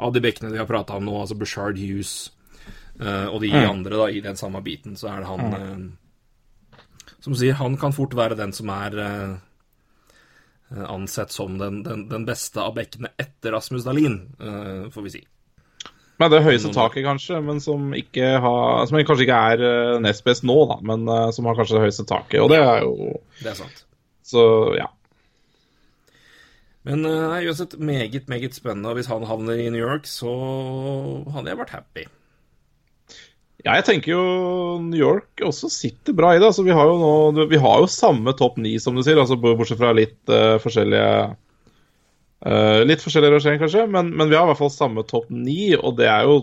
[0.00, 2.32] av de bekkene vi har prata om nå, altså Bushard Hughes
[2.96, 6.80] og de andre da i den samme biten, så er det han eh,
[7.20, 8.96] Som sier, han kan fort være den som er
[10.88, 15.22] ansett som den, den, den beste av bekkene etter Rasmus Dahlin, eh, får vi si.
[16.22, 20.22] Men det høyeste taket, kanskje, men som, ikke har, som kanskje ikke er uh, nest
[20.26, 22.38] best nå, da, men eh, som har kanskje det høyeste taket.
[22.44, 23.82] Og det er jo Det er sant.
[24.24, 24.44] Så
[24.78, 24.86] ja.
[26.86, 28.92] Men eh, uansett meget, meget spennende.
[28.92, 30.30] Og hvis han havner i New York, så
[31.34, 32.06] hadde jeg vært happy.
[33.64, 34.24] Ja, jeg tenker jo
[34.84, 36.50] New York også sitter bra i det.
[36.50, 39.38] Altså, vi har jo nå Vi har jo samme topp ni, som du sier, altså
[39.40, 41.12] bortsett fra litt uh, forskjellige
[42.44, 45.72] uh, Litt forskjellige rangering, kanskje, men, men vi har i hvert fall samme topp ni,
[45.78, 46.42] og det er jo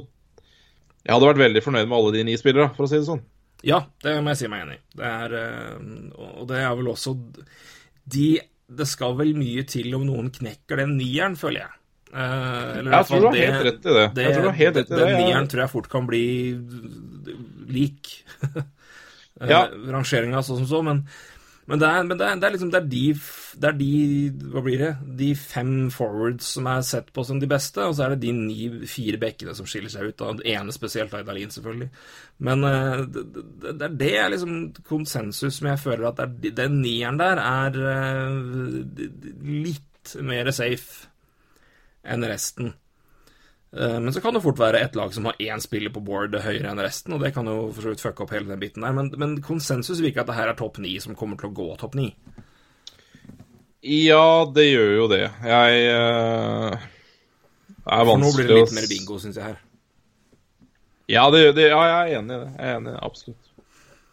[1.06, 3.22] Jeg hadde vært veldig fornøyd med alle de ni spillere, for å si det sånn.
[3.69, 4.84] Ja, det må jeg si meg enig i.
[4.98, 7.14] Det er uh, Og det er vel også
[8.10, 8.31] de
[8.65, 11.77] Det skal vel mye til om noen knekker den nieren, føler jeg.
[12.11, 14.05] Eh, eller Jeg tror du har helt rett i det.
[14.19, 16.07] Jeg tror du har helt rett i den det, Den nieren tror jeg fort kan
[16.09, 16.23] bli
[17.71, 18.15] lik
[19.41, 19.63] Eh, Ja.
[19.89, 20.99] rangeringa sånn som så, men,
[21.65, 22.99] men, det er, men det, er, det er liksom det er, de,
[23.57, 24.89] det er de Hva blir det?
[25.17, 28.33] De fem forwards som er sett på som de beste, og så er det de
[28.38, 30.21] ni, fire bekkene som skiller seg ut.
[30.43, 31.89] Det ene spesielt av Idalin, selvfølgelig.
[32.45, 33.23] Men eh, det,
[33.63, 34.59] det, det er det liksom
[34.91, 38.35] konsensus som jeg føler at det den nieren der er eh,
[39.41, 41.07] litt mer safe
[42.03, 42.73] enn resten.
[43.78, 46.36] Eh, Men så kan det fort være et lag som har én spiller på board
[46.36, 48.84] høyere enn resten, og det kan jo for så vidt fucke opp hele den biten
[48.84, 48.95] der.
[48.95, 51.69] Men, men konsensus virker at det her er topp ni som kommer til å gå
[51.80, 52.11] topp ni.
[53.82, 55.23] Ja, det gjør jo det.
[55.41, 56.76] Jeg uh,
[57.90, 59.61] er vanskelig For nå blir det litt mer bingo, syns jeg her.
[61.10, 62.52] Ja, det, det, ja, jeg er enig i det.
[62.60, 63.48] Jeg er enig, absolutt.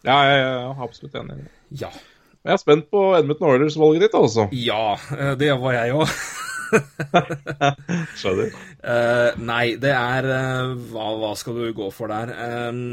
[0.07, 1.51] Ja, jeg er absolutt enig i det.
[1.83, 1.91] Ja.
[2.39, 4.47] Jeg er spent på Edmund Oilers-valget ditt, altså.
[4.55, 6.09] Ja, eh, det var jeg òg.
[8.19, 8.53] Skjønner.
[8.83, 12.31] Uh, nei, det er uh, hva, hva skal du gå for der?
[12.33, 12.83] Eh,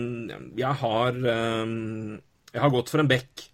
[0.58, 1.76] jeg har eh,
[2.54, 3.46] Jeg har gått for en bekk.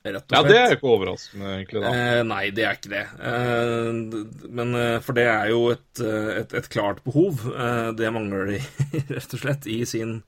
[0.00, 0.32] Rett og slett.
[0.32, 1.80] Ja, det er jo ikke overraskende, egentlig.
[1.84, 1.90] da.
[1.92, 3.02] Eh, nei, det er ikke det.
[3.30, 6.04] Eh, men For det er jo et,
[6.40, 7.42] et, et klart behov.
[7.52, 8.62] Eh, det mangler de
[9.16, 10.22] rett og slett i sin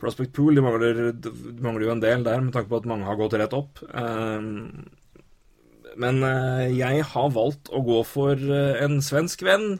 [0.00, 0.56] prospect pool.
[0.56, 1.32] De mangler, de
[1.64, 3.82] mangler jo en del der, med tanke på at mange har gått rett opp.
[3.92, 4.48] Eh,
[5.96, 9.78] men eh, jeg har valgt å gå for eh, en svensk venn.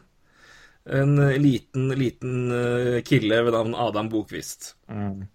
[0.89, 4.75] En liten, liten eh, kille ved navn Adam Bokvist.
[4.89, 5.27] Han,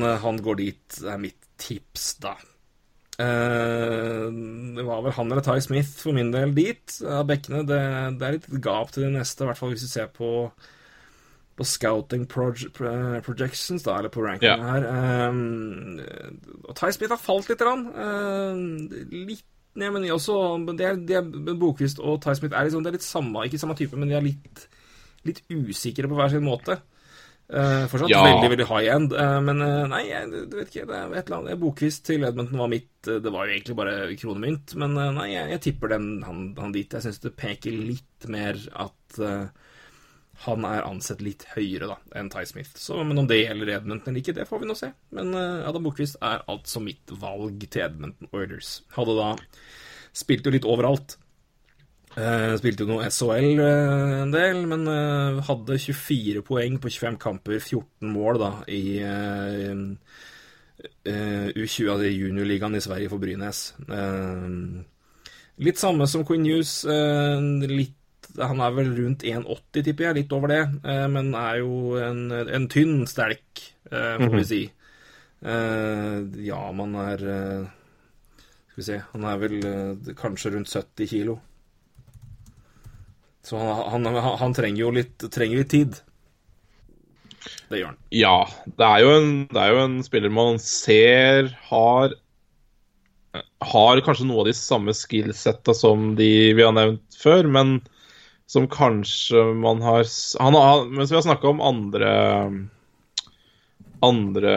[0.00, 0.16] Mm.
[0.22, 2.34] han går dit, det er mitt tips, da.
[3.16, 7.62] Det var vel han eller Ty Smith for min del dit, av bekkene.
[7.68, 7.78] Det,
[8.18, 10.30] det er litt gap til de neste, i hvert fall hvis du ser på,
[11.58, 12.70] på scouting proje
[13.26, 14.72] projections, da, eller på rankingen Ja.
[14.72, 15.28] her.
[15.28, 15.98] Um,
[16.64, 17.60] og Ty Smith har falt litt.
[17.62, 18.54] Eh,
[19.12, 20.36] litt ned, men også,
[20.76, 23.60] det er, det er, Bokvist og Ty Smith er, liksom, det er litt samme, ikke
[23.60, 24.66] samme type, men de er litt,
[25.28, 26.80] litt usikre på hver sin måte.
[27.52, 28.22] Uh, fortsatt Ja.
[28.24, 30.86] veldig veldig high end, uh, men eh, nei, jeg du vet ikke.
[30.88, 33.76] Det er et eller annet Bokvist til Edmonton var mitt eh, Det var jo egentlig
[33.76, 36.88] bare kronemynt, men eh, nei, jeg, jeg tipper den han, han dit.
[36.96, 39.50] Jeg syns det peker litt mer at eh,
[40.42, 42.72] han er ansett litt høyere da enn Ty Smith.
[42.78, 44.90] Så, men om det gjelder Edmonton eller ikke, det får vi nå se.
[45.14, 48.80] Men uh, Adam Bokvist er altså mitt valg til Edmonton Oilers.
[48.96, 49.32] Hadde da
[50.16, 51.16] spilt jo litt overalt.
[52.12, 57.16] Uh, spilte jo noe SHL uh, en del, men eh, hadde 24 poeng på 25
[57.22, 59.70] kamper, 14 mål da i eh,
[61.08, 63.62] eh, U20, altså juniorligaen i Sverige for Brynes.
[63.88, 64.50] Eh,
[65.64, 66.82] litt samme som Queen News.
[66.84, 67.40] eh,
[67.72, 67.96] litt,
[68.38, 72.24] han er vel rundt 1,80, tipper jeg, litt over det, eh, men er jo en,
[72.32, 74.62] en tynn stelk, eh, får vi si.
[75.42, 77.24] Eh, ja, man er
[78.72, 79.56] Skal vi se, han er vel
[80.16, 81.40] kanskje rundt 70 kilo.
[83.42, 85.98] Så han, han, han, trenger jo litt, trenger litt tid.
[87.68, 88.00] Det gjør han.
[88.14, 88.36] Ja,
[88.78, 92.14] det er, jo en, det er jo en spiller man ser har
[93.72, 97.80] Har kanskje noe av de samme skillsetta som de vi har nevnt før, men
[98.52, 100.04] som kanskje man har
[100.40, 102.12] han, han Mens vi har snakka om andre
[104.02, 104.54] andre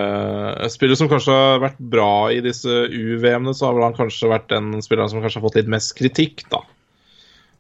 [0.74, 4.50] spillere som kanskje har vært bra i disse U-VM-ene, så har vel han kanskje vært
[4.50, 6.64] den spilleren som kanskje har fått litt mest kritikk, da.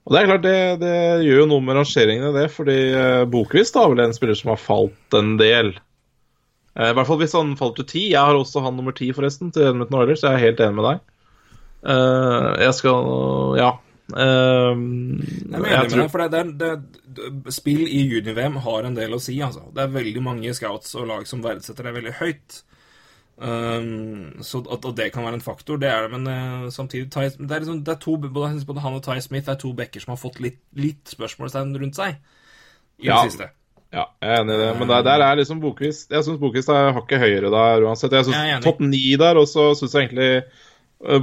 [0.06, 0.96] Og det er klart, det, det
[1.26, 4.62] gjør jo noe med rangeringene, det, fordi uh, Bokvist er vel en spiller som har
[4.62, 5.76] falt en del.
[6.76, 8.04] Eh, I hvert fall hvis han falt til ti.
[8.12, 10.90] Jeg har også han nummer ti, forresten, til Edmundton så Jeg er helt enig med
[10.90, 11.04] deg.
[11.94, 13.72] Eh, jeg skal Ja.
[14.14, 16.72] Eh, Jeg mener jeg tror- deg, for det, det,
[17.18, 19.74] det, spill i junior-VM har en del å si, altså.
[19.74, 22.62] Det er veldig mange scouts og lag som verdsetter det veldig høyt.
[23.38, 27.10] Um, så at, at det kan være en faktor, det er det, men uh, samtidig
[27.12, 29.74] Ty, det, er liksom, det er to, både, både han og Ty Smith er to
[29.76, 33.18] backer som har fått litt, litt spørsmålstegn rundt seg i Ja.
[33.26, 33.50] det siste.
[33.92, 34.70] Ja, jeg er enig i det.
[34.80, 38.12] Men der, der er liksom Bokvist Jeg syns Bokvist er hakket høyere der uansett.
[38.12, 40.44] Jeg Jeg syns topp ni der, og så syns jeg egentlig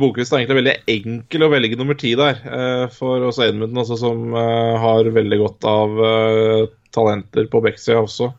[0.00, 2.38] Bokvist er egentlig veldig enkel å velge nummer ti der.
[2.44, 6.62] eh, For også Edmundton altså, som eh, har veldig godt av eh,
[6.94, 8.30] talenter på backsida også.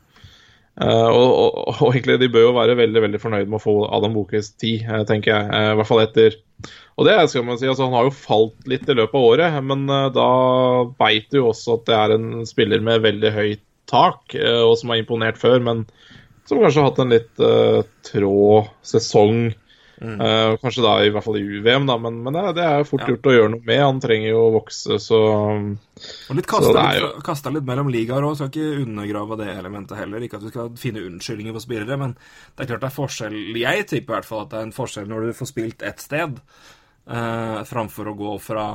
[0.81, 3.75] Eh, og, og, og egentlig de bør jo være veldig veldig fornøyd med å få
[3.93, 5.51] Adam Bokvist 10, eh, tenker jeg.
[5.53, 6.39] Eh, I hvert fall etter
[6.97, 9.59] Og det skal man si, altså han har jo falt litt i løpet av året,
[9.67, 10.29] men eh, da
[11.01, 14.77] veit du jo også at det er en spiller med veldig høyt tak, eh, og
[14.79, 15.85] som har imponert før, men
[16.47, 19.53] som kanskje har hatt en litt uh, trå sesong.
[20.03, 23.05] Eh, kanskje da i hvert fall i UVM, da, men, men det, det er fort
[23.05, 23.13] Ja.
[23.13, 23.79] gjort å gjøre noe med.
[23.79, 28.35] Han trenger jo å vokse, så Og litt kasta, litt, kastet litt mellom ligaer òg,
[28.35, 30.19] skal ikke undergrave det elementet heller.
[30.27, 33.37] Ikke at vi skal finne unnskyldninger for spillere, men det er klart det er forskjell
[33.63, 36.03] Jeg tipper i hvert fall at det er en forskjell når du får spilt ett
[36.03, 36.39] sted,
[37.07, 38.67] uh, framfor å gå fra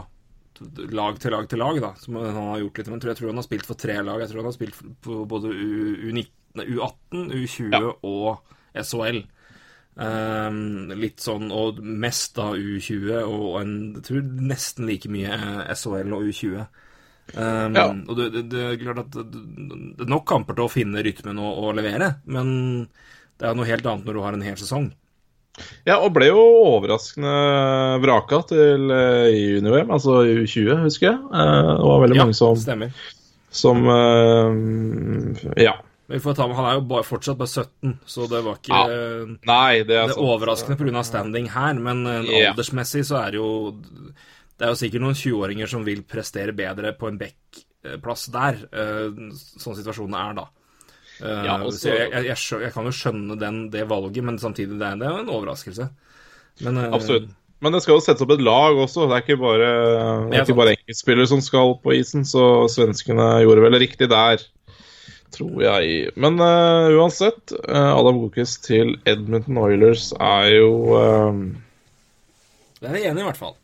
[0.91, 2.89] lag til lag til lag, da, som han har gjort litt.
[2.91, 4.19] Men jeg tror, han har spilt for tre lag.
[4.25, 7.93] Jeg tror han har spilt på både U, U19, U18, U20 Ja.
[8.03, 8.41] og
[8.75, 9.21] SHL.
[9.99, 15.73] Ehm, litt sånn, og mest da U20, og en, jeg tror nesten like mye eh,
[15.75, 16.69] SHL og U20.
[17.35, 17.89] Um, Ja.
[18.09, 21.41] Og det, det, det er klart at det, er nok kamper til å finne rytmen
[21.43, 22.87] og, og levere, men
[23.39, 24.87] det er noe helt annet når du har en hel sesong.
[25.85, 26.39] Ja, og ble jo
[26.79, 27.35] overraskende
[28.05, 31.19] vraka til eh, junior-VM, altså U20, husker jeg.
[31.19, 32.95] Eh, Det var veldig Ja, mange som, stemmer.
[33.51, 35.75] som eh, Ja.
[36.09, 38.72] Vi får ta med, Han er jo bare, fortsatt bare 17, så det var ikke
[38.72, 38.85] Ja,
[39.51, 41.02] Nei, det er det er overraskende pga.
[41.05, 42.52] standing her, men yeah.
[42.55, 43.51] Aldersmessig så er det jo
[44.59, 49.10] Det er jo sikkert noen 20-åringer som vil prestere bedre på en backplass der, eh,
[49.60, 50.47] sånn situasjonen er da.
[51.20, 54.24] Eh, Ja, også, så så- jeg, jeg, jeg, jeg kan jo skjønne den, det valget,
[54.24, 55.90] men samtidig det er det er en overraskelse.
[56.62, 57.28] Men, eh, Absolutt.
[57.60, 59.06] Men det skal jo settes opp et lag også.
[59.09, 59.70] Det er ikke bare,
[60.30, 64.39] det er ikke bare enkeltspillere som skal på isen, så svenskene gjorde vel riktig der,
[65.35, 66.11] tror jeg.
[66.21, 71.41] Men uh, uansett, uh, Adam Gokis til Edmonton Oilers er jo uh,
[72.81, 73.57] Det er vi enige i, hvert fall.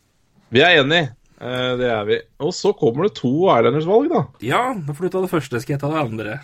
[0.54, 1.12] Vi er enige.
[1.40, 2.18] Uh, det er vi.
[2.44, 4.24] Og så kommer det to Islanders-valg, da.
[4.44, 6.40] Ja, da får du ta det første, skal jeg ta det andre.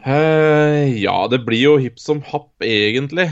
[0.00, 3.26] Ja, det blir jo hipp som happ, egentlig.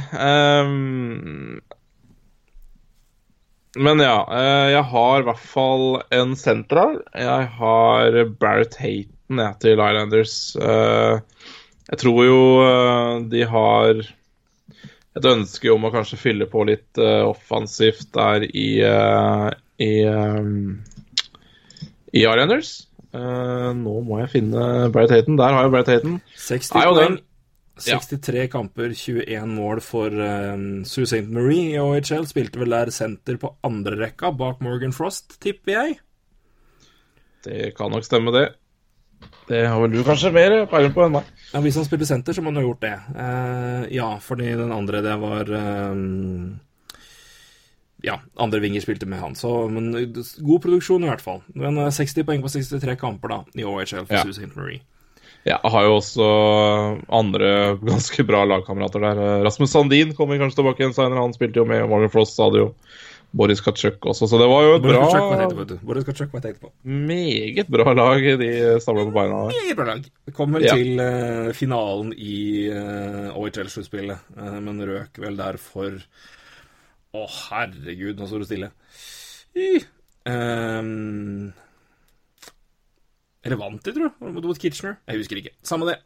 [3.78, 4.16] Men ja,
[4.74, 6.98] jeg har i hvert fall en senter her.
[7.14, 10.34] Jeg har Barrett Hayton jeg, til Islanders.
[10.56, 11.20] Eh,
[11.90, 14.00] jeg tror jo eh, de har
[15.18, 18.68] et ønske om å kanskje fylle på litt eh, offensivt der i
[19.78, 19.92] i,
[22.12, 22.70] i Islanders.
[23.12, 25.38] Nå må jeg finne Barrett Hayton.
[25.38, 26.18] Der har jeg Barrett Hayton.
[26.36, 27.16] 60 Er jo poeng.
[27.16, 27.24] den-
[27.86, 27.98] Ja.
[28.02, 31.28] 63 kamper, 21 mål for um, Sue St.
[31.30, 32.26] Marie i OHL.
[32.26, 35.98] Spilte vel der senter på andre rekka bak Morgan Frost, tipper jeg.
[37.44, 38.48] Det kan nok stemme, det.
[39.48, 41.28] Det har vel du kanskje mer peiling på enn meg.
[41.54, 42.94] Ja, Hvis han spilte senter, så må han ha gjort det.
[43.16, 46.58] Eh, ja, fordi den andre, det var um,
[48.04, 49.34] Ja, andre vinger spilte med han.
[49.34, 51.40] Så, men god produksjon, i hvert fall.
[51.56, 54.22] Men eh, 60 poeng på 63 kamper da, i OHL for Ja.
[54.28, 54.52] Susan.
[54.54, 54.84] Marie.
[55.48, 56.24] Jeg har jo også
[57.14, 57.50] andre
[57.80, 59.20] ganske bra lagkamerater der.
[59.46, 61.22] Rasmus Sandin kommer kanskje tilbake igjen seinere.
[61.24, 62.68] Han spilte jo med Morgan Frost, hadde jo
[63.36, 65.76] Boris Katsjuk også, så det var jo et Boris Kachuk var bra, vet du.
[65.84, 66.70] Boris Katsjuk var teit på.
[66.84, 68.48] meget bra lag de
[68.80, 69.42] stabla på beina.
[69.52, 70.08] Meget bra lag.
[70.32, 70.74] Kom vel Ja.
[70.74, 76.00] til uh, finalen i uh, OHL-sluttspillet, uh, men røk vel der for
[77.16, 78.66] Å, herregud, nå står du stille.
[79.56, 79.68] I,
[80.28, 81.52] um,
[83.44, 84.98] eller vant de, tror jeg, mot Kitchener?
[85.08, 85.54] Jeg husker ikke.
[85.64, 85.98] Samme det.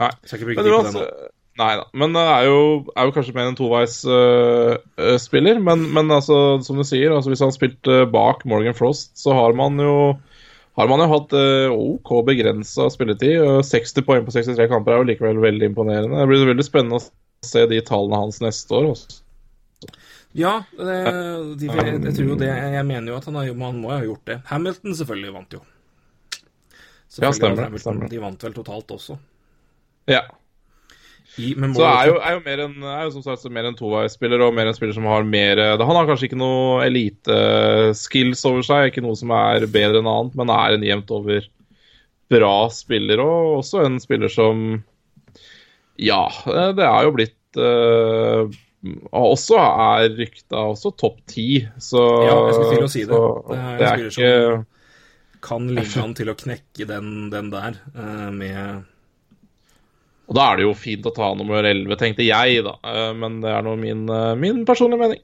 [0.00, 0.10] Nei.
[0.24, 1.30] Skal ikke bruke tid på det nå.
[1.56, 1.86] Nei da.
[1.96, 2.56] Men det er jo,
[2.92, 5.56] er jo kanskje mer en toveisspiller.
[5.64, 9.52] men, men altså, som du sier, altså, hvis han spilte bak Morgan Frost, så har
[9.56, 10.16] man jo
[10.76, 13.40] har man jo hatt uh, OK begrensa spilletid.
[13.40, 16.18] og 60 poeng på 63 kamper er jo likevel veldig imponerende.
[16.20, 17.06] Det blir veldig spennende å
[17.46, 18.84] se de tallene hans neste år.
[18.92, 19.08] Også.
[20.36, 20.98] Ja, det,
[21.56, 24.02] de, jeg, jeg tror jo det Jeg mener jo at han, har, han må ha
[24.04, 24.36] gjort det.
[24.50, 25.62] Hamilton selvfølgelig vant jo.
[27.08, 27.80] Selvfølgelig Ja, stemmer, Hamilton.
[27.86, 28.06] stemmer.
[28.12, 29.16] De vant vel totalt også.
[30.12, 30.20] Ja.
[31.36, 34.40] I, Så er jo, er jo mer en, er jo som sagt mer en toveisspiller
[34.40, 38.88] og mer en spiller som har mer Han har kanskje ikke noe elite-skills over seg,
[38.88, 41.48] ikke noe som er bedre enn annet, men er en jevnt over
[42.32, 44.62] bra spiller, og også en spiller som
[45.96, 46.24] Ja,
[46.76, 48.48] det er jo blitt uh,
[49.16, 53.20] Også er rykta også topp ti, så Ja, jeg skulle til å si det.
[53.20, 54.64] så Det er det er ikke
[55.46, 58.86] kan ligge an til å knekke den, den der uh, med
[60.26, 62.74] Og da er det jo fint å ta nummer 11, tenkte jeg, da.
[62.82, 65.22] Eh, Men det er nå min, eh, min personlige mening.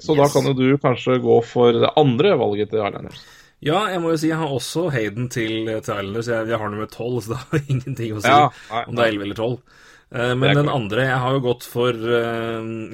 [0.00, 3.20] Så da kan jo du kanskje gå for det andre valget til Islanders.
[3.60, 6.30] Ja, jeg må jo si jeg har også Hayden til, til Islanders.
[6.32, 9.04] Jeg, jeg har nummer 12, så det har ingenting å si Ja, nei, om det
[9.04, 9.58] er 11 eller 12.
[10.10, 11.92] Eh, men den andre Jeg har jo gått for,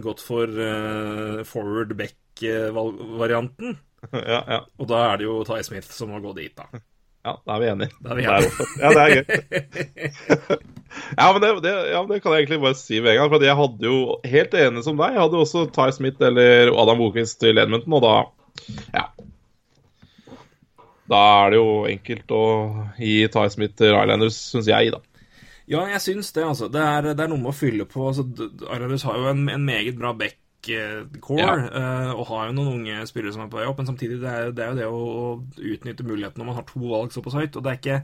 [0.04, 3.78] gått for uh, forward back-varianten.
[4.32, 4.60] ja, ja.
[4.80, 6.82] Og da er det jo Ty Smith som har gått dit, da.
[7.26, 7.92] Ja, da er vi enige.
[8.06, 8.66] Da er vi enige.
[8.80, 9.24] Ja, det er gøy.
[11.18, 13.32] ja, men det, det, ja, det kan jeg egentlig bare si med en gang.
[13.34, 13.98] For jeg hadde jo,
[14.36, 17.98] helt enig som deg, jeg hadde jo også Ty Smith eller Adam Bokvist til Edmonton,
[17.98, 18.14] og da
[18.94, 19.04] Ja.
[21.06, 22.44] Da er det jo enkelt å
[22.98, 25.02] gi Ty Smith til Rylanders, syns jeg, da.
[25.70, 26.68] Ja, jeg syns det, altså.
[26.70, 28.06] Det er, det er noe med å fylle på.
[28.10, 30.38] Altså, D- har jo en, en meget bra back
[31.20, 31.54] core, Ja.
[31.66, 34.32] eh, og har jo noen unge spillere som er på vei opp, men samtidig det
[34.32, 35.04] er, det er jo det å,
[35.76, 38.00] utnytte muligheten når man har to valg såpass høyt, og det er ikke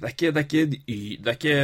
[0.00, 1.54] det er ikke det, er ikke, det, er ikke,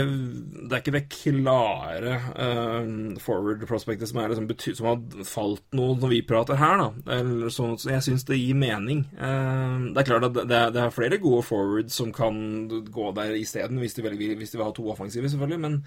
[0.69, 5.63] det er ikke det klare uh, forward prospectet som, er liksom bety som har falt
[5.79, 6.89] noe når vi prater her, da.
[7.21, 9.05] Eller sånn, så jeg syns det gir mening.
[9.17, 12.43] Uh, det er klart at det, det er- det er flere gode forwards som kan
[12.69, 15.61] gå der isteden, hvis, de hvis de vil ha to offensive, selvfølgelig.
[15.63, 15.79] Men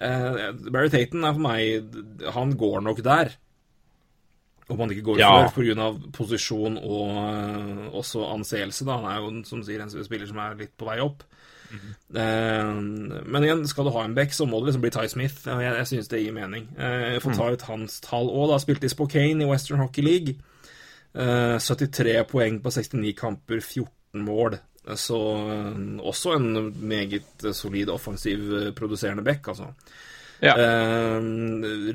[0.00, 1.96] Barry Taton er for meg
[2.32, 3.34] Han går nok der.
[4.70, 5.48] Om han ikke går Ja.
[5.50, 5.86] før pga.
[6.14, 8.86] posisjon og uh, også anseelse.
[8.86, 8.96] Da.
[9.00, 11.24] Han er jo som sier en spiller som er litt på vei opp.
[11.70, 15.42] Eh, men igjen, skal du ha en back, så må det liksom bli Ty Smith.
[15.46, 16.68] Jeg, jeg syns det gir mening.
[16.78, 18.54] Uh, jeg får ta ut hans tall òg.
[18.62, 20.36] Spilte i Spokane i Western Hockey League.
[21.14, 24.58] Eh, 73 poeng på 69 kamper, 14 mål.
[24.98, 25.18] Så
[25.54, 29.70] eh, også en meget solid offensiv eh, produserende back, altså.
[30.40, 30.54] Ja.
[30.56, 31.18] Eh,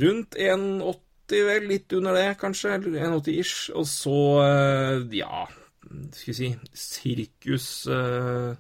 [0.02, 2.76] rundt 1,80 vel, litt under det, kanskje.
[2.78, 3.58] Eller 1,80 ish.
[3.76, 5.48] Og så, eh, ja
[5.86, 8.56] Skal vi si sirkus eh,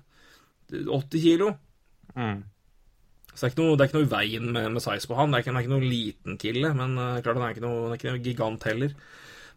[0.72, 1.54] 80 kilo.
[2.16, 2.44] Mm.
[3.36, 5.32] Så det er noe, det er ikke noe i veien med, med size på han.
[5.32, 7.66] Det er ikke, han er ikke noe liten kille, men uh, klart han er ikke
[7.66, 8.94] noe, han er ikke noe gigant heller.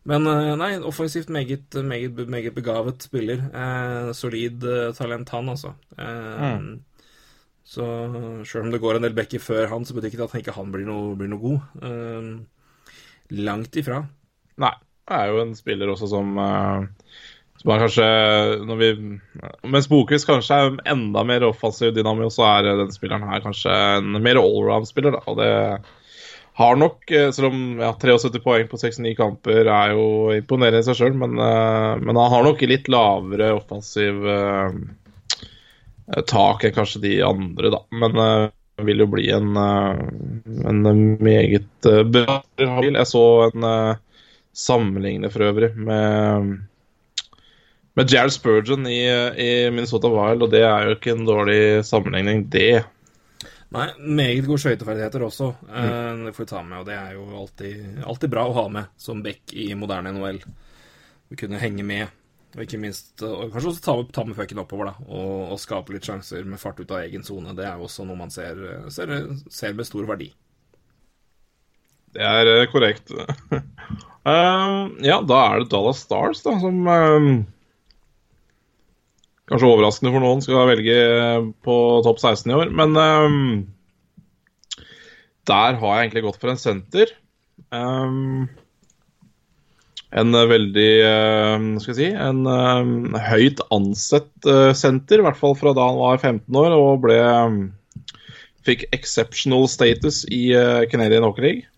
[0.04, 3.42] Men eh, nei, offensivt meget, meget, meget begavet spiller.
[3.52, 5.74] Eh, solid eh, talent, han, altså.
[5.98, 6.76] Eh,
[7.68, 7.84] Så
[8.48, 10.54] sjøl om det går en del bekker før han, så betyr ikke det at ikke
[10.56, 11.58] han blir noe, blir noe god.
[11.84, 12.30] Eh,
[13.44, 14.06] langt ifra.
[14.56, 14.72] Nei.
[15.08, 16.82] Det er jo en spiller også som eh,
[17.56, 18.08] Som er kanskje
[18.68, 18.88] når vi,
[19.72, 24.18] Mens Bokvist kanskje er enda mer offensiv dynamo, så er den spilleren her kanskje en
[24.22, 25.16] mer allround-spiller.
[25.26, 25.48] Og det
[26.58, 30.86] har nok, eh, selv om ja, 73 poeng på 69 kamper er jo imponerende i
[30.88, 34.72] seg sjøl, men, eh, men han har nok litt lavere offensiv uh,
[36.26, 37.78] tak enn kanskje de andre, da.
[38.02, 40.02] Men uh, vil jo bli en, uh,
[40.66, 40.82] en
[41.22, 42.90] meget bra bil.
[42.90, 43.70] Jeg så en
[44.50, 46.58] sammenligne for øvrig med
[47.98, 52.44] med Jared Spurgeon i, i Minnesota Wild, og det er jo ikke en dårlig sammenligning,
[52.50, 52.84] det.
[53.74, 55.50] Nei, meget gode skøyteferdigheter også.
[55.68, 56.22] Mm.
[56.24, 58.94] det får vi ta med, og det er jo alltid, alltid bra å ha med
[58.96, 60.40] som back i moderne NHL.
[61.28, 62.14] Å kunne henge med,
[62.54, 65.08] og ikke minst og kanskje også ta, ta med pucken oppover, da.
[65.12, 67.52] Og, og skape litt sjanser med fart ut av egen sone.
[67.56, 68.62] Det er jo også noe man ser,
[68.94, 69.12] ser,
[69.52, 70.30] ser med stor verdi.
[72.16, 73.12] Det er eh, korrekt.
[73.52, 77.28] um, ja, da er det Dallas Stars, da, som um,
[79.48, 80.96] Kanskje overraskende for noen skal velge
[81.64, 83.52] på topp 16 i år, men um,
[85.48, 87.14] der har jeg egentlig gått for en senter.
[87.72, 88.48] Um,
[90.08, 95.56] en veldig uh, skal jeg si, en um, høyt ansett uh, senter, i hvert fall
[95.56, 97.18] fra da han var 15 år og ble
[98.68, 101.77] fikk exceptional status i uh, Canadian Hockey League.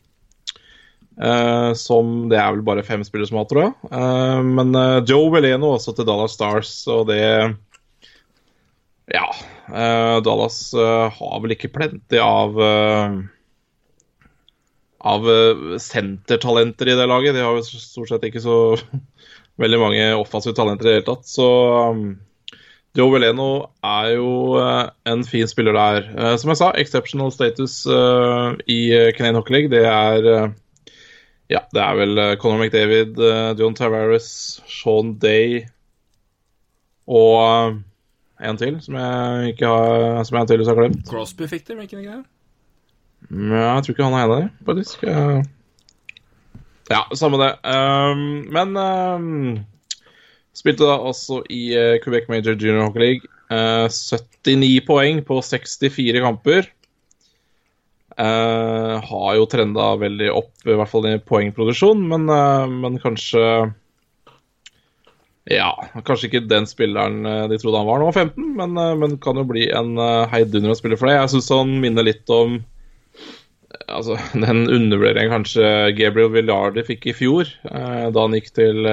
[1.21, 3.75] Uh, som det er vel bare fem spillere som har, tror jeg.
[3.93, 7.21] Uh, men uh, Joe Veleno også til Dallas Stars, og det
[9.11, 9.27] Ja.
[10.25, 12.57] Dallas har vel ikke plenty av
[14.99, 15.29] av
[15.83, 17.35] sentertalenter i det laget.
[17.35, 18.57] De har jo stort sett ikke så
[19.63, 21.27] veldig mange offensive talenter i det hele tatt.
[21.27, 21.47] Så
[21.91, 22.05] um,
[22.99, 23.51] Joe Veleno
[23.87, 26.11] er jo en fin spiller der.
[26.39, 27.83] som jeg sa, exceptional status
[28.67, 28.81] i
[29.15, 29.75] Canadian Hockey League.
[29.75, 30.51] Det er
[31.51, 34.29] ja, det er vel uh, Conor McDavid, uh, John Tavares,
[34.71, 35.65] Sean Day
[37.11, 37.81] og uh,
[38.41, 41.03] en til som jeg ikke har Som jeg tydeligvis har glemt.
[41.09, 42.21] Crosby fikk det, ikke det?
[43.31, 45.03] Ja, jeg tror ikke han er en av dem, faktisk.
[46.91, 47.51] Ja, samme det.
[47.69, 49.59] Um, men um,
[50.57, 51.69] spilte da også i
[52.03, 53.29] Quebec Major Junior Hockey League.
[53.51, 56.71] 79 poeng på 64 kamper.
[58.19, 63.45] Uh, har jo trenda veldig opp, i hvert fall i poengproduksjon, men, uh, men kanskje
[65.51, 65.71] Ja,
[66.05, 69.47] kanskje ikke den spilleren de trodde han var nå, 15, men, uh, men kan jo
[69.49, 71.17] bli en uh, å spille for det.
[71.17, 72.59] Jeg syns han minner litt om
[73.87, 78.91] altså, den undervurderingen kanskje Gabriel Villardi fikk i fjor, da han gikk til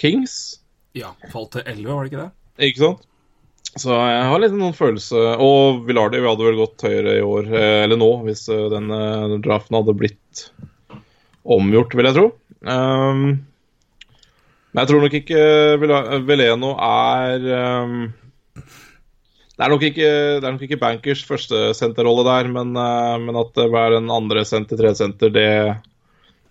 [0.00, 0.56] Kings.
[0.96, 2.32] Ja, falt til 11, var det ikke det?
[2.70, 3.06] Ikke sant?
[3.76, 7.50] Så jeg har litt noen følelse Og Villardi hadde vel gått høyere i år,
[7.84, 8.88] eller nå, hvis den
[9.44, 10.46] draften hadde blitt
[11.46, 12.28] omgjort, vil jeg tro.
[12.66, 13.26] Um,
[14.72, 15.42] men jeg tror nok ikke
[16.26, 17.44] Veleno er
[17.86, 18.00] um,
[19.54, 20.08] det, er nok ikke,
[20.40, 24.44] det er nok ikke Bankers første senterrolle der, men, men at det er en andre
[24.48, 25.48] senter, tredje senter, det,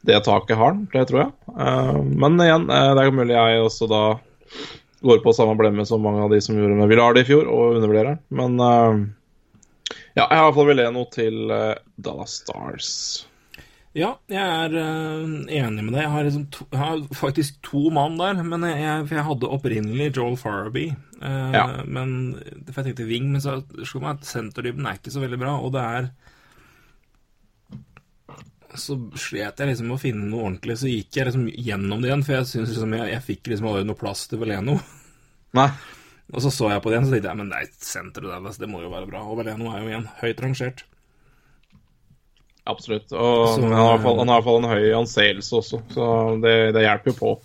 [0.07, 0.87] det taket har han.
[0.93, 1.35] Det tror jeg.
[1.51, 4.03] Uh, men igjen, det er mulig jeg også da
[5.05, 7.77] går på samme blemme som mange av de som gjorde med Villardi i fjor, og
[7.77, 8.25] undervurderer den.
[8.35, 9.05] Men uh,
[10.17, 11.71] ja, jeg har i hvert fall Veleno til uh,
[12.01, 12.91] Dallas Stars.
[13.95, 16.01] Ja, jeg er uh, enig med deg.
[16.03, 18.41] Jeg har, liksom to, jeg har faktisk to mann der.
[18.43, 20.97] Men jeg, for jeg hadde opprinnelig Joel Farabee.
[21.25, 21.63] Ja.
[21.87, 22.35] Men
[22.67, 25.55] For jeg tenkte Wing, men så slo meg at senterdybden er ikke så veldig bra.
[25.63, 26.09] Og det er
[28.81, 32.09] så slet jeg liksom med å finne noe ordentlig, så gikk jeg liksom gjennom det
[32.11, 34.75] igjen, for jeg syns liksom jeg, jeg fikk liksom aldri noe plass til Veleno.
[35.55, 35.69] Nei.
[36.33, 38.69] Og så så jeg på det igjen, så tenkte jeg men nei, senteret der, det
[38.71, 39.23] må jo være bra.
[39.29, 40.85] Og Veleno er jo igjen høyt rangert.
[42.65, 43.11] Absolutt.
[43.13, 45.81] Og Så- han, har i fall, han har i hvert fall en høy anseelse også,
[45.93, 46.07] så
[46.41, 47.35] det, det hjelper jo på.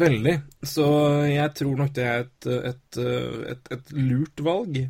[0.00, 0.36] Veldig.
[0.62, 0.86] Så
[1.26, 2.98] jeg tror nok det er et, et,
[3.52, 4.80] et, et lurt valg.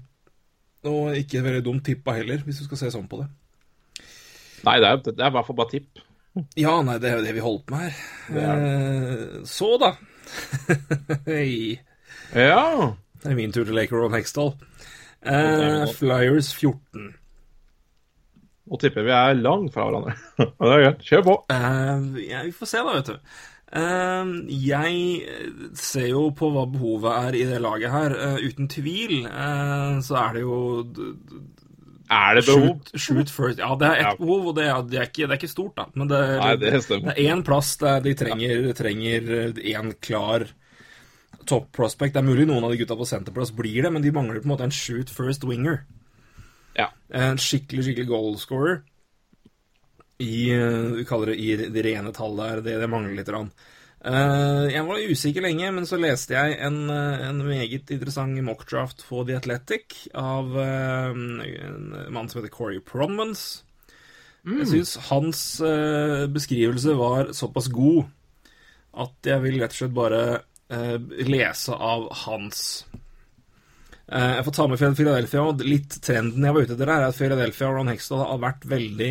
[0.91, 3.27] Og ikke et veldig dumt tippa heller, hvis du skal se sånn på det.
[4.66, 6.03] Nei, det er, det er i hvert fall bare tipp.
[6.59, 8.57] Ja, nei, det er jo det vi holder på med her.
[8.57, 9.95] Eh, så, da.
[11.31, 11.81] Hei.
[12.37, 12.93] Ja.
[13.20, 14.55] Det er min tur til Laker og Nextall
[15.20, 17.11] Eh, Flyers 14.
[18.70, 20.15] Nå tipper vi er langt fra hverandre.
[20.39, 21.03] det er greit.
[21.05, 21.35] Kjør på.
[21.53, 23.39] Eh, ja, vi får se, da, vet du.
[23.70, 28.15] Uh, jeg ser jo på hva behovet er i det laget her.
[28.19, 30.57] Uh, uten tvil uh, så er det jo
[32.11, 32.65] Er det behov?
[32.66, 33.59] shoot, shoot first.
[33.62, 34.15] Ja, det er ett Ja.
[34.19, 35.85] behov, og det er, det, er ikke, det er ikke stort, da.
[35.95, 40.49] Men det, Nei, det det er én plass der de trenger, trenger én klar
[41.47, 42.15] top prospect.
[42.15, 44.49] Det er mulig noen av de gutta på senterplass blir det, men de mangler på
[44.49, 45.85] en måte en shoot first winger.
[46.77, 46.89] Ja.
[47.15, 48.82] En skikkelig, skikkelig goalscorer.
[50.20, 52.61] I, eh, vi kaller det i de rene tallet der.
[52.66, 53.28] Det, det mangler litt.
[53.32, 53.51] Rann.
[54.01, 59.05] Eh, jeg var usikker lenge, men så leste jeg en, eh, en meget interessant mockdraft
[59.05, 63.65] på The Athletic av eh, en mann som heter Corey Pronmans.
[64.41, 65.41] Jeg syns hans
[66.33, 68.07] beskrivelse var såpass god
[68.97, 70.23] at jeg vil rett og slett bare
[71.29, 72.63] lese av hans.
[74.09, 77.21] Jeg får ta med Philadelphia, og litt trenden jeg var ute etter her, er at
[77.21, 79.11] Philadelphia og Ron Hextall har vært veldig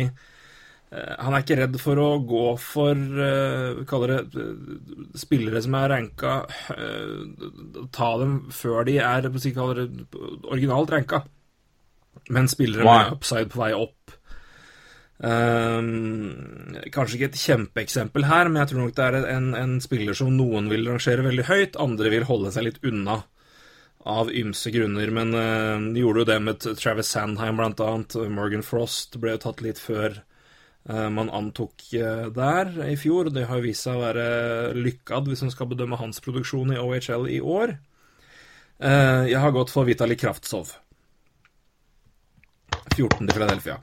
[0.90, 4.78] Han er ikke redd for å gå for uh, kaller det eh,
[5.22, 6.32] spillere som er ranka
[6.74, 10.08] eh, Ta dem før de er si, kaller det,
[10.50, 11.20] originalt ranka,
[12.34, 12.96] men spillere Wow.
[12.96, 14.16] med upside på vei opp.
[15.20, 20.16] Um, kanskje ikke et kjempeeksempel her, men jeg tror nok det er en, en spiller
[20.16, 23.20] som noen vil rangere veldig høyt, andre vil holde seg litt unna.
[24.10, 28.16] Av ymse grunner, men uh, de gjorde jo det med Travis Sandheim blant annet.
[28.32, 30.29] Morgan Frost ble jo tatt litt før eh,
[31.12, 33.28] man antok eh, der i fjor.
[33.34, 34.24] Det har vist seg å være
[34.78, 37.76] lykkad hvis man skal bedømme hans produksjon i OHL i år.
[38.80, 40.72] Eh, jeg har gått for Vitali Kraftsov.
[42.96, 43.76] 14 til Philadelphia.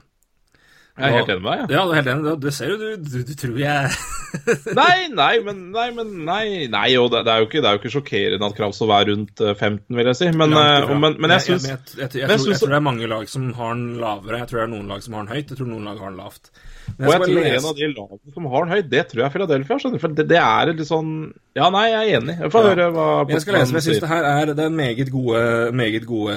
[0.98, 1.70] Jeg er helt enig med deg.
[1.76, 2.24] Ja, du er helt enig.
[2.26, 3.90] Det- Det ser jo du, du, du tror jeg
[4.74, 7.80] Nei, nei, men nei, men nei, nei og det, det, er ikke, det er jo
[7.80, 10.26] ikke sjokkerende at Kravsov er rundt eh, 15, vil jeg si.
[10.36, 13.06] Men, ja, eh, men, men jeg syns jeg, jeg, jeg jeg tror det er mange
[13.08, 14.42] lag som har den lavere.
[14.42, 15.54] Jeg tror det er noen lag som har den høyt.
[15.54, 16.50] Jeg tror noen lag har den lavt.
[16.98, 19.34] Og jeg tror en av de lagene som har den høyt, det tror jeg er
[19.34, 19.76] Philadelphia.
[19.82, 21.12] skjønner For det, det er litt sånn
[21.58, 22.38] Ja, nei, jeg er enig.
[22.40, 22.72] Jeg får Ja.
[22.74, 25.72] høre hva Jeg skal lese, men jeg syns det her er, det er meget gode,
[25.72, 26.34] meget gode,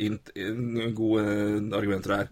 [0.00, 0.32] int,
[0.94, 1.26] gode
[1.76, 2.28] argumenter her.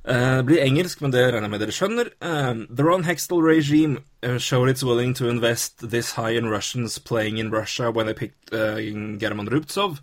[0.00, 2.06] Uh, blir engelsk, men det regner jeg med dere skjønner.
[2.24, 6.98] Uh, the Ron Hextall regime uh, showed it's willing to invest this high in Russians
[6.98, 8.80] playing in Russia when they picked uh,
[9.20, 9.98] German Rubtsov.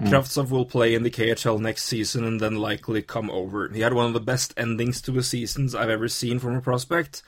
[0.00, 3.68] Kraftsov will play in the KHL next season and then likely come over.
[3.68, 6.60] He had one of the best endings to a seasons I've ever seen from a
[6.60, 7.22] prospect,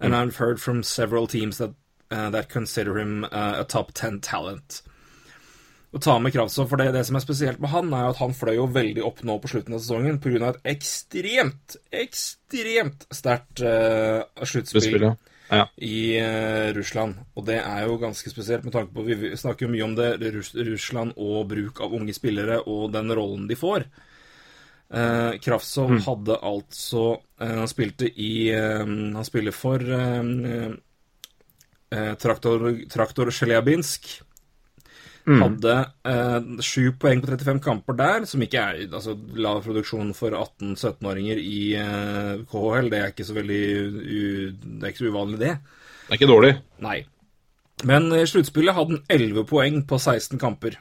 [0.00, 1.74] and I've heard from several teams that
[2.10, 4.82] uh, that consider him uh, a top 10 talent.
[5.94, 8.22] Å ta med Kravtsov, for det, det som er spesielt med han, er jo at
[8.22, 10.48] han fløy jo veldig opp nå på slutten av sesongen pga.
[10.50, 15.12] et ekstremt, ekstremt sterkt uh, Sluttspill,
[15.48, 15.66] ja.
[15.76, 17.20] I uh, Russland.
[17.36, 20.16] Og det er jo ganske spesielt med tanke på Vi snakker jo mye om det,
[20.34, 23.86] Russ Russland og bruk av unge spillere og den rollen de får.
[24.94, 29.80] Uh, Kraftsov hadde altså uh, Han spilte i Han spiller for
[31.94, 34.08] Traktor, Traktor Sjeljabinsk.
[35.24, 35.74] Hadde
[36.04, 41.60] eh, poeng på 35 kamper der, som ikke er altså, lav produksjon for 18-17-åringer i
[41.80, 42.90] eh, KHL.
[42.92, 43.62] Det er ikke så veldig
[44.60, 45.54] Det er ikke så uvanlig, det.
[46.04, 46.52] Det er ikke dårlig.
[46.84, 46.98] Nei.
[47.88, 50.76] Men i sluttspillet hadde han 11 poeng på 16 kamper.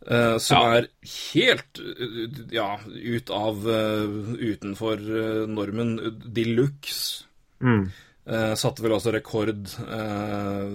[0.00, 0.78] Uh, som Ja.
[0.78, 0.86] er
[1.34, 7.26] helt uh, ja, ut av uh, utenfor eh, normen de luxe.
[7.60, 10.70] Eh, satte vel også rekord eh,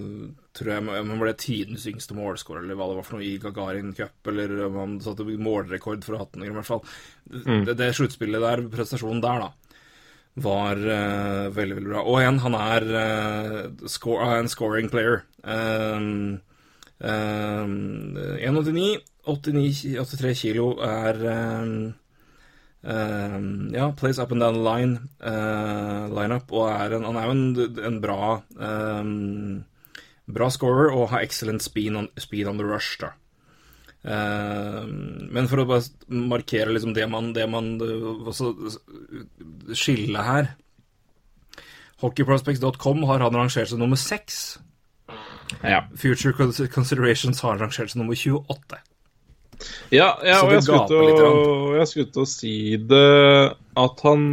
[0.56, 3.91] Tror jeg man ble tidens yngste målskårer, eller hva det var for noe, i Gagarin
[3.98, 6.84] Cup, eller om han satte målrekord for 18 år, i hvert fall.
[7.27, 9.76] Det, det sluttspillet der, prestasjonen der, da,
[10.45, 12.06] var uh, veldig, veldig bra.
[12.07, 13.60] Og igjen, han er uh,
[13.91, 15.26] score, en scoring player.
[15.44, 16.40] Um,
[17.03, 17.76] um,
[18.40, 21.77] 1,89, 89, 83 kilo er um,
[22.88, 27.27] um, Ja, plays up and down the line, uh, lineup, og er en, han er
[27.27, 29.65] jo en, en bra um,
[30.26, 33.14] Bra scorer og har excellent speed on, speed on the rush, da.
[34.06, 38.52] Um, men for å bare markere liksom det man, det man uh, også
[39.73, 40.52] skille her
[42.03, 44.60] Hockeyprospects.com har han rangert som nummer seks.
[45.64, 46.34] Ja, Future
[46.68, 48.81] Considerations har rangert som nummer 28.
[49.95, 54.26] ja, ja og jeg skulle, til å, si det at han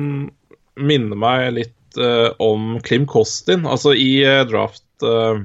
[0.74, 3.64] minner meg litt uh, om Klim Kostin.
[3.68, 5.44] Altså i uh, draft eh,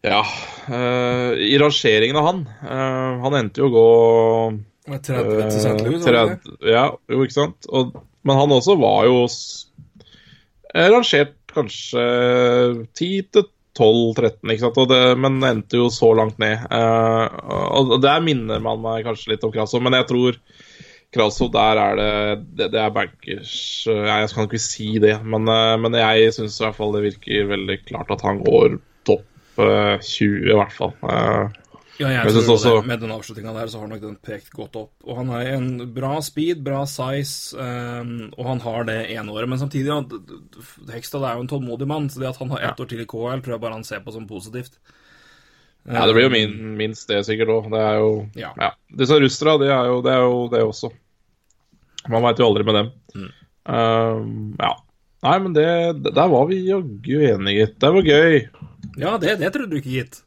[0.00, 0.24] Ja.
[0.68, 3.88] Uh, I rangeringen av han uh, Han endte jo å gå
[4.92, 5.74] Med 30 til St.
[5.84, 6.36] Louis, var det det?
[6.64, 7.68] 30 Ja, jo, ikke sant?
[7.68, 12.02] Og, men han også var jo eh, rangert kanskje
[12.96, 13.46] 10 til
[13.80, 14.80] 12-13, ikke sant?
[14.82, 16.66] Og det, men endte jo så langt ned.
[16.68, 20.36] Og der minner man meg kanskje litt om Krasov, men jeg tror
[21.14, 22.10] Krasov, der er det
[22.58, 23.54] Det, det er bankers
[23.88, 25.48] Jeg skal ikke si det, men,
[25.82, 28.76] men jeg syns i hvert fall det virker veldig klart at han går
[29.08, 30.94] topp 20, i hvert fall.
[31.02, 31.48] Eh,
[32.00, 34.74] Ja, jeg, Jeg tror også- Med den avslutninga der så har nok den pekt godt
[34.74, 34.90] opp.
[35.04, 39.46] Og han har en bra speed, bra size, um, og han har det ene året.
[39.46, 39.92] Men samtidig,
[40.90, 43.04] Hekstad er jo en tålmodig mann, så det at han har ett år til i
[43.04, 44.78] KL, tror jeg bare han ser på som positivt.
[45.86, 47.70] Ja, det blir jo min, minst det sikkert òg.
[47.70, 48.52] Det er jo Ja.
[48.58, 48.70] ja.
[48.96, 50.90] Disse russere, det er jo det, er jo det også.
[52.08, 52.90] Man veit jo aldri med dem.
[53.14, 53.30] Mm.
[53.66, 54.72] Um, ja.
[55.22, 57.66] Nei, men det, der var vi jaggu enige.
[57.78, 58.48] Det var gøy.
[59.00, 60.20] Ja, det, det trodde du ikke, gitt.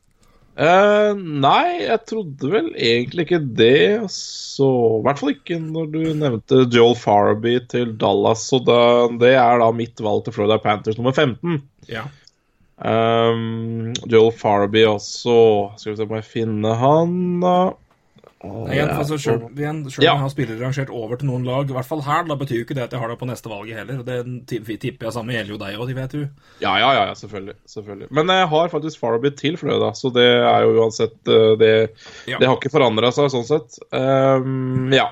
[0.53, 4.05] Uh, nei, jeg trodde vel egentlig ikke det.
[4.13, 4.67] Så
[4.99, 8.45] I hvert fall ikke når du nevnte Joel Farby til Dallas.
[8.51, 8.81] Så da,
[9.21, 11.63] det er da mitt valg til Florida Panthers nummer 15.
[11.89, 12.05] Ja.
[12.83, 15.35] Um, Joel Farby også
[15.77, 17.57] Skal vi se om jeg finner han, da.
[18.43, 18.95] Å, Igjen, ja.
[18.99, 20.11] altså, selv, igjen, selv om Ja.
[20.17, 22.65] jeg har spillere rangert over til noen lag, i hvert fall her, da betyr jo
[22.65, 24.01] ikke det at jeg har det på neste valget heller.
[24.03, 24.17] Det
[24.83, 26.23] tipper jeg samme gjelder jo deg òg, de vet du.
[26.59, 28.09] Ja, ja, ja, ja, selvfølgelig, selvfølgelig.
[28.19, 31.55] Men jeg har faktisk Farby til for det, da, så det er jo uansett eh,
[31.63, 31.71] Det,
[32.27, 32.37] Ja.
[32.43, 33.79] det har ikke forandra seg sånn sett.
[33.95, 35.07] Um, ja.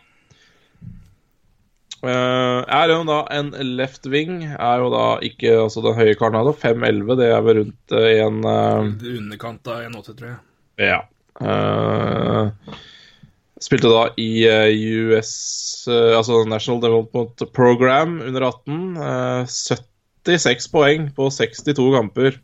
[2.02, 6.34] Uh, er jo da en left wing, er jo da ikke altså den høye karen
[6.40, 10.40] her, da, 5'11, det er vel rundt uh, en uh, Underkant av 1,80, tror jeg.
[10.82, 11.02] Ja.
[11.42, 12.76] Eh,
[13.62, 14.72] spilte da i eh,
[15.06, 15.32] US
[15.90, 18.98] eh, Altså National Development Program under 18.
[18.98, 19.46] eh,
[20.26, 22.40] 76 poeng på 62 kamper.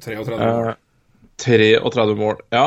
[0.00, 0.74] 33 Eh,
[1.44, 2.40] 33 mål.
[2.54, 2.66] Ja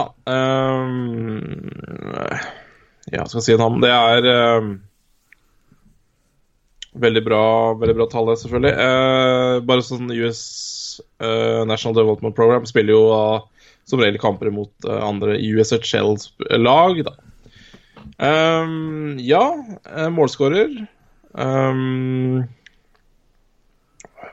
[3.08, 3.80] Ja, skal si en ham.
[3.82, 4.26] Det er
[6.98, 7.44] veldig bra
[7.80, 8.74] veldig bra tall, selvfølgelig.
[8.74, 10.42] Eh, bare sånn US
[11.22, 13.46] eh, National Development Program spiller jo ah,
[13.88, 17.16] som regel kamper mot eh, andre USHL-lag, da.
[18.18, 19.44] Ehm, ja,
[19.98, 20.72] uh, målskårer.
[21.38, 22.46] um,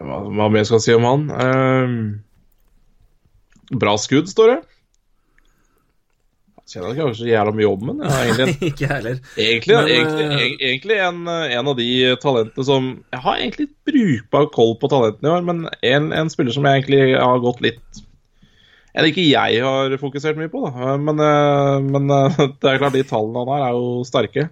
[0.00, 1.26] hva, hva mer skal jeg si om han?
[1.32, 1.98] Um,
[3.80, 4.60] Bra skudd, står det.
[6.64, 8.00] Jeg kjenner ikke så jævla mye om den.
[8.08, 9.18] Egentlig, en, ikke heller.
[9.36, 11.88] egentlig, Men, egentlig, eh, egentlig en, en av de
[12.22, 16.56] talentene som Jeg har egentlig brukbar koll på talentene i år, men en, en spiller
[16.56, 18.04] som jeg egentlig har gått litt
[18.94, 20.96] Eller ikke jeg har fokusert mye på, da.
[21.02, 24.48] Men, eh, men eh, det er klart, de tallene han har, er jo sterke.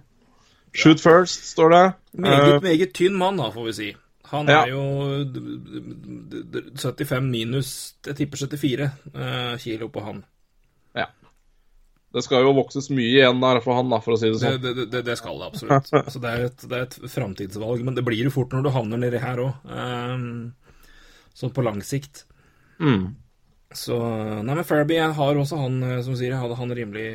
[0.75, 1.83] Shoot first, står det.
[2.17, 3.89] Meget, Eh, meget tynn mann, da, får vi si.
[4.33, 4.63] Han Ja.
[4.65, 4.83] er jo
[5.29, 7.69] d- d- 75 minus
[8.07, 10.23] Jeg tipper 74 eh, kilo på han.
[10.97, 11.05] Ja.
[12.13, 14.41] det skal jo vokses mye igjen der for han, da, for å si det Det,
[14.41, 14.61] sånn.
[14.63, 15.93] det, det, det skal det absolutt.
[16.13, 18.69] Så det er et, det er et framtidsvalg, men det blir jo fort når du
[18.73, 19.53] havner nedi her òg.
[21.37, 22.25] sånn på lang sikt.
[22.81, 23.15] Mm.
[23.77, 23.97] Så
[24.45, 27.07] Nei, men jeg har også han, eh, som sier, jeg hadde han rimelig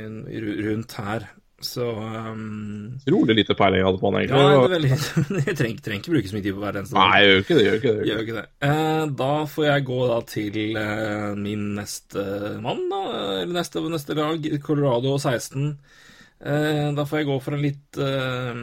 [0.66, 1.28] rundt her.
[1.60, 4.43] Så um, Rolig lite peiling jeg hadde på han, egentlig.
[4.43, 4.90] Ja, det er veldig
[5.48, 7.56] Jeg trenger, trenger ikke bruke så mye tid på hver eneste Nei, jeg gjør ikke
[7.56, 7.64] det.
[7.64, 8.05] Gjør ikke det.
[8.09, 8.44] Gjør ikke det.
[8.68, 12.26] Eh, da får jeg gå da til eh, min neste
[12.62, 13.01] mann, da.
[13.40, 15.72] Eller neste, neste lag, Colorado 16.
[16.39, 18.59] Eh, da får jeg gå for en litt eh,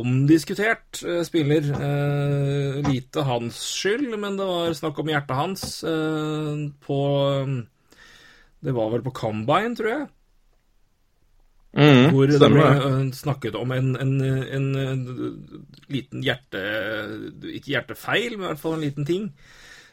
[0.00, 1.68] omdiskutert eh, spiller.
[1.78, 6.98] Eh, lite hans skyld, men det var snakk om hjertet hans eh, på
[8.60, 10.08] Det var vel på Combine, tror jeg.
[11.70, 15.02] Mm, Hvor det ble snakket om en, en, en, en
[15.86, 16.62] liten hjerte...
[17.46, 19.28] Ikke hjertefeil, men i hvert fall en liten ting.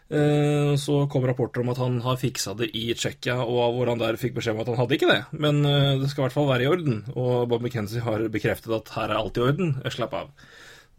[0.09, 3.99] Eh, Så kom rapporter om at han har fiksa det i Tsjekkia, og hvor han
[3.99, 5.19] der fikk beskjed om at han hadde ikke det.
[5.35, 7.01] Men øh, det skal i hvert fall være i orden.
[7.15, 9.75] Og Bob McKenzie har bekreftet at her er alt i orden.
[9.84, 10.29] Eh, Slapp av.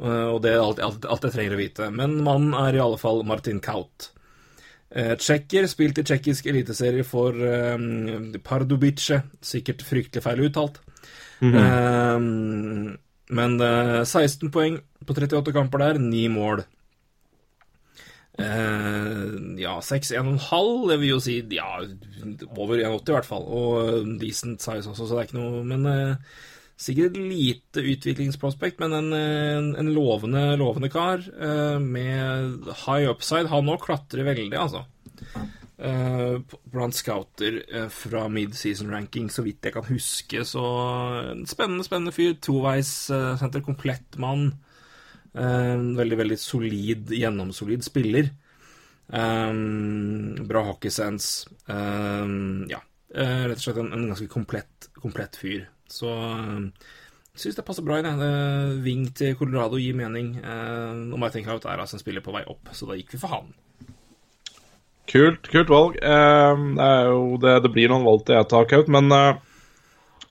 [0.03, 1.91] Eh, Og det er alt, alt, alt jeg trenger å vite.
[1.91, 4.11] Men mannen er i alle fall Martin Kaut.
[4.91, 7.77] Eh, Tsjekker, spilt i tsjekkisk eliteserie for eh,
[8.45, 9.23] Pardubice.
[9.45, 10.81] Sikkert fryktelig feil uttalt.
[11.41, 12.19] eh,
[13.29, 16.63] men uh, 16 poeng på 38 kamper der, 9 mål.
[18.39, 19.25] Eh,
[19.59, 21.73] ja, 6-1,5, det vil jo si ja,
[22.55, 23.49] over 1,80 i hvert fall.
[23.49, 26.39] Og eh, decent size også, så det er ikke noe Men uh,
[26.79, 33.51] sikkert et lite utviklingsprospekt, men en, en, en lovende, lovende kar Uh, med high upside.
[33.51, 34.87] Han òg klatrer veldig, altså.
[35.79, 36.41] Eh,
[36.73, 40.43] blant scouter eh, fra mid-season ranking, så vidt jeg kan huske.
[40.47, 40.63] Så
[41.35, 42.35] en spennende, spennende fyr.
[42.43, 44.51] Toveis uh, senter, komplett mann.
[45.39, 48.31] Eh, veldig, veldig solid, gjennomsolid spiller.
[49.09, 51.47] Um, bra hockeysens.
[51.71, 52.83] Um, ja.
[53.15, 55.63] eh, rett og slett en, en ganske komplett, komplett fyr.
[55.89, 58.19] Så jeg syns det passer bra i jeg.
[58.21, 60.35] Det- Ving til Colorado gir mening.
[60.43, 63.23] Uh, og Martin Kraut er altså en spiller på vei opp, så da gikk vi
[63.23, 63.55] for han.
[65.09, 65.97] Kult, kult valg.
[66.05, 69.39] Eh, det, det, det blir noen valg til jeg tar Kaut, men, eh,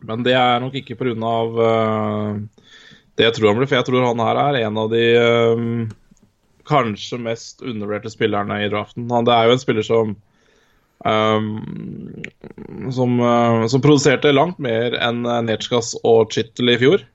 [0.05, 1.31] men det er nok ikke pga.
[1.57, 2.66] Uh,
[3.17, 5.83] det jeg tror han blir, for jeg tror han her er en av de um,
[6.67, 9.07] kanskje mest undervurderte spillerne i draften.
[9.13, 10.15] Han, det er jo en spiller som
[11.05, 11.51] um,
[12.93, 17.05] som, uh, som produserte langt mer enn Netskas og Chittel i fjor.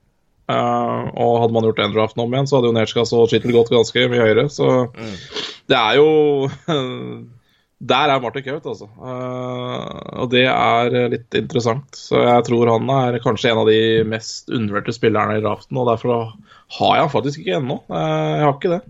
[0.51, 3.55] Uh, og hadde man gjort den draften om igjen, så hadde jo Nertskas og Chittel
[3.55, 4.49] gått ganske mye høyere.
[4.51, 4.89] Så
[5.71, 6.09] det er jo
[7.83, 8.87] Der er Martin Kaut, altså.
[8.87, 11.97] Eh, og det er eh, litt interessant.
[11.99, 15.89] Så jeg tror han er kanskje en av de mest undervurderte spillerne i draften, og
[15.91, 16.13] derfor
[16.77, 17.81] har jeg han faktisk ikke ennå.
[17.91, 18.81] Eh, jeg har ikke det.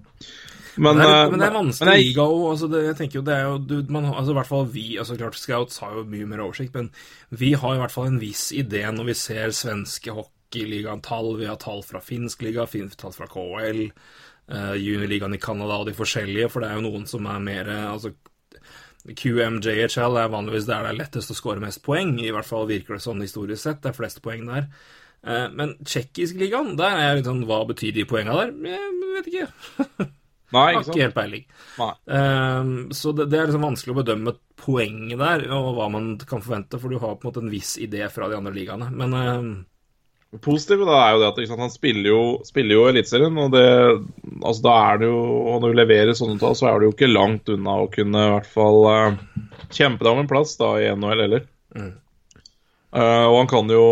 [0.75, 2.43] Men, Men det er, eh, men det er vanskelig jeg- liga òg.
[2.51, 5.17] Altså jeg tenker jo det er jo du, man, altså I hvert fall vi altså
[5.17, 6.89] klart Scouts har jo mye mer oversikt, men
[7.29, 11.37] vi har i hvert fall en viss idé når vi ser svenske hockeyligatall.
[11.37, 13.85] Vi har tall fra finsk liga, Finsk tall fra KL,
[14.49, 17.69] uh, juniorligaen i Canada og de forskjellige, for det er jo noen som er mer
[17.69, 18.13] eh, altså
[19.03, 22.15] QMJHL er vanligvis der det er lettest å skåre mest poeng.
[22.23, 23.81] I hvert fall virker det sånn historisk sett.
[23.83, 24.69] Det er flest poeng der.
[25.23, 28.53] Eh, Men tsjekkisk ligaen, der er jeg litt sånn Hva betyr de poenga der?
[28.71, 29.49] Jeg vet ikke.
[30.53, 30.93] Nei, ikke sant?
[30.93, 31.45] ikke helt peiling.
[32.07, 36.79] Ehm, så det, er liksom vanskelig å bedømme poenget der, og hva man kan forvente,
[36.79, 38.87] for du har på en måte en viss idé fra de andre ligaene.
[38.93, 39.72] Men Det
[40.41, 43.65] positive da er jo det at sant, han spiller jo, spiller jo Eliteserien, og det,
[44.41, 46.95] altså, da er det jo Og når du leverer sånne tall, så er det jo
[46.95, 50.73] ikke langt unna å kunne i hvert fall uh, kjempe deg om en plass da
[50.81, 51.45] i NHL heller.
[52.93, 53.85] Eh, og han kan jo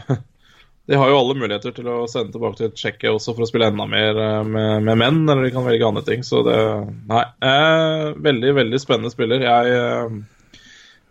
[0.86, 3.72] De har jo alle muligheter til å sende tilbake til Tsjekkia også for å spille
[3.72, 6.22] enda mer eh, med, med menn, eller de kan velge andre ting.
[6.26, 6.58] Så det
[7.10, 7.24] Nei.
[7.42, 9.42] eh, veldig, veldig spennende spiller.
[9.42, 10.20] Jeg,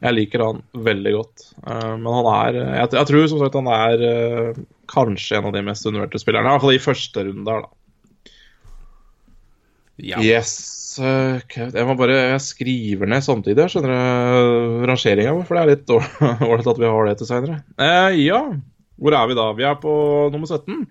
[0.03, 1.45] jeg liker han veldig godt.
[1.63, 4.61] Eh, men han er jeg, jeg tror som sagt han er eh,
[4.91, 6.49] kanskje en av de mest undervurderte spillerne.
[6.49, 8.31] I hvert fall i første runde her, da.
[10.11, 10.21] ja.
[10.21, 10.53] Yes.
[10.99, 11.39] eh.
[11.55, 15.95] Jeg må bare jeg skriver ned samtidig, jeg skjønner rangeringa vår, for det er litt
[16.51, 17.57] ålreit at vi har det til seinere.
[17.79, 18.43] Eh, ja,
[18.99, 19.49] hvor er vi da?
[19.57, 19.95] Vi er på
[20.35, 20.85] nummer 17.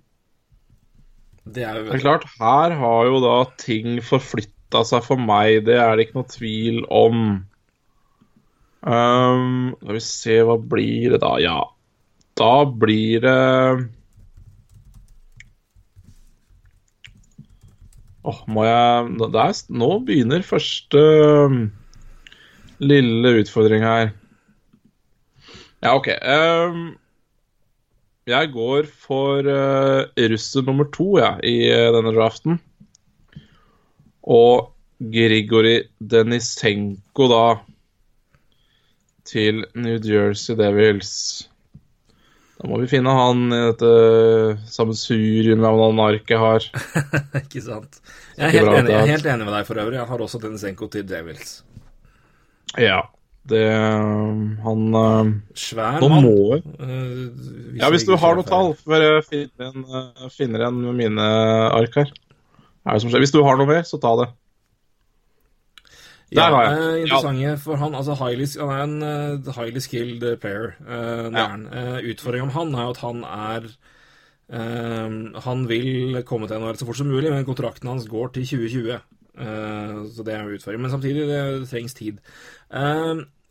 [1.54, 5.66] Det er jo Det er klart, her har jo da ting forflytta seg for meg,
[5.68, 7.18] det er det ikke noe tvil om.
[8.84, 11.36] Um, skal vi se, hva blir det da?
[11.40, 11.60] Ja,
[12.36, 13.38] da blir det
[18.24, 18.74] Åh, må jeg
[19.28, 21.00] er, Nå begynner første
[21.44, 21.58] um,
[22.80, 24.12] lille utfordring her.
[25.84, 26.08] Ja, OK.
[26.24, 26.94] Um,
[28.24, 32.56] jeg går for uh, russer nummer to ja, i uh, denne draften.
[34.24, 34.70] Og
[35.12, 37.44] Grigori Denisenko da
[39.28, 41.12] til New Jersey Devils.
[42.60, 43.88] Da må vi finne han i dette
[44.72, 46.66] sammensuriumet av noen ark jeg har.
[47.42, 47.98] Ikke sant.
[48.38, 49.98] Jeg er, helt enig, jeg er helt enig med deg for øvrig.
[49.98, 51.58] Jeg har også Denisenko til Devils.
[52.80, 53.02] Ja,
[53.50, 53.60] det
[54.64, 55.28] Han uh,
[55.58, 56.24] Svær Nå mann.
[56.24, 61.26] må Eh, Ja, hvis du har noe tall, for jeg finner en, finner en mine
[61.74, 62.14] ark her.
[62.84, 63.22] Er det som skjer?
[63.24, 64.30] Hvis du har noe mer, så ta det.
[66.34, 67.94] Ja, eh, interessante for han.
[67.94, 70.74] Altså, highly, han er en uh, highly skilled player.
[70.82, 71.48] Uh, Ja.
[71.54, 73.74] Uh, utfordringen om han er jo at han er
[75.40, 78.98] Han vil komme til NHL så fort som mulig, men kontrakten hans går til 2020.
[79.34, 80.82] Eh, så det er jo utfordring.
[80.84, 82.20] Men samtidig, det, det trengs tid.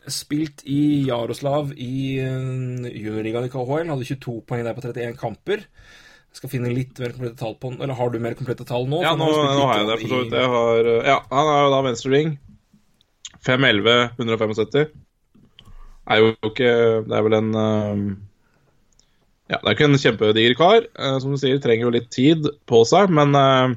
[0.07, 3.89] Spilt i Jaroslav i uh, juniorligaen i KHL.
[3.89, 5.63] Hadde 22 poeng der på 31 kamper.
[6.33, 9.03] Skal finne litt mer komplette tall på Eller har du mer komplette tall nå?
[9.05, 10.35] Ja, nå, nå har jeg det, for så vidt.
[10.35, 12.33] Jeg har, ja, han er jo da venstre ring.
[13.45, 14.91] 5'11, 175.
[16.03, 16.69] Er jo ikke
[17.07, 18.03] Det er vel en um,
[19.51, 20.87] Ja, det er ikke en kjempediger kar.
[20.99, 23.71] uh, som du sier, trenger jo litt tid på seg, men uh,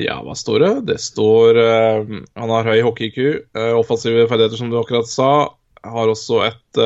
[0.00, 0.72] Ja, hva står det?
[0.92, 3.18] Det står uh, Han har høy hockey-IQ,
[3.56, 5.30] uh, offensive ferdigheter, som du akkurat sa.
[5.84, 6.84] Har også et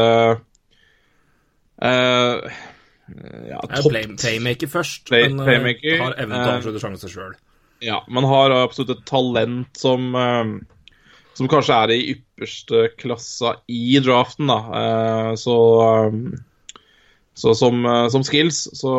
[3.49, 7.13] ja, topp playmaker først, Play- men eh, playmaker, har evnen til å eh, avslutte sjansen
[7.13, 7.37] sjøl.
[7.85, 10.53] Ja, man har absolutt et talent som eh,
[11.39, 14.59] Som kanskje er i ypperste klassa i draften, da.
[14.81, 15.57] Eh, så
[15.87, 16.17] eh,
[17.39, 18.93] så som, som skills så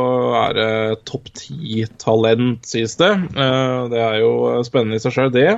[0.45, 0.67] er det
[1.09, 3.09] topp ti-talent, sies det.
[3.35, 4.29] Det er jo
[4.63, 5.57] spennende i seg sjøl, det.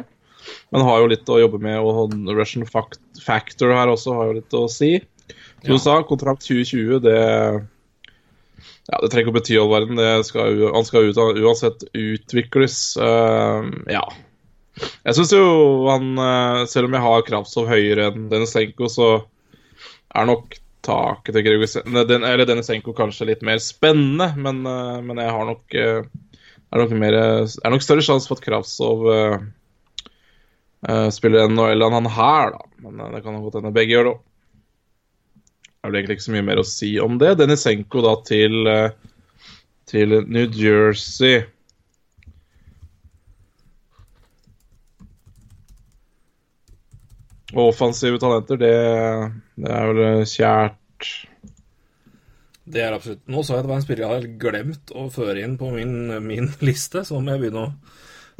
[0.73, 4.57] Men har jo litt å jobbe med, og Russian factor her også har jo litt
[4.57, 4.95] å si.
[5.61, 5.75] Som Ja.
[5.75, 7.19] du sa, kontrakt 2020, det
[8.89, 10.01] ja, Det trenger ikke å bety all verden.
[10.25, 12.81] Skal, han skal ut, uansett utvikles.
[12.97, 14.03] Uh, ja.
[14.79, 15.45] Jeg syns jo
[15.89, 19.09] han eh, Selv om jeg har Kravtsov høyere enn Denisenko, så
[20.15, 25.35] er nok taket til Gregosenko Eller Denisenko kanskje litt mer spennende, men, eh, men jeg
[25.35, 26.01] har nok eh,
[26.71, 29.41] er nok mer er nok større sjanse for at Kravtsov uh,
[31.11, 32.61] spiller NHL enn han her, da.
[32.85, 34.21] Men uh, det kan godt hende begge gjør det òg.
[35.81, 37.31] Er det egentlig ikke så mye mer å si om det.
[37.39, 38.91] Denisenko da til, uh,
[39.89, 41.41] til New Jersey.
[47.51, 48.75] Og offensive talenter, det,
[49.59, 51.07] det er vel kjært
[52.63, 55.03] Det er absolutt Nå sa jeg at det var en spiller jeg hadde glemt å
[55.11, 57.73] føre inn på min, min liste, så nå må jeg begynne å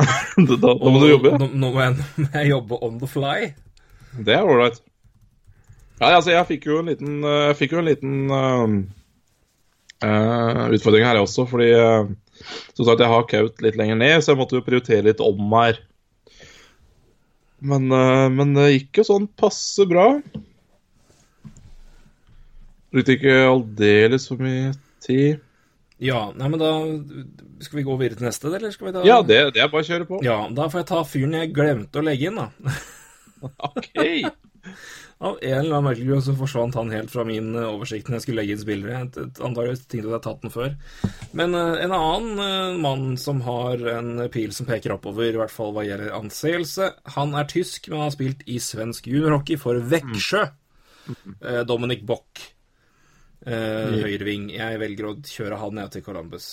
[0.47, 1.33] da, da må du jobbe.
[1.37, 3.51] Nå, nå, må jeg, nå må jeg jobbe on the fly.
[4.17, 4.79] Det er ålreit.
[6.01, 8.71] Ja, altså, jeg fikk jo en liten, jeg fikk jo en liten uh,
[10.01, 12.09] uh, utfordring her også, fordi uh,
[12.73, 15.53] som sagt, jeg har Kaut litt lenger ned, så jeg måtte jo prioritere litt om
[15.59, 15.77] her.
[17.61, 17.85] Men,
[18.33, 20.07] men det gikk jo sånn passe bra.
[22.89, 24.71] Brukte ikke aldeles for mye
[25.05, 25.43] tid.
[26.01, 26.71] Ja, nei, men da
[27.61, 29.85] Skal vi gå videre til neste, eller skal vi da Ja, det, det er bare
[29.85, 30.23] å kjøre på.
[30.25, 32.73] Ja, da får jeg ta fyren jeg glemte å legge inn, da.
[33.69, 34.01] OK.
[35.21, 38.17] Av en eller annen merkelig grunn så forsvant han helt fra min eh, oversikt når
[38.17, 39.01] jeg skulle legge inn spillere.
[39.05, 40.71] Antakeligvis tenkte at jeg har tatt den før.
[41.37, 45.53] Men uh, en annen uh, mann som har en pil som peker oppover, i hvert
[45.53, 46.87] fall hva gjelder anseelse
[47.17, 50.47] Han er tysk, men har spilt i svensk juniorhockey for Veksjø.
[51.37, 52.41] Uh, Dominic Bock.
[53.45, 54.47] Uh, Høyreving.
[54.55, 56.47] Jeg velger å kjøre han ned til Columbus.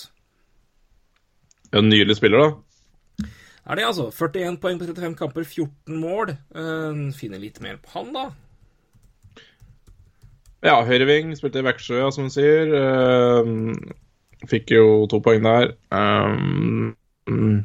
[1.73, 3.31] En nylig spiller, da.
[3.69, 4.11] Er det altså.
[4.13, 6.35] 41 poeng på 35 kamper, 14 mål.
[6.53, 8.27] Uh, finner litt mer på han, da.
[10.65, 11.31] Ja, høyreving.
[11.39, 12.73] Spilte i Veksjø, som hun sier.
[12.75, 15.71] Uh, fikk jo to poeng der.
[15.93, 16.91] Um,
[17.29, 17.61] mm.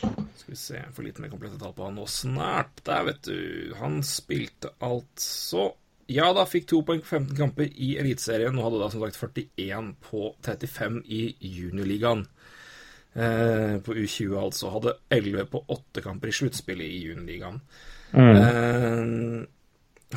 [0.00, 2.80] Skal vi se, jeg får litt mer komplette tall på han nå snart.
[2.88, 3.38] Der, vet du.
[3.82, 5.72] Han spilte altså
[6.12, 8.56] Ja da, fikk to poeng på 15 kamper i Eliteserien.
[8.56, 11.22] Nå hadde da som sagt 41 på 35 i
[11.60, 12.26] juniorligaen.
[13.12, 14.72] Uh, på U20, altså.
[14.72, 17.60] Hadde 11 på 8 kamper i sluttspillet i juniorligaen.
[18.12, 18.36] Mm.
[18.36, 19.44] Eh,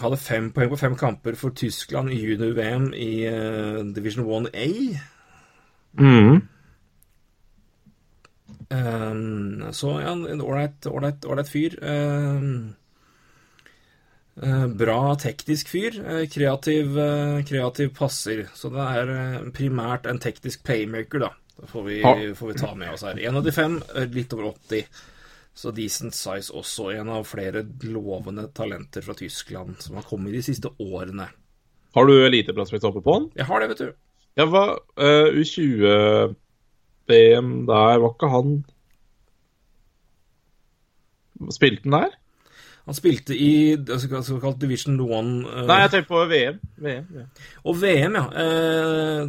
[0.02, 4.70] hadde fem poeng på fem kamper for Tyskland i junior-VM i uh, Division 1A.
[6.00, 6.42] Mm.
[8.70, 11.78] Um, så ja, en ålreit fyr.
[11.82, 12.76] Um,
[14.44, 16.00] uh, bra teknisk fyr.
[16.02, 18.46] Uh, kreativ, uh, kreativ passer.
[18.54, 21.34] Så det er primært en teknisk playmaker, da.
[21.56, 22.00] Det får vi,
[22.36, 23.20] får vi ta med oss her.
[23.22, 23.78] 1 av de fem,
[24.12, 24.90] litt over 80.
[25.56, 26.90] Så decent size også.
[27.00, 31.28] En av flere lovende talenter fra Tyskland som har kommet de siste årene.
[31.96, 33.26] Har du eliteprospekt oppe på han?
[33.40, 33.90] Jeg har det, vet du.
[34.36, 38.50] Ja, hva uh, U20-BM der, var ikke han
[41.52, 42.12] Spilte han der?
[42.86, 45.12] Han spilte i såkalt Division 1 uh,
[45.66, 46.60] Nei, jeg tenker på VM.
[46.84, 47.24] VM ja.
[47.64, 48.26] Og VM, ja.
[48.36, 49.24] Uh,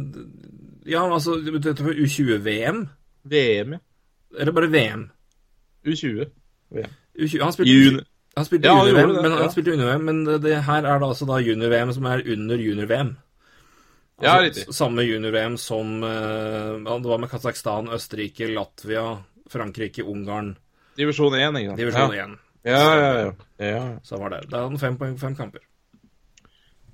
[0.87, 2.79] ja, altså Du tenker på U20-VM?
[3.23, 3.81] VM, ja.
[4.37, 5.11] Eller bare VM?
[5.87, 6.27] U20.
[6.75, 6.95] VM.
[7.17, 8.03] U20 han spilte Juni.
[8.37, 9.49] Han spilte Ja, han junior-VM, men, han ja.
[9.49, 13.15] spilte junior-VM, men det, det her er da altså da junior-VM som er under junior-VM.
[14.21, 14.75] Ja, Altså, riktig.
[14.75, 19.17] Samme junior-VM som eh, Det var med Kasakhstan, Østerrike, Latvia,
[19.49, 20.55] Frankrike, Ungarn.
[20.97, 21.81] Divisjon 1, ikke sant?
[21.81, 22.25] Divisjon ja.
[22.25, 22.37] 1.
[22.67, 23.33] Ja, ja, ja.
[23.65, 23.99] ja.
[24.03, 24.43] Så var det.
[24.49, 25.61] Det er han fem poeng på fem kamper.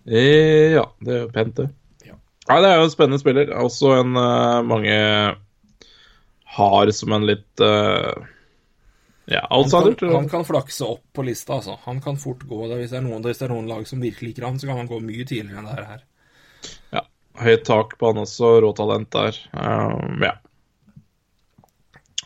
[0.04, 1.70] Eh, ja, det er jo pent, det.
[2.08, 2.20] Ja.
[2.50, 3.56] Nei, det er jo en spennende spiller.
[3.64, 4.98] Også en uh, mange
[6.54, 8.12] har som en litt eh,
[9.26, 11.78] ja, Han kan, han kan flakse opp på lista, altså.
[11.86, 12.82] Han kan fort gå der.
[12.82, 14.90] Hvis det er noen, det er noen lag som virkelig liker han, så kan han
[14.90, 16.02] gå mye tidligere enn det her.
[16.96, 17.06] Ja.
[17.44, 19.40] Høyt tak på han også, råtalent der.
[19.56, 20.36] Um, ja.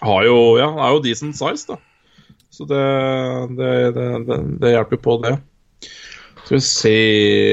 [0.01, 1.77] Har jo Ja, han er jo decent size, da.
[2.49, 2.81] Så det,
[3.59, 5.35] det, det, det, hjelper på, det.
[6.47, 6.97] Skal vi se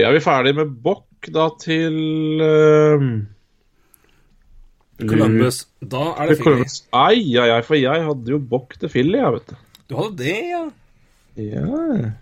[0.07, 3.11] Er vi ferdige med Bock da til um,
[5.03, 5.65] Columbus.
[5.83, 6.67] Da er det Philly.
[6.95, 9.81] Ai, ai, ai, for jeg hadde jo bokk til Philly, jeg, vet du.
[9.91, 10.65] Du hadde det, ja?
[11.35, 12.13] Ja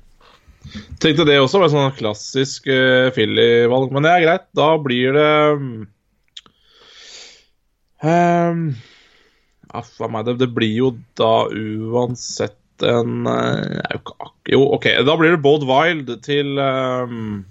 [1.02, 4.46] Tenkte det også var et sånn klassisk uh, Philly-valg, men det er greit.
[4.56, 5.32] Da blir det
[8.06, 8.70] um,
[9.72, 14.06] Aff a meg, det, det blir jo da uansett en uh,
[14.48, 14.88] jo, OK.
[15.06, 17.42] Da blir det Bold Wild til um,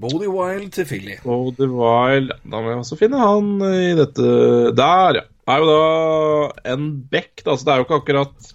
[0.00, 1.16] Bodie Wild til Philly.
[1.24, 4.28] Bold Wild Da må jeg også finne han i dette
[4.76, 5.24] Der, ja.
[5.46, 8.48] Det er jo da en bekk, da, så det er jo ikke akkurat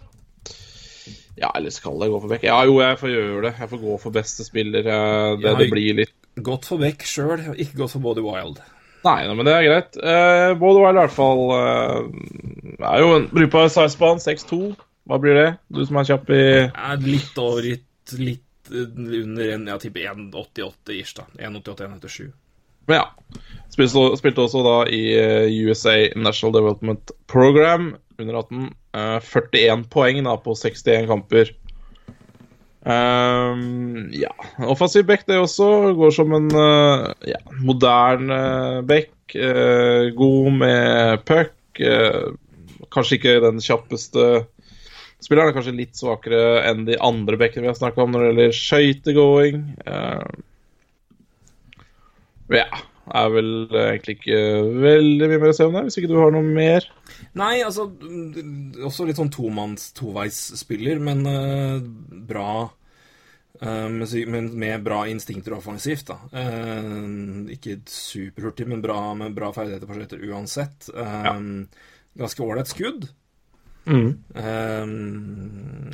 [1.39, 2.43] Ja, eller skal jeg gå for bekk?
[2.45, 3.53] Ja, jo, jeg får gjøre det.
[3.63, 4.85] Jeg får gå for beste spiller.
[4.85, 6.13] eh, Det, det blir litt
[6.43, 8.61] Gått for Beck sjøl, ikke gått for Bodie Wild.
[9.03, 9.97] Nei, men det er greit.
[9.97, 14.59] Uh, Wild i hvert fall uh, er jo en brukbar sizeban, 6-2.
[15.09, 15.47] Hva blir det?
[15.73, 16.43] Du som er kjapp i
[17.07, 18.13] litt over litt
[18.71, 21.25] under en, ja, tipper 1,88 ish, da.
[21.37, 22.31] 1,88-1,87.
[22.85, 23.07] Men ja.
[23.71, 28.69] Spilte, spilte, også da i eh, USA National Development Program under 18.
[28.91, 31.53] Uh, 41 poeng da på 61 kamper.
[32.81, 34.31] Um, ja.
[34.65, 35.93] Offensiv back, det også.
[35.97, 39.13] Går som en uh, ja, moderne back.
[39.35, 41.55] Uh, god med puck.
[41.79, 42.33] Uh,
[42.91, 44.45] kanskje ikke den kjappeste
[45.25, 45.51] spilleren.
[45.51, 48.57] Er kanskje litt svakere enn de andre bekkene vi har snakka om når det gjelder
[48.61, 49.67] skøytegåing.
[49.87, 50.07] ja.
[52.51, 52.65] Det
[53.11, 54.41] Er vel egentlig ikke
[54.83, 56.85] veldig mye mer å se om det, hvis ikke du har noe mer?
[57.39, 57.87] Nei, altså
[58.87, 61.81] Også litt sånn tomanns, toveisspiller, men uh,
[62.29, 66.19] bra uh, med, med, bra instinkter offensivt, da.
[66.31, 70.91] Uh, ikke superhurtig, men bra, med bra ferdigheter på skøyter uansett.
[70.93, 71.35] Ja.
[72.21, 73.09] Ganske ålreit skudd.
[73.81, 74.11] Mm.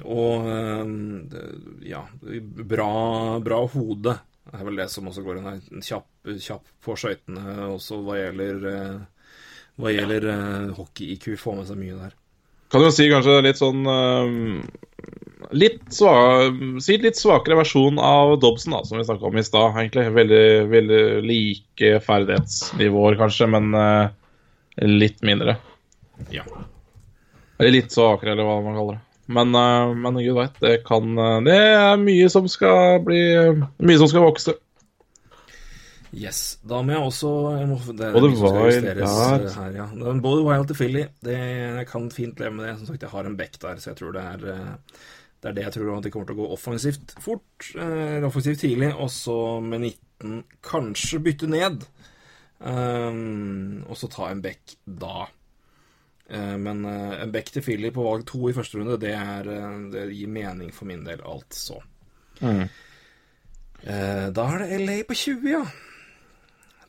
[0.03, 0.47] og
[1.88, 2.01] ja,
[2.68, 2.89] bra,
[3.39, 4.18] bra hode.
[4.47, 6.07] Det er vel det som også går inn kjapp,
[6.39, 9.34] kjapp på skøytene, også hva gjelder, eh,
[9.77, 11.34] hva gjelder uh, hockey-IQ.
[11.41, 12.14] Får med seg mye der.
[12.72, 14.64] Kan jo si kanskje litt sånn uh,
[15.55, 19.76] litt svak, Si litt svakere versjon av Dobson, da, som vi snakka om i stad.
[19.81, 20.07] egentlig.
[20.15, 24.07] Veldig, veldig like ferdighetsnivåer, kanskje, men uh,
[24.88, 25.59] litt mindre.
[26.31, 26.47] Ja.
[27.57, 29.03] Eller litt svakere, eller hva man kaller det.
[29.27, 33.19] Men, uh, men gud veit, det kan uh, Det er mye som skal bli
[33.84, 34.53] Mye som skal vokse.
[36.15, 36.57] Yes.
[36.63, 39.01] Da må jeg også jeg må, det, Både Wild der.
[39.51, 39.88] Her, ja.
[40.23, 41.03] Både Wild til Philly.
[41.23, 42.77] Det, jeg kan fint leve med det.
[42.79, 45.01] Som sagt, jeg har en back der, så jeg tror det er eh,
[45.38, 47.67] det er det jeg tror at de kommer til å gå offensivt fort.
[47.75, 49.84] eller offensivt tidlig, og så med
[50.23, 51.85] 19 kanskje bytte ned.
[52.57, 55.27] Um, og så ta en back da.
[56.29, 59.47] Eh, men eh, en back til Philly på valg to i første runde, det, er,
[59.47, 61.79] eh, det gir mening for min del, altså.
[62.41, 62.67] Mm.
[63.87, 65.61] Da er det LA på 20, ja.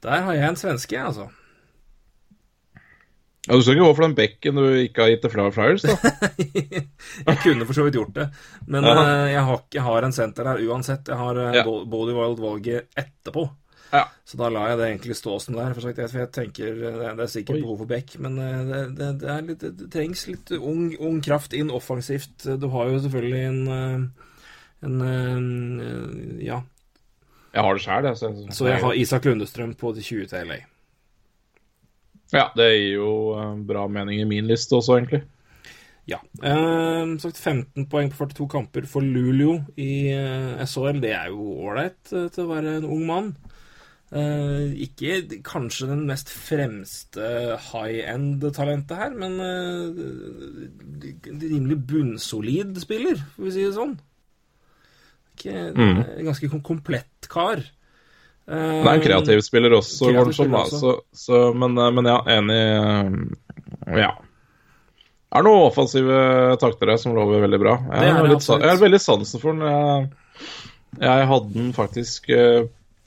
[0.02, 1.28] Der har jeg en svenske, altså.
[3.46, 5.94] Ja, Du skal ikke gå for den bekken du ikke har gitt til Flyers, da?
[7.28, 8.26] jeg kunne for så vidt gjort det,
[8.66, 8.96] men ja.
[9.28, 11.08] jeg, har, jeg, har, en senter her uansett.
[11.08, 11.62] Jeg har ja.
[11.64, 13.46] Body Wild-valget etterpå.
[13.92, 14.04] Ja.
[14.28, 15.76] Så da lar jeg det egentlig stå som det er.
[15.76, 17.62] For, jeg tenker Det, det er sikkert Oi.
[17.64, 21.56] behov for Beck, men eh, det, det, det, litt, det, trengs litt ung, ung, kraft
[21.56, 22.44] inn offensivt.
[22.60, 24.26] Du har jo selvfølgelig en, eh,
[24.88, 25.46] en, en
[25.84, 26.62] eh, Ja.
[27.54, 28.20] Jeg har det sjæl, jeg.
[28.20, 30.60] Så, så jeg har Isak Lundestrøm på 20 til LA.
[32.28, 33.12] Ja, det gir jo
[33.66, 35.22] bra mening i min liste også, egentlig.
[36.08, 36.20] Ja.
[36.42, 41.02] Eh, sagt 15 poeng på 42 kamper for Lulio i eh, SHL.
[41.04, 43.34] Det er jo ålreit eh, til å være en ung mann.
[44.08, 49.98] Uh, ikke kanskje den mest fremste high end-talentet her, men uh,
[51.42, 53.92] rimelig bunnsolid spiller, får vi si det sånn.
[55.34, 56.00] Ikke, mm.
[56.24, 57.60] Ganske komplett kar.
[58.48, 60.80] Uh, det er en kreativ spiller også, kreativ spiller sånn, også.
[60.80, 62.62] Så, så, men, men, ja, enig
[64.06, 64.14] Ja.
[65.28, 66.24] Det er noen offensive
[66.56, 67.76] takter her som lover veldig bra.
[67.92, 68.16] Jeg
[68.64, 69.68] har veldig sansen for den.
[69.68, 70.56] Jeg,
[71.04, 72.32] jeg hadde den faktisk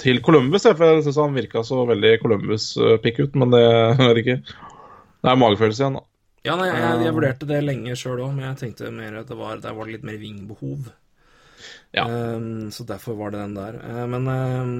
[0.02, 3.66] til Columbus, for jeg syns han virka så veldig Columbus-pick ut, men det
[4.10, 4.40] er ikke.
[5.22, 6.08] Det er magefølelse igjen, da.
[6.42, 9.38] Ja, nei, jeg, jeg, vurderte det lenge sjøl òg, men jeg tenkte mer at det
[9.38, 10.90] var, der var det litt mer vingbehov.
[11.94, 12.08] Ja.
[12.08, 13.78] Um, så derfor var det den der.
[13.84, 14.72] Uh, men um,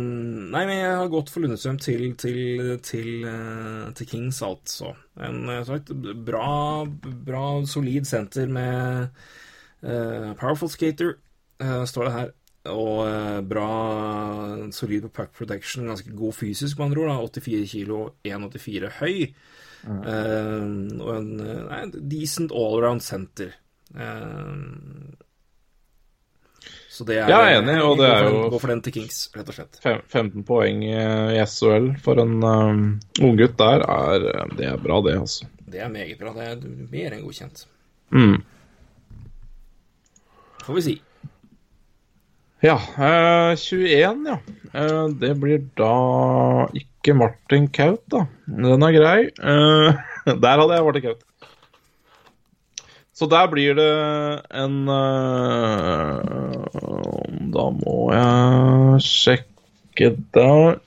[0.54, 4.96] Nei, men jeg har gått for Lundstrøm til, til, til, uh, til Kings, altså.
[5.22, 5.92] En uh, sagt,
[6.26, 6.88] bra,
[7.28, 9.12] bra, solid senter med
[9.82, 11.16] powerful skater,
[11.90, 12.28] står det her.
[12.70, 13.70] Og eh, bra,
[14.76, 17.32] solid på puck protection, ganske god fysisk, med andre ord.
[17.34, 19.34] 84 kilo, 1,84 høy.
[19.82, 20.02] Mm.
[20.06, 21.80] Uh, og en nei,
[22.12, 23.56] decent allround center.
[23.98, 25.10] Uh,
[26.92, 29.24] så det er Jeg er enig, og det er jo Gå for den til Kings,
[29.34, 29.80] rett og slett.
[29.82, 32.84] 15 poeng i SHL for en um,
[33.24, 35.48] unggutt der, er, det er bra, det, altså.
[35.72, 36.36] Det er meget bra.
[36.36, 37.64] Det er mer enn godkjent.
[38.12, 38.42] Mm.
[40.68, 40.96] Får vi si.
[42.62, 44.38] Ja, eh, 21, ja.
[44.74, 48.28] Eh, det blir da ikke Martin Kaut, da.
[48.46, 49.22] Den er grei.
[49.34, 50.02] Eh,
[50.44, 51.24] der hadde jeg Martin Kaut.
[53.18, 53.90] Så der blir det
[54.58, 56.22] en eh,
[57.54, 60.78] Da må jeg sjekke der.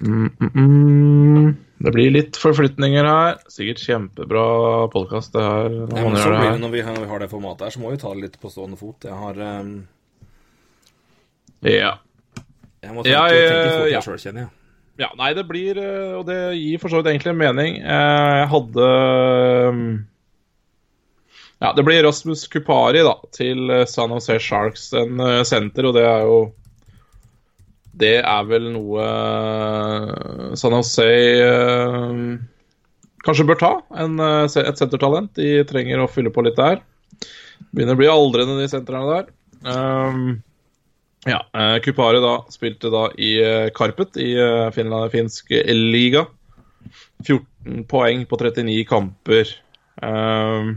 [0.00, 1.63] Mm, mm, mm.
[1.84, 3.34] Det blir litt forflytninger her.
[3.52, 4.44] Sikkert kjempebra
[4.92, 5.74] podkast, det her.
[5.90, 6.58] Når, ja, det her.
[6.62, 8.52] når vi, har, vi har det formatet her, så må vi ta det litt på
[8.52, 9.04] stående fot.
[9.04, 9.74] Jeg har um...
[11.64, 11.94] Ja.
[12.84, 14.00] Jeg må tenke, jeg, tenke fort ja.
[14.04, 14.52] sjøl, kjenner jeg.
[15.04, 17.80] Ja, nei, det blir eh, Og det gir for så vidt egentlig mening.
[17.82, 19.80] Eh, Jeg hadde eh,
[21.64, 25.98] Ja, det blir Rasmus Kupari da, til eh, San Jose Sharks, en eh, senter, og
[25.98, 26.38] det er jo
[27.94, 32.16] Det er vel noe eh, San Jose eh,
[33.26, 33.72] kanskje bør ta.
[34.02, 35.30] En, eh, et sentertalent.
[35.38, 36.82] De trenger å fylle på litt der.
[37.70, 39.30] Begynner å bli aldrende, de sentrene der.
[39.64, 40.42] Um,
[41.24, 41.38] ja,
[41.80, 43.30] Kupari da spilte da i
[43.74, 44.34] Karpet i
[44.76, 46.26] Finland, finsk liga.
[47.24, 49.54] 14 poeng på 39 kamper.
[50.02, 50.76] Um,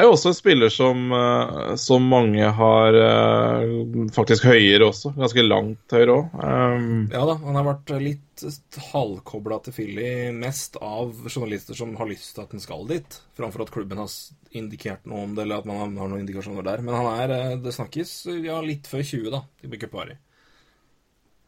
[0.00, 3.72] er jo også en spiller som, eh, som mange har eh,
[4.16, 5.12] faktisk høyere også.
[5.18, 6.32] Ganske langt høyere òg.
[6.42, 8.44] Um, Ja da, han har vært litt
[8.92, 13.62] halvkobla til Philly mest av journalister som har lyst til at han skal dit, framfor
[13.66, 14.08] at klubben har
[14.56, 16.80] indikert noe om det, eller at man har- noen indikasjoner der.
[16.82, 18.14] Men han er, eh, det snakkes
[18.44, 20.16] ja, litt før 20, da, til Kupari.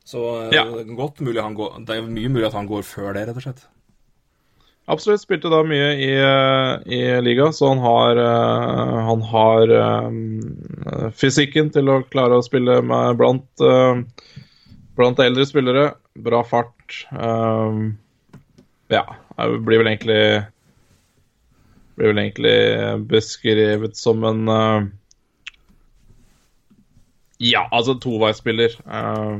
[0.04, 0.20] Så
[0.52, 0.64] eh, Ja.
[0.94, 3.42] godt mulig han går Det er mye mulig at han går før det, rett og
[3.42, 3.64] slett.
[4.86, 5.22] Absolutt.
[5.22, 11.70] Spilte da mye i, eh, i liga, så han har, eh, han har eh, fysikken
[11.72, 14.02] til å klare å spille med blant, uh,
[14.98, 15.86] blant eldre spillere.
[16.20, 17.06] Bra fart.
[17.12, 17.78] eh,
[18.92, 19.04] ja,
[19.38, 20.44] det blir vel egentlig
[21.94, 24.82] Blir vel egentlig beskrevet som en uh,
[27.38, 28.74] Ja, altså toveisspiller.
[28.86, 29.38] eh,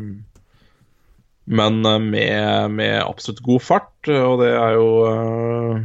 [1.44, 5.82] men eh, med, med absolutt god fart, og det er jo eh,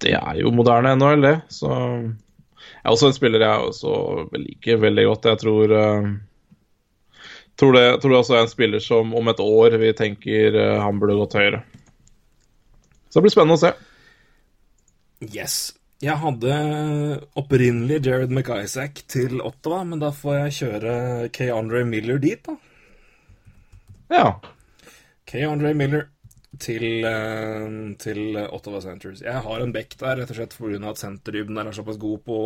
[0.00, 1.36] Det er jo moderne NHL, det.
[1.52, 3.94] Så jeg er også en spiller jeg også
[4.40, 5.28] liker veldig godt.
[5.28, 6.10] Jeg tror eh,
[7.60, 10.78] tror det, tror det også er en spiller som om et år vi tenker eh,
[10.80, 11.60] han burde gått høyere.
[13.10, 13.74] Så det blir spennende å se.
[15.28, 15.58] Yes.
[16.00, 16.54] Jeg hadde
[17.36, 20.94] opprinnelig Jared McIsaac til Ottawa, men da får jeg kjøre
[21.36, 21.50] K.
[21.52, 22.56] Andre Miller dit, da.
[24.10, 24.40] Ja.
[25.26, 25.44] K.
[25.46, 26.08] Andre Miller
[26.58, 29.22] til, eh, til Ottawa Centres.
[29.22, 30.90] Jeg har en bekk der rett og slett pga.
[30.90, 32.38] at senterdybden der er såpass god på,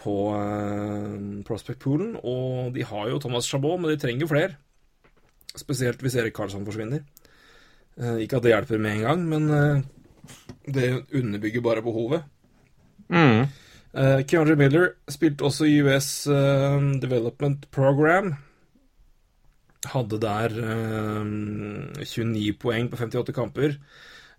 [0.00, 2.16] på uh, Prospect-poolen.
[2.22, 4.56] Og de har jo Thomas Chabot, men de trenger flere.
[5.56, 7.02] Spesielt hvis Erik Karlsson forsvinner.
[8.00, 9.82] Eh, ikke at det hjelper med en gang, men eh,
[10.72, 12.22] det underbygger bare behovet.
[13.10, 13.50] Mm.
[14.30, 18.36] Keandre Miller spilte også i US eh, Development Program.
[19.86, 21.24] Hadde der eh,
[22.04, 23.76] 29 poeng på 58 kamper.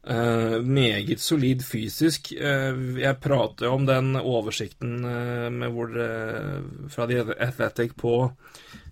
[0.03, 2.31] Eh, meget solid fysisk.
[2.34, 8.31] Eh, jeg prater jo om den oversikten eh, med hvor, eh, fra The Athletic på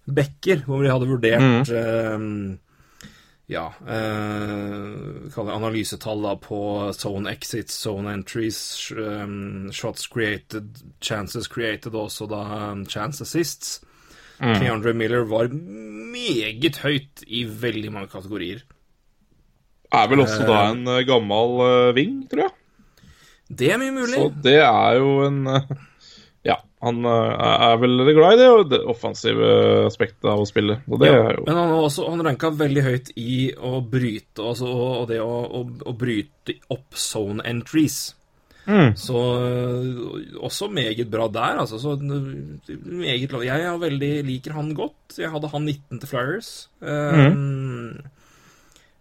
[0.10, 2.58] Becker, hvor de hadde vurdert eh,
[3.50, 6.60] ja, eh, analysetall da på
[6.94, 12.44] zone exits, zone entries, sh- shots created, chances created, og også da
[12.90, 13.80] chance assists.
[14.40, 18.64] Keandre Miller var meget høyt i veldig mange kategorier.
[19.90, 22.56] Er vel også da en eh, gammel eh, ving, tror jeg.
[23.50, 24.18] Det er mye mulig.
[24.18, 25.72] Så det er jo en uh,
[26.46, 29.50] Ja, han eh, er vel glad i det, og det offensive
[29.88, 30.78] aspektet av å spille.
[30.88, 34.46] Og det Ja, er jo Men han, også, han ranka veldig høyt i å bryte
[34.52, 38.14] altså, og det å, å, å bryte opp zone entries.
[38.70, 38.94] Mm.
[39.00, 41.80] Så øh, også meget bra der, altså.
[41.82, 43.44] Så meget lov.
[43.44, 45.18] Jeg veldig, liker han godt.
[45.18, 46.52] Jeg hadde han 19 til Flyers.
[46.82, 47.98] Um,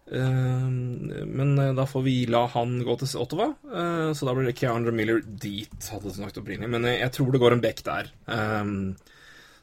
[0.09, 3.51] um, men da får vi la han gå til Ottawa.
[3.69, 6.71] Uh, så da blir det Keandre Miller dit, hadde det snakket opprinnelig.
[6.73, 8.09] Men jeg, jeg tror det går en bekk der.
[8.25, 8.95] Um,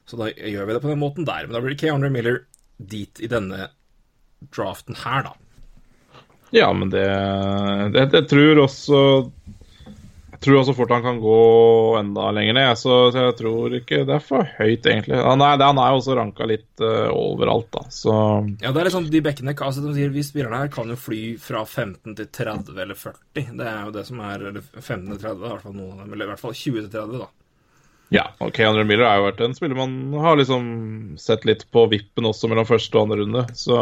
[0.07, 1.49] så da gjør vi det på den måten der.
[1.49, 2.45] Men da blir det Keandre Miller
[2.79, 3.73] dit i denne
[4.55, 5.35] draften her, da.
[6.55, 7.07] Ja, men det,
[7.95, 8.99] det Jeg tror også
[9.46, 9.46] Jeg
[10.47, 11.39] tror også fort han kan gå
[11.99, 15.19] enda lenger ned, så jeg tror ikke det er for høyt, egentlig.
[15.21, 18.17] Han er, han er jo også ranka litt uh, overalt, da, så
[18.63, 21.23] Ja, det er liksom de bekkene altså, de sier, Vi spillerne her kan jo fly
[21.43, 23.19] fra 15 til 30 eller 40.
[23.35, 26.05] Det er jo det som er Eller 15 til 30, i hvert fall noen av
[26.05, 26.15] dem.
[26.15, 27.31] Eller i hvert fall 20 til 30, da.
[28.15, 30.67] Ja, og Keandre Miller har jo vært en spiller man har liksom
[31.19, 33.81] sett litt på vippen også mellom første og andre runde, så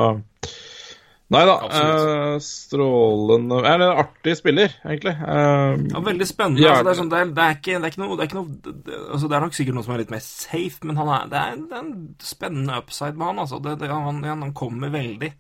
[1.33, 1.55] Nei da.
[1.73, 5.15] Eh, strålende Eller en artig spiller, egentlig.
[5.17, 6.61] Eh, Ja, Veldig spennende.
[6.61, 6.75] Ja.
[6.75, 8.37] altså, det, er sånn, det, er, det, er ikke, det er ikke noe, det er
[8.37, 11.31] noe altså, det er nok sikkert noe som er litt mer safe, men han er,
[11.33, 13.41] det, er, er en spennende upside med han.
[13.47, 13.63] Altså.
[13.95, 15.33] Han, han kommer veldig.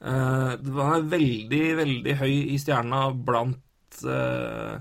[0.00, 4.80] Eh, han er veldig, veldig høy i stjerna blant eh,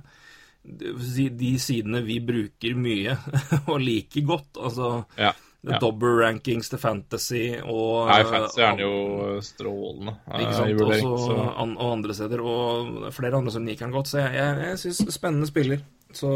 [0.64, 3.18] de, de sidene vi bruker mye
[3.72, 4.56] og liker godt.
[4.56, 5.34] Altså ja.
[5.68, 5.76] Ja.
[5.84, 10.78] double rankings til fantasy og Nei, fantasy er han jo strålende eh, ikke i sant?
[10.80, 11.10] vurdering.
[11.12, 11.48] Også, Så.
[11.66, 12.44] an, og andre steder.
[12.48, 14.08] Og flere andre som liker han godt.
[14.08, 15.84] Så jeg, jeg, jeg syns spennende spiller.
[16.16, 16.32] Så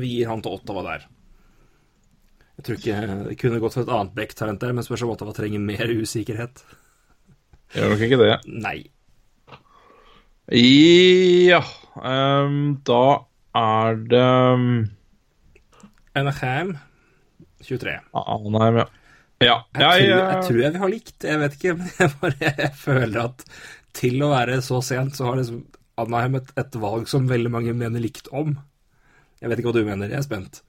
[0.00, 1.04] vi gir han til Ottawa der.
[2.58, 5.36] Jeg tror ikke Det kunne gått for et annet Beck-talent der, men spørs om Ottawa
[5.36, 6.64] trenger mer usikkerhet.
[7.76, 8.32] Gjør nok ikke det.
[8.48, 8.78] Nei.
[10.48, 11.60] Ja
[12.00, 13.02] um, Da
[13.58, 14.22] er det
[14.54, 14.68] um,
[16.16, 16.78] Anaheim
[17.68, 17.98] 23.
[18.24, 18.88] Anheim, ja.
[19.38, 22.14] Ja, Jeg, tror, jeg, jeg tror jeg vi har likt, jeg vet ikke, men jeg,
[22.22, 23.44] bare, jeg føler at
[23.98, 25.60] til å være så sent, så har liksom
[25.98, 28.56] Anaheim et, et valg som veldig mange mener likt om.
[29.38, 30.60] Jeg vet ikke hva du mener, jeg er spent.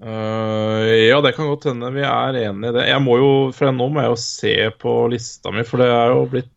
[0.00, 2.86] Uh, ja, det kan godt hende vi er enige i det.
[2.88, 6.14] Jeg må jo, for nå må jeg jo se på lista mi, for det er
[6.14, 6.50] jo blitt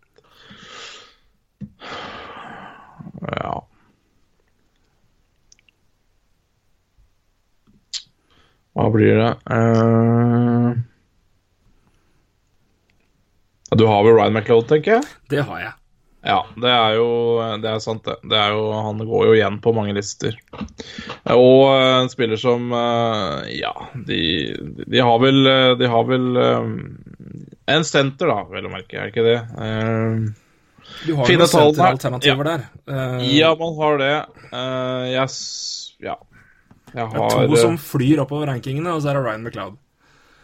[8.84, 9.30] Hva blir det?
[9.47, 10.73] uh...
[13.73, 15.05] Du har vel Ryan McLeod, tenker jeg?
[15.31, 15.72] Det har jeg.
[16.23, 17.07] Ja, det er jo
[17.64, 18.18] det er sant, det.
[18.31, 20.35] det er jo, han går jo igjen på mange lister.
[21.31, 23.73] Og eh, en spiller som eh, Ja,
[24.07, 24.19] de,
[24.88, 25.41] de har vel
[25.80, 29.39] De har vel en senter, da, vel å merke, er det ikke det?
[31.07, 32.68] Du har Fine noen senteralternativer der.
[33.31, 34.14] Ja, man har det.
[35.15, 35.27] Jeg
[36.03, 36.19] Ja.
[36.94, 39.80] Jeg det er to eh, som flyr oppover rankingene, og så er det Ryan McLeod.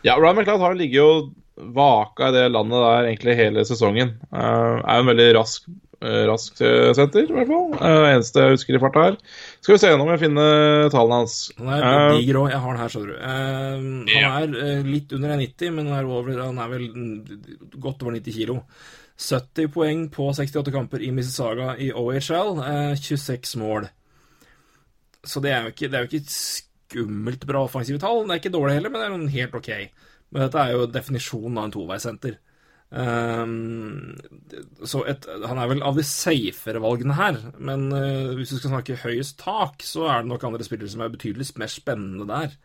[0.07, 1.29] Ja, Ryan McLeod har ligget og
[1.75, 4.15] vaka i det landet der egentlig hele sesongen.
[4.31, 5.65] Uh, er jo en veldig rask,
[5.99, 7.73] eh, rask eh, senter, i hvert fall.
[7.75, 9.17] Uh, eneste jeg husker i farta her.
[9.59, 11.35] Skal vi se om jeg finner tallene hans.
[11.59, 13.17] Han er uh, diger òg, jeg har den her, skjønner du.
[13.19, 14.31] Eh, Ja.
[14.37, 16.87] Han er eh, litt under 1,90, men han er, over, han er vel
[17.75, 18.61] godt over 90 kilo.
[19.19, 23.89] 70 poeng på 68 kamper i Mississauga i OHL, eh, 26 mål.
[25.25, 28.23] Så det er jo ikke, det er jo ikke et skummelt bra offensive tall.
[28.25, 29.71] Det er ikke dårlig heller, men det er noen helt ok.
[30.29, 32.37] Men dette er jo definisjonen av en toveissenter.
[32.89, 34.15] Um,
[34.81, 38.71] så et, han er vel av de safere valgene her, men uh, hvis du skal
[38.71, 42.55] snakke høyest tak, så er det nok andre spillere som er betydelig mer spennende der.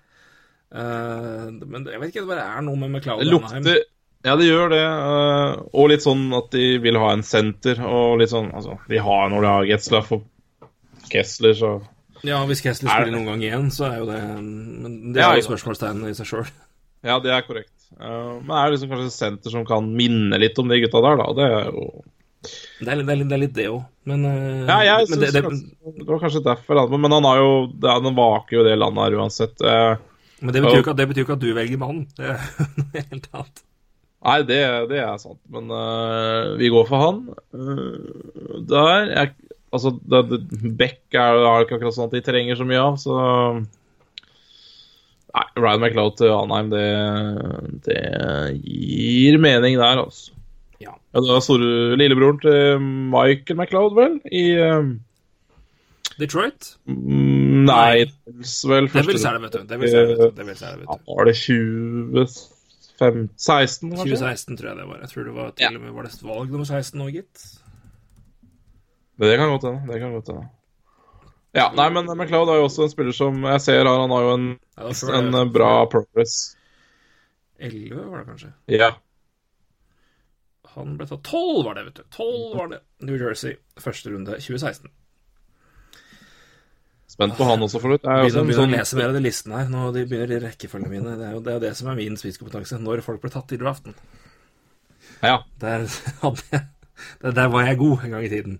[0.72, 3.82] Uh, men jeg vet ikke, det er noe med McLeod Det lukter
[4.24, 4.80] Ja, det gjør det.
[4.80, 9.02] Uh, og litt sånn at de vil ha en senter, og litt sånn Altså, de
[9.04, 10.24] har når de har Getzlaff og
[11.12, 11.74] Kessler, så
[12.24, 15.20] Ja, hvis Kessler Er spiller det- noen gang igjen, så er jo det Men det
[15.20, 15.48] Ja, er jo ja.
[15.48, 16.50] spørsmålstegn i seg sjøl.
[17.04, 17.70] Ja, det er korrekt.
[18.00, 21.02] Uh, men det er liksom kanskje et senter som kan minne litt om de gutta
[21.04, 21.26] der, da.
[21.36, 22.02] Det er jo
[22.80, 26.18] Det er det, er litt, det, òg, men, uh, Ja, jeg syns det, det, var
[26.18, 26.98] kanskje derfor.
[26.98, 29.60] Men han har jo det, Han vaker jo det landet her uansett.
[29.60, 29.96] Uh,
[30.40, 32.06] men det betyr jo ikke, ikke at du velger mann.
[32.16, 32.40] Det er
[32.80, 33.62] noe helt annet.
[34.24, 37.18] Nei, det, det er sant, men uh, vi går for han.
[37.52, 39.34] Uh, der jeg,
[39.74, 40.40] Altså, det, det,
[40.78, 43.16] Beck er det ikke akkurat sånn at de trenger så mye av, så
[45.34, 46.84] Nei, Ryan McLeod til Anheim, det,
[47.88, 48.02] det
[48.62, 50.30] gir mening der, altså.
[50.78, 50.92] Ja.
[50.94, 54.20] Ja, det var store lillebroren til Michael McLeod, vel?
[54.30, 54.92] I uh...
[56.20, 56.76] Detroit?
[56.86, 58.04] mm, Nei,
[58.70, 59.64] vel Devils er det, vet du.
[59.72, 60.38] Devils er det, vet du.
[60.38, 61.10] Devils er det, vet du.
[61.10, 64.14] var det 25 16, kanskje?
[64.14, 65.02] 2016 tror jeg det var.
[65.02, 67.46] Jeg tror det var til og med var det valg nummer 16 nå, gitt.
[69.20, 69.86] Det kan godt hende.
[69.92, 70.48] Det kan godt hende.
[71.54, 74.24] Ja, nei, men McLeod er jo også en spiller som jeg ser her, han har
[74.26, 76.56] jo en, Ja, en eh, bra progress.
[77.62, 78.50] 11 var det kanskje.
[78.74, 78.90] Ja.
[80.74, 82.04] Han ble tatt 12 var det, vet du.
[82.16, 82.80] 12 var det.
[83.06, 84.90] New Jersey, første runde 2016.
[87.14, 88.02] Spent på han også, for litt.
[88.02, 89.70] Er Begynner, begynner å sånn, lese mer av de listene her.
[89.70, 91.16] Nå de begynner i rekkefølgene mine.
[91.20, 92.80] Det er jo det, er det som er min spisskompetanse.
[92.82, 93.94] Når folk ble tatt i draften.
[95.22, 95.36] ja.
[95.62, 95.86] Der,
[97.22, 98.58] der, der var jeg god en gang i tiden.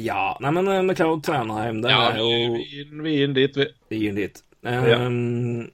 [0.00, 3.56] Ja, nei, men eh, Tranheim, det ja, er jo vi den- vi gir den dit,
[3.56, 3.66] vi.
[3.90, 4.42] Vi gir den dit.
[4.64, 5.70] Um,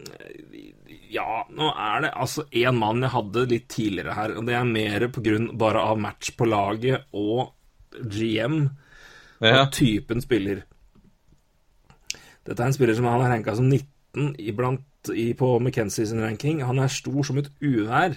[1.13, 4.65] ja, nå er det altså én mann jeg hadde litt tidligere her, og det er
[4.65, 7.53] mer på grunn bare av match på laget og
[8.03, 8.71] GM
[9.41, 9.63] Ja.
[9.63, 10.65] og typen spiller.
[12.45, 14.85] Dette er en spiller som han er ranka som 19 iblant
[15.15, 16.61] i, på McKenzie sin ranking.
[16.65, 18.17] Han er stor som et uvær.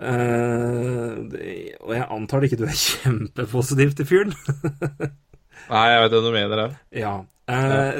[0.00, 1.48] Det,
[1.84, 4.36] og jeg antar ikke du er kjempepositiv til fyren?
[5.70, 6.76] Nei, jeg vet hva du mener der.
[6.96, 7.14] Ja.
[7.50, 7.98] Eh,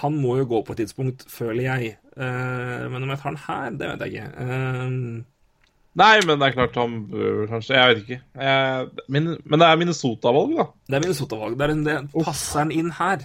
[0.00, 1.96] han må jo gå på et tidspunkt, føler jeg.
[2.18, 4.46] Uh, men om jeg tar den her, det vet jeg ikke.
[5.98, 8.18] Nei, men det er klart han bør kanskje Jeg vet ikke.
[8.38, 10.66] Jeg, min, men det er Minnesota-valg, da.
[10.86, 11.58] det er Minnesota-valg.
[11.58, 13.24] Det, det passer han inn her.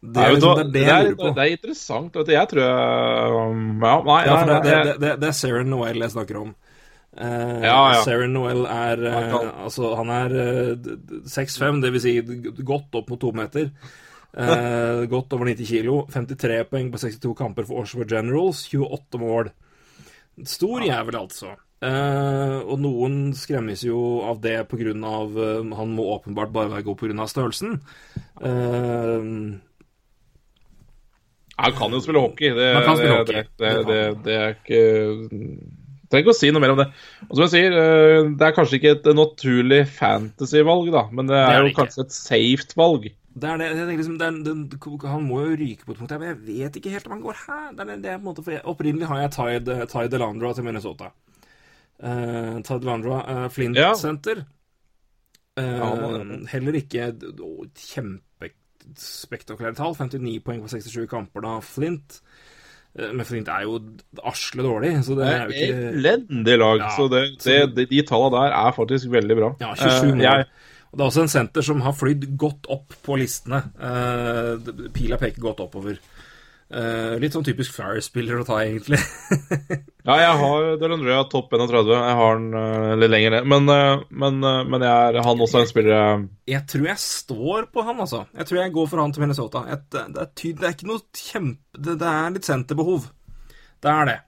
[0.00, 1.28] Det er liksom det, er det det, er, lurer på.
[1.34, 2.16] det er interessant.
[2.16, 6.04] Vet du, jeg tror jeg um, Ja, nei, Ja, det, det, det, er Sarah Noel
[6.04, 6.52] jeg snakker om.
[7.18, 8.02] Uh, Ja, ja.
[8.06, 10.36] Sarah Noel er uh, Han Altså, han er
[10.78, 12.14] d- 6'5, det vil si
[12.62, 13.72] godt opp mot to meter.
[14.38, 16.02] Uh, godt over 90 kilo.
[16.14, 18.68] 53 poeng på 62 kamper for Oshawa Generals.
[18.70, 19.50] 28 mål.
[20.46, 21.56] Stor jævel, altså.
[21.78, 27.20] Uh, og noen skremmes jo av det av eh, Han må åpenbart bare være god
[27.22, 27.76] av størrelsen.
[28.42, 29.28] Eh,
[31.58, 32.52] Han kan jo spille hockey.
[32.54, 33.42] Det, kan spille det, hockey.
[33.58, 34.82] Det, det, Det det, er ikke
[36.08, 36.88] trenger ikke å si noe mer om det.
[37.28, 41.36] Og som jeg sier, eh, Det er kanskje ikke et naturlig fantasy-valg, da, men det
[41.36, 41.80] er, Det er det jo ikke.
[41.82, 43.08] kanskje et safe valg.
[43.38, 45.98] Det er det, jeg tenker liksom, det er, det, Han må jo ryke på et
[45.98, 47.72] punkt her, men jeg vet ikke helt om han går her.
[47.72, 50.06] Det er, det, det er på en måte, for jeg, Opprinnelig har jeg Ty, Ty
[50.10, 51.12] Delandra til Minnesota.
[52.02, 53.92] Uh, Ty Delandra, uh, Flint Ja.
[53.94, 54.44] Center.
[55.58, 55.90] Uh, Ja,
[56.54, 57.10] heller ikke
[57.42, 57.66] å,
[58.94, 59.94] kjempespektakulære tall.
[59.96, 62.20] 59 poeng på 67 kamper da, Flint.
[62.98, 63.78] Eh, men Flint er jo
[64.24, 67.86] asle dårlig, så det er er jo ikke elendig lag, Ja, så, det, det, de,
[67.90, 69.52] de tallene der er faktisk veldig bra.
[69.60, 70.22] Ja, 27 Eh, mål.
[70.24, 70.46] jeg,
[70.90, 73.58] Og det er også en senter som har flydd godt opp på listene.
[73.76, 75.98] Eh, pila peker godt oppover.
[76.68, 78.98] Eh, litt sånn typisk Fire-spiller å ta, egentlig.
[80.08, 81.94] ja, jeg har Delandrea topp 31.
[81.96, 83.48] Jeg har den uh, litt lenger ned.
[83.48, 87.04] Men, uh, men, eh, men jeg er han også en spiller jeg Jeg tror jeg
[87.06, 88.26] står på han, altså.
[88.36, 89.62] Jeg tror jeg går for han til Minnesota.
[89.72, 93.08] Et, det, er tyd, det er ikke noe kjempe det, det er litt senterbehov.
[93.80, 94.18] Det er det.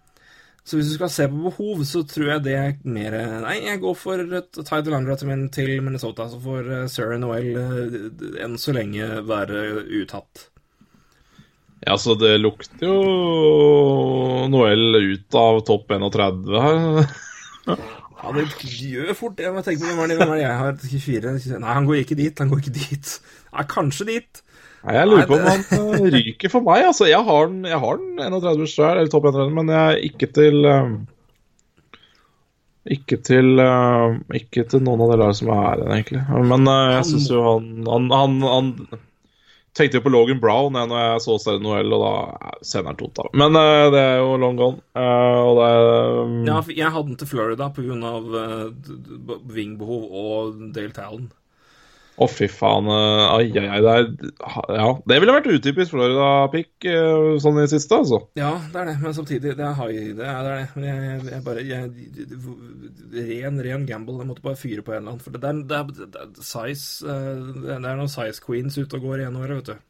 [0.64, 3.80] Så hvis du skal se på behov, så tror jeg det er mer Nei, jeg
[3.82, 6.28] går for Tide Ty Delandra til, min- til Minnesota.
[6.30, 8.00] Så får uh, Sarah Noel eh,
[8.44, 9.64] enn så lenge være
[10.02, 10.46] uttatt.
[11.86, 12.96] Ja, så det lukter jo
[14.52, 17.08] Noel ut av topp 31 her.
[18.20, 19.46] Ja, det gjør fort det.
[19.46, 20.74] Jeg tenker tenke på hvem er det, hvem er det jeg har?
[20.76, 21.34] 24?
[21.46, 21.60] 24?
[21.62, 22.42] Nei, han går ikke dit.
[22.42, 23.12] Han går ikke dit.
[23.54, 24.42] Nei, kanskje dit.
[24.84, 26.84] Nei, jeg lurer Nei, på om han eh, ryker for meg.
[26.90, 30.04] Altså, jeg har den, jeg har den 31 sjøl, eller topp 31, men jeg er
[30.10, 30.92] ikke til eh,
[32.96, 36.24] Ikke til eh, Ikke til noen av de lagene som er her egentlig.
[36.52, 38.74] Men jeg syns jo han, han, han, han
[39.76, 42.14] Tenkte jo på Logan Brown jeg, når jeg så Stella Noel, og da
[42.50, 43.20] eh, sender han tot.
[43.38, 44.82] Men uh, det er jo long gone.
[44.98, 45.68] Uh, og det
[46.24, 48.14] um, Ja, jeg hadde den til Florida pga.
[48.18, 51.30] Uh, vingbehov og Dale Talon.
[52.20, 52.84] Å, fy faen.
[52.92, 53.80] eh, Ai, ai, ai.
[53.80, 58.18] Det, er, ja, det ville vært utypisk Florida-pick eh, sånn i det siste, altså.
[58.36, 60.58] Ja, det er det, men samtidig Det er high, det er det.
[60.74, 61.92] Men jeg, jeg bare jeg,
[63.30, 64.18] Ren, ren gamble.
[64.20, 65.22] Jeg måtte bare fyre på en eller annen.
[65.24, 68.98] For det er, det er, det er size eh, Det er noen size queens ute
[69.00, 69.86] og går i ene året, vet du.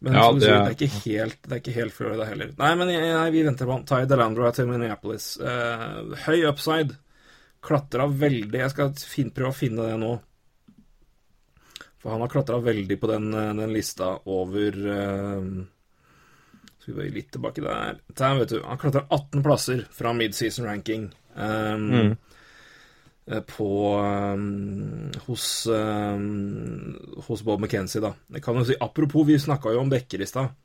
[0.00, 1.92] Men Ja, som du det sier, er- det er ikke helt Det er ikke helt
[1.98, 2.54] Florida heller.
[2.56, 3.84] Nei, men jeg, jeg, vi venter på han.
[3.90, 5.26] Ty Delandra til Minneapolis.
[5.36, 6.96] Uh, høy upside.
[7.60, 8.56] Klatra veldig.
[8.62, 10.14] Jeg skal fin, prøve å finne det nå.
[12.00, 15.42] For han har klatra veldig på den, eh, den lista over uh,
[16.80, 18.00] Skal vi bare litt tilbake der.
[18.08, 18.62] Der, vet du.
[18.64, 21.10] Han klatra 18 plasser fra midseason ranking.
[21.34, 22.16] Um, mm.
[23.46, 26.96] På um, hos, um,
[27.26, 28.14] hos Bob McKenzie, da.
[28.32, 30.56] Jeg kan jo si, Apropos, vi snakka jo om Bekker i stad.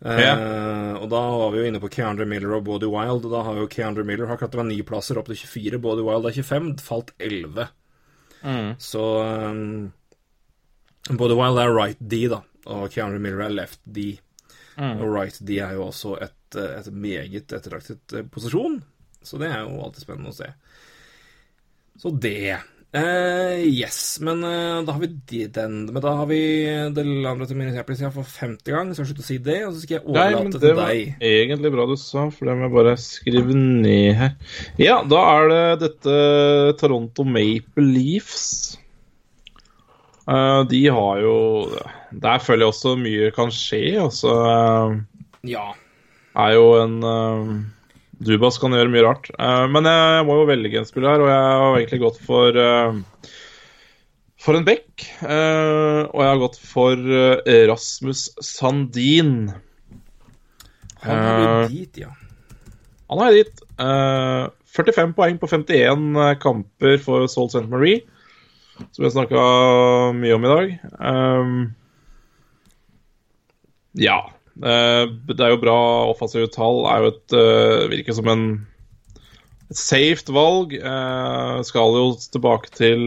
[0.00, 3.26] Eh, og da var vi jo inne på Keandre Miller og Body Wild.
[3.28, 5.80] Og da har jo Keandre Miller har klatra ni plasser opp til 24.
[5.82, 7.70] Body Wild er 25, falt 11.
[8.80, 9.90] Så um,
[11.18, 14.12] Body Wild er right D, da, og Keanu Miller er left D.
[14.80, 18.80] Og right D er jo også et, eh, et meget ettertraktet eh, posisjon,
[19.22, 20.48] så det er jo alltid spennende å se.
[22.00, 22.60] Så det.
[22.90, 25.84] Uh, yes, men uh, da har vi de, den.
[25.92, 26.40] Men da har vi
[26.90, 29.58] det andre til Minneapolis for femte gang, så jeg slutter å si det.
[29.68, 31.12] Og så skal jeg overlate Nei, men det var deg.
[31.28, 34.34] egentlig bra du sa, for det må jeg bare skrive ned her.
[34.80, 36.16] Ja, da er det dette
[36.80, 38.48] Toronto Maple Leafs.
[40.30, 41.34] Eh, de har jo
[42.22, 43.82] Der føler jeg også mye kan skje.
[44.04, 44.96] Altså eh,
[45.50, 45.72] Ja.
[46.36, 47.54] er jo en uh,
[48.20, 49.30] Dubas kan gjøre mye rart.
[49.38, 52.58] Eh, men jeg må jo velge en spiller her, og jeg har egentlig gått for
[52.60, 53.00] eh,
[54.40, 55.06] For en bekk.
[55.24, 59.50] eh, og jeg har gått for eh, Rasmus Sandin.
[61.02, 62.10] Han er jo dit, ja.
[63.10, 63.62] Han er dit.
[63.80, 67.66] Eh, 45 poeng på 51 kamper for Salt St.
[67.72, 68.02] Marie,
[68.90, 69.44] som jeg snakka
[70.16, 70.74] mye om i dag.
[70.98, 71.54] Um,
[73.98, 74.18] ja.
[74.62, 75.78] eh, det er jo bra
[76.10, 76.84] offensive tall.
[76.90, 78.44] Er jo et eh, Virker som en
[79.70, 80.74] et safe valg.
[80.74, 83.02] Eh, skal jo tilbake til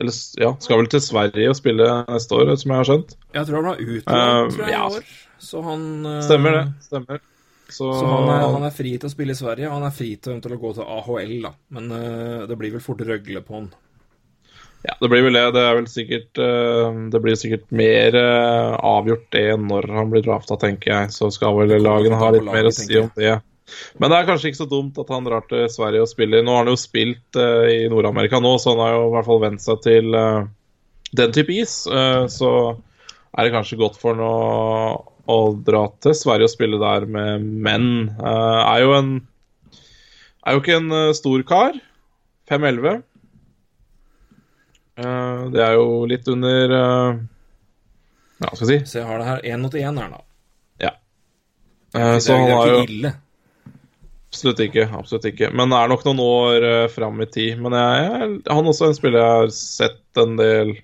[0.00, 3.16] Eller ja, skal vel til Sverige og spille neste år, som jeg har skjønt.
[3.34, 4.84] Jeg tror han var utlånt Eh, tror jeg, ja.
[4.86, 5.08] år,
[5.42, 5.88] så han
[6.22, 6.66] Stemmer det.
[6.86, 7.24] Stemmer.
[7.66, 9.94] Så, Så han er, han er fri til å spille i Sverige, og han er
[9.94, 11.50] fri til eventuelt å gå til AHL, da.
[11.74, 13.66] Men uh, det blir vel fort røgle på han.
[14.86, 15.48] Ja, det blir vel det.
[15.56, 20.58] Det vel sikkert eh, Det blir sikkert mer eh, avgjort det når han blir drafta,
[20.62, 21.12] tenker jeg.
[21.16, 23.38] Så skal vel lagene ha litt mer å si om det.
[23.98, 26.44] Men det er kanskje ikke så dumt at han drar til Sverige og spiller.
[26.46, 29.28] Nå har han jo spilt eh, i Nord-Amerika nå, så han har jo i hvert
[29.30, 30.20] fall vent seg til
[31.16, 31.74] den type is.
[32.36, 37.08] Så er det kanskje godt for han å, å dra til Sverige og spille der
[37.10, 37.90] med menn.
[38.22, 39.12] Er jo en
[40.46, 41.82] Er jo ikke en stor kar.
[42.46, 43.02] 5'11.
[44.96, 47.18] Eh, det er jo litt under uh,
[48.40, 48.92] Ja, skal jeg si?
[48.92, 50.22] Så jeg har det her 1 mot 1 her, da.
[50.86, 50.92] Ja.
[51.96, 53.12] Er, så han har er jo ille.
[54.26, 54.88] Absolutt ikke.
[54.98, 55.50] absolutt ikke.
[55.56, 57.60] Men det er nok noen år uh, fram i tid.
[57.62, 60.74] Men jeg, jeg, han er også en spiller jeg har sett en del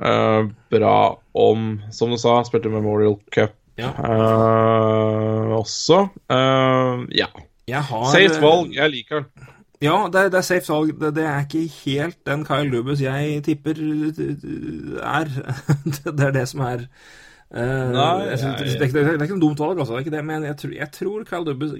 [0.00, 0.96] uh, bra
[1.32, 1.70] om.
[1.94, 3.92] Som du sa, spilte Memorial Cup Ja.
[3.96, 6.06] uh, også.
[6.28, 7.30] Uh, ja.
[7.68, 8.72] Jeg har Safe valg.
[8.76, 9.48] Jeg liker den.
[9.84, 10.94] Ja, det er, det er safe salg.
[10.98, 15.30] Det, det er ikke helt den Kyle Dubus jeg tipper er.
[16.04, 19.44] det er det som er eh, Nei, jeg jeg, det, er det, er ikke noe
[19.46, 19.94] dumt valg, altså.
[19.94, 21.76] Det er ikke det, men jeg tror, jeg tror Kyle Dubus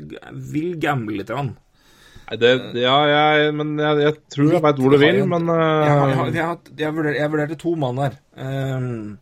[0.52, 1.32] vil gamble litt.
[1.32, 1.56] Grann.
[2.28, 2.54] Nei, det,
[2.84, 6.16] ja, jeg, men jeg, jeg tror jeg veit hvor du vil, men uh, Jeg, jeg,
[6.20, 8.18] har, jeg, har, jeg, vurder, jeg vurderte to mann der.
[8.38, 9.16] Um,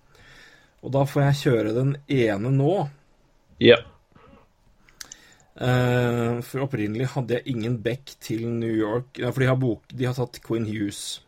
[0.85, 2.81] og da får jeg kjøre den ene nå.
[3.65, 3.81] ja.
[5.57, 9.21] Eh, for opprinnelig hadde jeg ingen back til New York.
[9.21, 11.23] For de har, bok, de har tatt Quinn Hughes.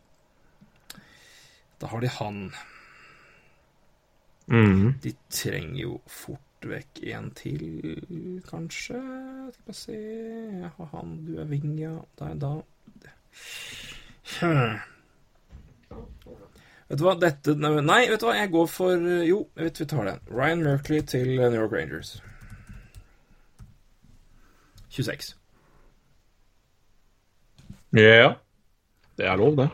[1.81, 2.51] Da har de han.
[4.49, 4.99] Mm.
[5.03, 7.65] De trenger jo fort vekk en til,
[8.49, 9.01] kanskje.
[9.53, 11.97] Skal bare se Jeg har han, du er wing, ja.
[12.19, 12.33] Da
[14.41, 14.79] hmm.
[16.89, 19.89] Vet du hva, dette Nei, vet du hva, jeg går for Jo, jeg vet vi
[19.93, 20.25] tar den.
[20.33, 22.19] Ryan Merkley til New York Rangers.
[24.99, 25.35] 26.
[27.99, 28.33] ja.
[29.19, 29.69] Det er lov, det.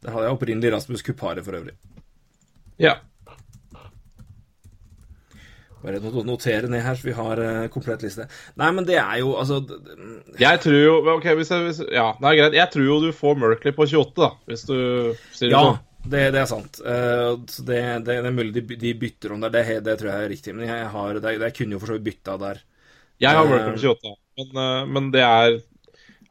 [0.00, 1.74] Der hadde jeg opprinnelig Rasmus Kupare for øvrig.
[2.80, 2.94] Ja.
[5.82, 8.26] Bare not- notere ned her, så vi har eh, komplett liste.
[8.60, 9.62] Nei, men det er jo altså
[10.40, 12.56] Jeg tror jo Ok, hvis jeg, hvis, Ja, det er greit.
[12.58, 14.74] Jeg tror jo du får Merkley på 28, da, hvis du
[15.36, 15.78] sier det Ja, sånn.
[16.12, 16.80] det, det er sant.
[16.84, 17.30] Eh,
[17.64, 20.56] det, det, det er mulig de, bytter om der, det, det tror jeg er riktig.
[20.56, 22.60] Men jeg, har, det, jeg kunne jo for så vidt bytta der.
[23.20, 25.60] Jeg har Eh, på 28, men, eh, men det er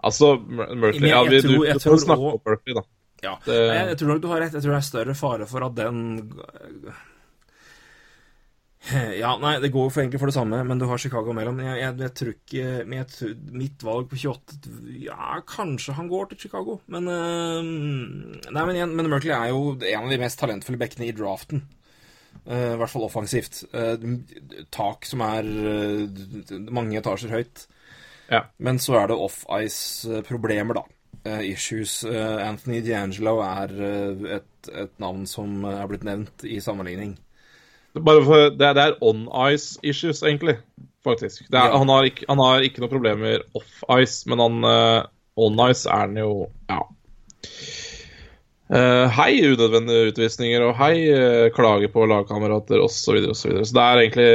[0.01, 2.23] Altså, Mer- jeg, Men jeg- ja, vi, jeg tror- Du jeg du tror får snakke
[2.23, 2.81] også- om Merkley, da.
[3.21, 4.53] Ja, Det- jeg, jeg tror nok du har rett.
[4.53, 6.31] Jeg tror det er større fare for at den
[9.19, 11.59] Ja, nei, det går for egentlig for det samme, men du har Chicago mellom.
[11.59, 12.61] Jeg, jeg, jeg tror ikke
[12.95, 17.61] jeg, tror- Mitt valg på 28 Ja, kanskje han går til Chicago, men øh,
[18.49, 21.61] Nei, men igjen, men Merkley er jo en av de mest talentfulle bekkene i draften.
[22.49, 23.61] Eh, I hvert fall offensivt.
[23.77, 24.05] Eh,
[24.73, 27.67] tak som er eh, mange etasjer høyt.
[28.29, 28.43] Ja.
[28.57, 30.85] Men så er det off-ice-problemer, da.
[31.43, 31.99] Issues.
[32.05, 33.73] Anthony D'Angelo er
[34.37, 37.17] et, et navn som er blitt nevnt i sammenligning.
[37.97, 40.55] For, det, er, det er on-ice issues, egentlig.
[41.05, 41.41] Faktisk.
[41.49, 41.77] Er, Ja.
[41.77, 44.69] han, har ikke, han har ikke noen problemer off-ice, men han
[45.35, 46.31] on-ice er han jo
[46.69, 46.79] Ja.
[48.69, 53.15] Eh, hei unødvendige utvisninger, og hei uh, klage på lagkamerater osv.
[53.31, 54.27] Og så, så det er egentlig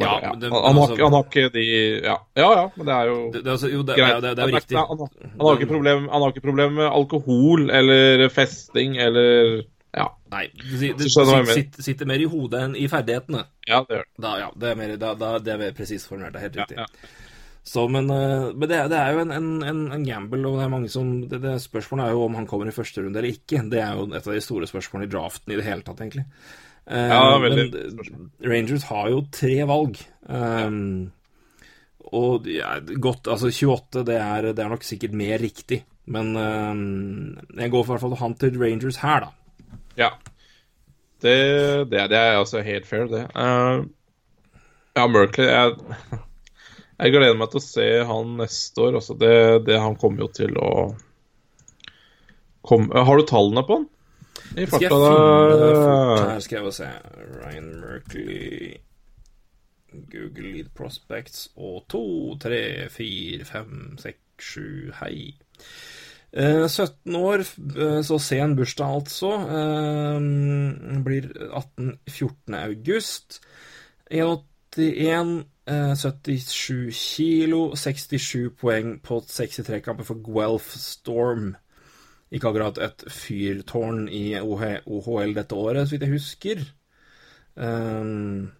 [0.00, 1.64] bare Ja, ja, det- han, han, har, altså- han har ikke de
[2.00, 4.22] Ja, ja, ja men det er jo Det, det, altså, jo, greit.
[4.22, 4.78] det, er riktig.
[4.78, 4.98] Han,
[5.44, 9.62] har ikke problem, han har ikke problem med alkohol eller festing eller
[9.92, 13.42] Ja, Nei, det, det, sitter, sitter mer i hodet enn i ferdighetene.
[13.68, 14.22] ja det gjør det.
[14.24, 16.32] Da, ja, det er mer, da, da, det er mer presist formulert.
[16.32, 16.78] Det er helt Ja, riktig.
[16.80, 16.86] ja.
[17.62, 20.64] Så, men eh, men det, er- det er jo en, en, en, gamble, og det
[20.66, 23.30] er mange som det, det Spørsmålet er jo om han kommer i første runde eller
[23.36, 23.60] ikke.
[23.70, 26.24] Det er jo et av de store spørsmålene i draften i det hele tatt, egentlig.
[26.90, 28.24] Eh, Ja, veldig men.
[28.50, 30.00] Rangers har jo tre valg.
[30.26, 31.12] Um,
[32.12, 35.84] og ja, godt, altså 28, det er, det er nok sikkert mer riktig.
[36.10, 39.78] Men um, jeg går for hvert fall han til Rangers her, da.
[40.02, 40.10] Ja.
[41.22, 41.36] Det,
[41.94, 43.22] det, er- det er altså helt fair, det.
[43.38, 43.86] Uh,
[44.98, 45.76] ja, Merkley jeg,
[47.02, 49.00] jeg gleder meg til å se han neste år.
[49.00, 49.34] Altså det,
[49.66, 50.70] det Han kommer jo til å
[52.62, 53.88] Kom, Har du tallene på han?
[54.54, 55.12] I farta, da?
[56.30, 56.88] her, skal jeg bare se.
[57.40, 58.76] Ryan Merkley
[60.12, 62.04] Google Lead Prospects og to,
[62.40, 65.32] tre, fire, fem, seks, sju, hei.
[66.32, 67.44] Eh, 17 år,
[67.76, 69.32] eh, så sen bursdag altså.
[69.58, 72.54] Eh, blir 18 14.
[72.62, 73.40] august.
[74.10, 81.52] 1,81, eh, 77 kilo, 67 poeng på 63 kamper for Guelph Storm.
[82.32, 86.64] Ikke akkurat et fyrtårn i OH OHL dette året, så vidt jeg husker.
[87.54, 88.50] Um,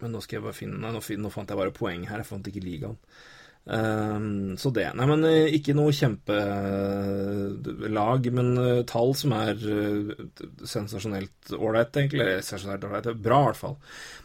[0.00, 0.92] men nå skal jeg bare finne
[1.22, 2.22] nå fant jeg bare poeng her.
[2.22, 2.96] Jeg fant ikke ligaen.
[3.70, 4.88] Ehm, så det.
[4.98, 6.26] Nei, men eh, ikke noe kjempelag,
[8.34, 10.10] men eh, tall som er eh,
[10.66, 12.20] sensasjonelt ålreit, egentlig.
[12.24, 13.76] Eller sensasjonelt ålreit, bra i hvert fall.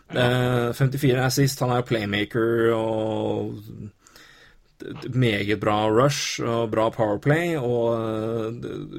[0.10, 1.62] Eh, 54 er sist.
[1.62, 3.54] Han er playmaker og
[5.14, 7.98] meget bra rush og bra powerplay og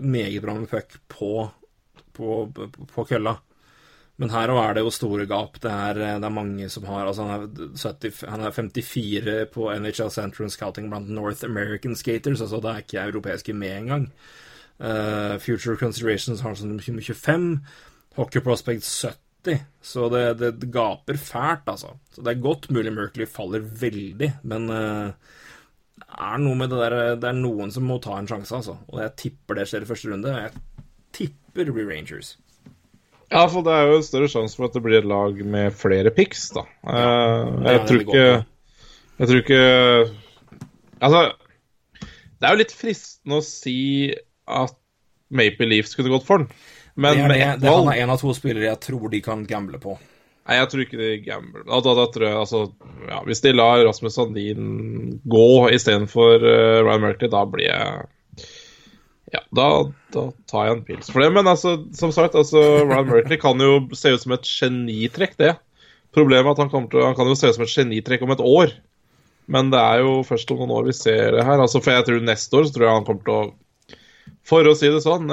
[0.02, 1.51] meget bra med puck på,
[2.19, 2.51] på,
[2.94, 3.35] på kølla.
[4.19, 5.61] Men her òg er det jo store gap.
[5.62, 9.69] Det er, det er mange som har altså han, er 70, han er 54 på
[9.78, 12.43] NHL Central Scouting blant North American skaters.
[12.43, 14.09] altså Det er ikke europeiske med engang.
[14.78, 17.47] Uh, Future Considerations har sånn som 25.
[18.19, 19.62] Hockey Prospect 70.
[19.86, 21.95] så det, det, det gaper fælt, altså.
[22.11, 25.15] Så det er godt mulig Merkley faller veldig, men uh,
[26.19, 28.81] er noe med det der Det er noen som må ta en sjanse, altså.
[28.90, 30.35] Og jeg tipper det skjer i første runde.
[30.43, 30.85] Jeg
[31.15, 32.35] tipper det blir Rangers.
[33.29, 35.75] Ja, for det er jo en større sjanse for at det blir et lag med
[35.77, 36.65] flere picks, da.
[36.87, 37.11] Ja,
[37.53, 38.25] det jeg tror ikke
[39.19, 39.63] Jeg tror ikke
[40.99, 41.21] Altså,
[42.39, 43.79] det er jo litt fristende å si
[44.49, 44.75] at
[45.29, 46.49] Maple Leafs kunne gått for den,
[46.97, 49.13] men Det er, med det, ett det, han er en av to spillere jeg tror
[49.13, 49.95] de kan gamble på.
[50.49, 51.65] Nei, jeg tror ikke de gambler.
[51.69, 52.61] Da, da, da tror jeg, altså,
[53.05, 54.71] ja, Hvis de lar Rasmus Sandin
[55.29, 58.07] gå istedenfor uh, Ryan Murphy, da blir jeg
[59.33, 59.69] Ja, da,
[60.15, 61.31] da tar jeg en pils for det.
[61.37, 65.55] Men altså, som sagt, altså, Ryan Merkley kan jo se ut som et genitrekk, det.
[66.17, 68.45] Problemet er at han, til, han kan jo se ut som et genitrekk om et
[68.45, 68.73] år.
[69.53, 71.61] Men det er jo først om noen år vi ser det her.
[71.61, 73.47] Altså, for jeg tror neste år så tror jeg han kommer til å
[74.49, 75.29] For å si det sånn,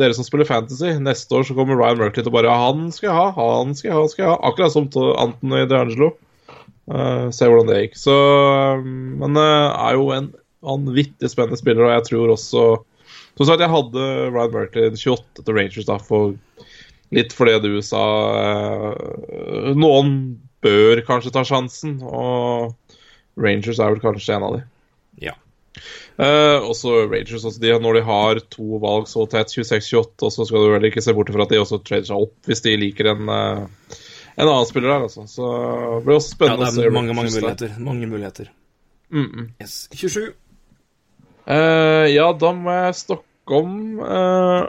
[0.00, 3.10] dere som spiller Fantasy, neste år så kommer Ryan Merkley til å bare Han skal
[3.10, 4.38] jeg ha, han skal jeg ha, han skal jeg ha.
[4.48, 6.12] Akkurat som til i DeAngelo.
[6.90, 7.98] Uh, se hvordan det gikk.
[8.00, 8.86] Så eh,
[9.20, 10.32] Men uh, er jo en
[10.64, 12.64] vanvittig spennende spiller, og jeg tror også
[13.40, 16.34] Som sagt, jeg hadde Ryan Merkley 28 til Rangers da, for
[17.16, 18.02] litt fordi du sa
[18.36, 20.10] eh, Noen
[20.60, 22.74] bør kanskje ta sjansen, og
[23.40, 24.60] Rangers er vel kanskje en av de.
[25.24, 25.32] Ja.
[26.20, 30.44] Eh, også Rangers, også de, når de har to valg så tett, 26-28, og så
[30.50, 32.76] skal du vel ikke se bort fra at de også trader seg opp hvis de
[32.82, 33.96] liker en, eh,
[34.36, 35.08] en annen spiller der.
[35.08, 35.24] Altså.
[35.32, 35.48] Så
[35.96, 36.86] det blir også Ja, spennende det å se.
[36.90, 37.74] er mange, mange muligheter.
[37.88, 38.52] Mange muligheter.
[39.10, 39.48] Mm -mm.
[39.64, 39.88] Yes.
[39.96, 40.34] 27.
[41.46, 43.24] Eh, ja, da må jeg stokke
[43.56, 44.64] om eh,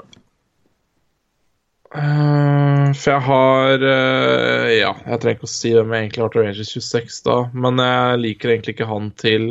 [1.96, 6.34] eh, For jeg har eh, Ja, jeg trenger ikke å si hvem jeg egentlig har
[6.34, 9.50] til Rangers 26 da, men jeg liker egentlig ikke han til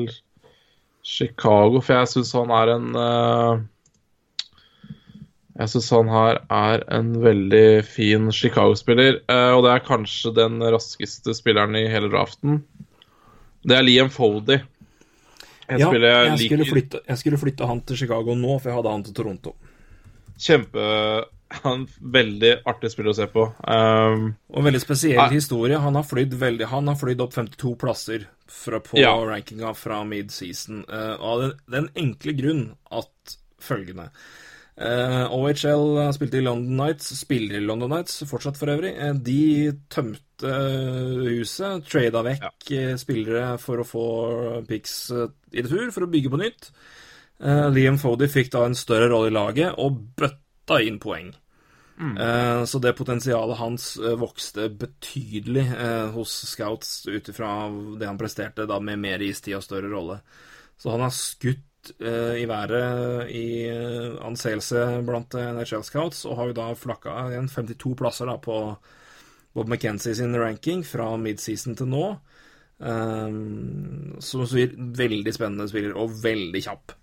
[1.06, 2.88] Chicago, for jeg syns han er en
[5.56, 9.22] Jeg syns han her er en veldig fin Chicago-spiller,
[9.56, 12.60] og det er kanskje den raskeste spilleren i hele draften.
[13.64, 14.60] Det er Liam Fody.
[15.78, 16.72] Ja, jeg, jeg skulle, liker.
[16.74, 19.54] flytte, jeg skulle flytte han til Chicago nå, for jeg hadde han til Toronto.
[20.40, 21.24] Kjempe
[21.64, 23.42] Han veldig artig spiller å se på.
[23.66, 25.32] Um, Og veldig spesiell Nei.
[25.34, 25.78] historie.
[25.82, 29.16] Han har flydd veldig Han har flydd opp 52 plasser fra, på Ja.
[29.26, 30.84] rankinga fra midseason.
[30.88, 34.10] Uh, av den, den enkle grunn at følgende
[34.76, 38.94] eh, OHL spilte i London Nights, spiller i London Nights fortsatt for øvrig.
[38.96, 40.54] Eh, de tømte
[41.26, 42.96] huset, trada vekk ja.
[43.00, 44.06] spillere for å få
[44.68, 46.72] picks eh, i retur, for å bygge på nytt.
[47.40, 51.30] Uh, Liam Fody fikk da en større rolle i laget og bøtta inn poeng.
[52.00, 57.68] Eh, Så det potensialet hans eh, vokste betydelig eh, hos scouts ut ifra
[58.00, 60.20] det han presterte da med mer istid og større rolle.
[60.80, 61.66] Så han har skutt
[61.98, 67.16] eh, i været i eh, anseelse blant eh, NHL scouts, og har jo da flakka
[67.30, 68.56] igjen 52 plasser da på
[69.56, 72.04] Bob McKenzie sin ranking fra midseason til nå.
[72.80, 76.94] Um, som sier veldig spennende spiller, og veldig kjapp.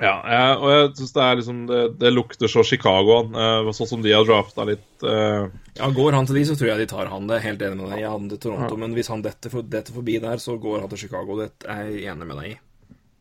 [0.00, 3.90] ja, jeg, og jeg syns det er liksom det, det lukter så Chicago, uh, sånn
[3.90, 5.52] som de har drafta litt uh...
[5.76, 7.28] Ja, Går han til de, så tror jeg de tar han.
[7.28, 8.06] Det er helt enig med deg.
[8.06, 10.94] Jeg hadde til Toronto, men hvis han detter, for, detter forbi der, så går han
[10.94, 11.36] til Chicago.
[11.42, 12.56] Det er jeg enig med deg i.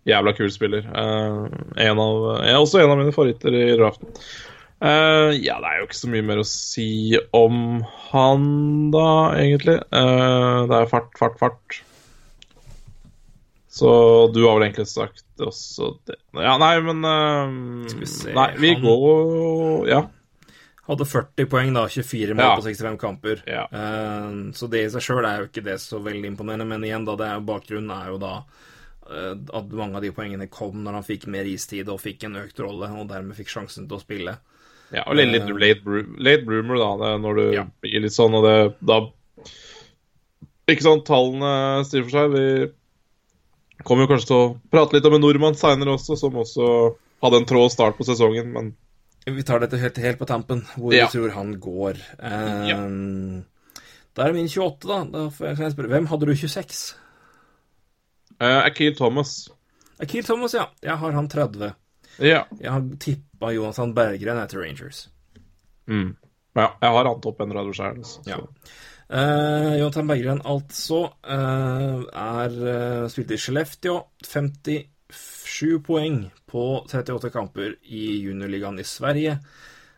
[0.05, 0.85] Jævla kul spiller.
[0.93, 1.47] Uh,
[1.81, 4.11] en av, er også en av mine favoritter i draften.
[4.83, 6.87] Uh, ja, det er jo ikke så mye mer å si
[7.33, 7.79] om
[8.11, 8.45] han,
[8.93, 9.07] da,
[9.39, 9.79] egentlig.
[9.89, 11.79] Uh, det er fart, fart, fart.
[13.75, 13.89] Så
[14.31, 17.01] du har vel egentlig sagt også det Ja, nei, men
[17.89, 20.03] Skal vi se, Nei, vi han- går Ja.
[20.85, 21.87] Hadde 40 poeng, da.
[21.89, 22.55] 24 mål Ja.
[22.55, 23.41] på 65 kamper.
[23.49, 23.65] Ja.
[24.53, 27.15] Så det i seg sjøl er jo ikke det så veldig imponerende, men igjen, da,
[27.17, 28.35] det er, bakgrunnen er jo da
[29.05, 32.59] at mange av de poengene kom når han fikk mer istid og fikk en økt
[32.59, 34.37] rolle, og dermed fikk sjansen til å spille.
[34.93, 37.63] Ja, og litt, litt late, bro- late bloomer, da, det, når du Ja.
[37.81, 38.99] blir litt sånn, og det da
[40.67, 42.31] Ikke sant, tallene sier for seg.
[42.33, 46.69] Vi kommer jo kanskje til å prate litt om en nordmann seinere også, som også
[47.21, 48.75] hadde en trå start på sesongen, men
[49.27, 51.05] Vi tar dette helt, helt på tampen, hvor Ja.
[51.07, 51.97] vi tror han går.
[52.19, 53.41] Um, Ja.
[54.15, 55.03] Da er det min 28, da.
[55.03, 56.93] da får jeg, jeg spørre, hvem hadde du 26?
[58.41, 59.45] Uh, Akil Thomas
[60.01, 60.67] Akil Thomas, ja.
[60.83, 61.71] Jeg har han 30.
[62.19, 62.41] Ja.
[62.59, 65.05] Jeg har tippa Johansson Berggren etter Rangers.
[65.87, 66.15] Mm.
[66.55, 66.67] ja.
[66.81, 68.01] Jeg har han topp 130 sjøl.
[68.27, 68.41] Ja.
[69.05, 73.99] Uh, Jonathan Berggren altså uh, er uh, spilt i Skellefteå.
[74.25, 79.37] 57 poeng på 38 kamper i juniorligaen i Sverige.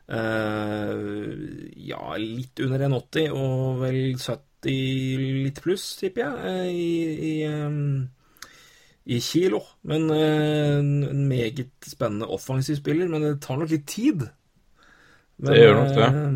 [0.08, 1.34] Uh,
[1.76, 4.46] ja, litt under 1,80 og vel 70
[5.44, 6.92] litt pluss, tipper jeg, eh, i,
[7.32, 8.08] i, em,
[9.08, 9.62] i kilo.
[9.88, 14.28] Men eh, en meget spennende offensiv spiller, men det tar nok litt tid.
[15.38, 16.10] Men, Det gjør nok det.
[16.10, 16.30] eh,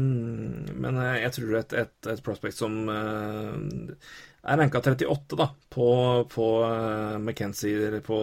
[0.84, 5.88] Men eh, jeg tror et, et, et prospect som er ranka 38 da, på,
[6.32, 6.46] på
[7.22, 8.18] McKenzie, eller på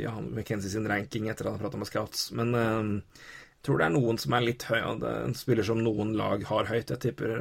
[0.00, 2.30] ja, McKenzie sin ranking etter at han prata med scouts.
[2.36, 5.66] Men jeg tror det er noen som er litt høy, og det er en spiller
[5.66, 6.90] som noen lag har høyt.
[6.94, 7.36] Jeg tipper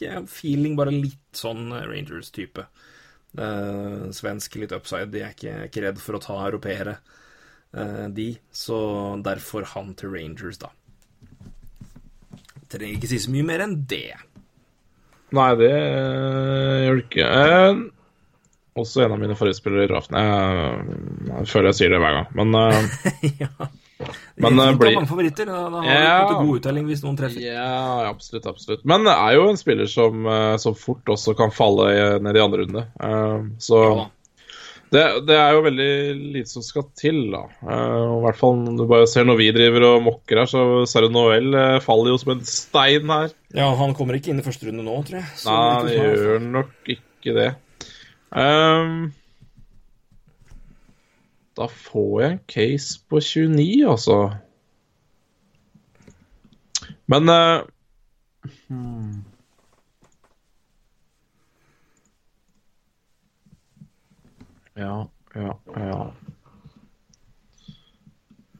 [0.00, 2.66] jeg feeling bare litt sånn Rangers-type.
[3.38, 5.10] Eh, svensk, litt upside.
[5.12, 6.96] De er ikke, ikke redd for å ta europeere,
[7.76, 8.32] uh, de.
[8.50, 8.80] Så
[9.24, 10.72] derfor han til Rangers, da.
[12.70, 14.18] Trenger ikke si så mye mer enn det.
[15.36, 17.30] Nei, det uh, gjør det ikke.
[18.80, 20.18] Også en av mine favorittspillere i draften.
[20.18, 20.98] Jeg,
[21.30, 22.58] jeg føler jeg sier det hver gang, men
[23.44, 23.70] ja.
[24.40, 25.46] Men, det eh, blir- mange favoritter.
[25.46, 26.28] Da, da har Ja.
[26.28, 27.40] du god uttelling hvis noen treffer.
[27.42, 28.84] Ja, absolutt, absolutt.
[28.84, 32.40] Men det er jo en spiller som, eh, som fort også kan falle ned i
[32.40, 32.86] andre runde.
[33.00, 34.06] Eh, Så Ja
[34.92, 37.44] det, det er jo veldig lite som skal til, da.
[37.62, 41.08] Eh, I hvert fall du bare ser når vi driver og mokker her, så Serre
[41.14, 43.30] Noel eh, faller jo som en stein her.
[43.54, 45.28] Ja, han kommer ikke inn i første runde nå, tror jeg.
[45.38, 47.54] Så Nei, han gjør nok ikke det.
[48.34, 49.12] Ehm,
[51.60, 54.16] da får jeg en case på 29, altså.
[57.10, 57.66] Men uh,
[58.68, 59.20] hmm.
[64.80, 66.00] Ja, ja, ja.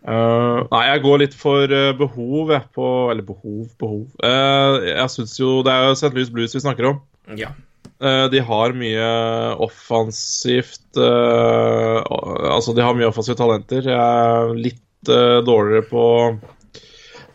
[0.01, 4.07] Uh, nei, jeg går litt for uh, behov, jeg, på Eller behov, behov.
[4.25, 6.09] Eh, jeg syns jo Det er jo St.
[6.17, 7.03] Louis Blues vi snakker om.
[7.39, 7.53] Ja.
[8.01, 9.09] Eh, de har mye
[9.61, 13.85] offensivt eh, Altså, de har mye offensive talenter.
[13.85, 16.05] Jeg er litt eh, dårligere på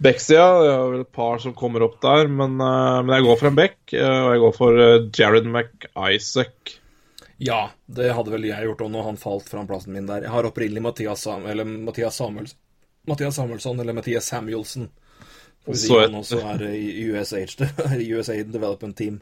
[0.02, 0.48] Beck-sida.
[0.64, 3.60] Det er vel et par som kommer opp der, men, men jeg går for en
[3.62, 3.78] Beck.
[3.94, 4.82] og jeg går for
[5.16, 6.76] Jared McIsaac.
[7.38, 10.26] ja, det hadde vel jeg gjort òg når han falt fra plassen min der.
[10.28, 12.58] Jeg har opprinnelig Mathias, Sam eller Mathias, Samuels
[13.08, 14.90] Mathias Samuelsson eller Mathias Samuelsen.
[15.66, 17.62] Får hvis han også er i USH,
[18.00, 19.22] i USA Development Team.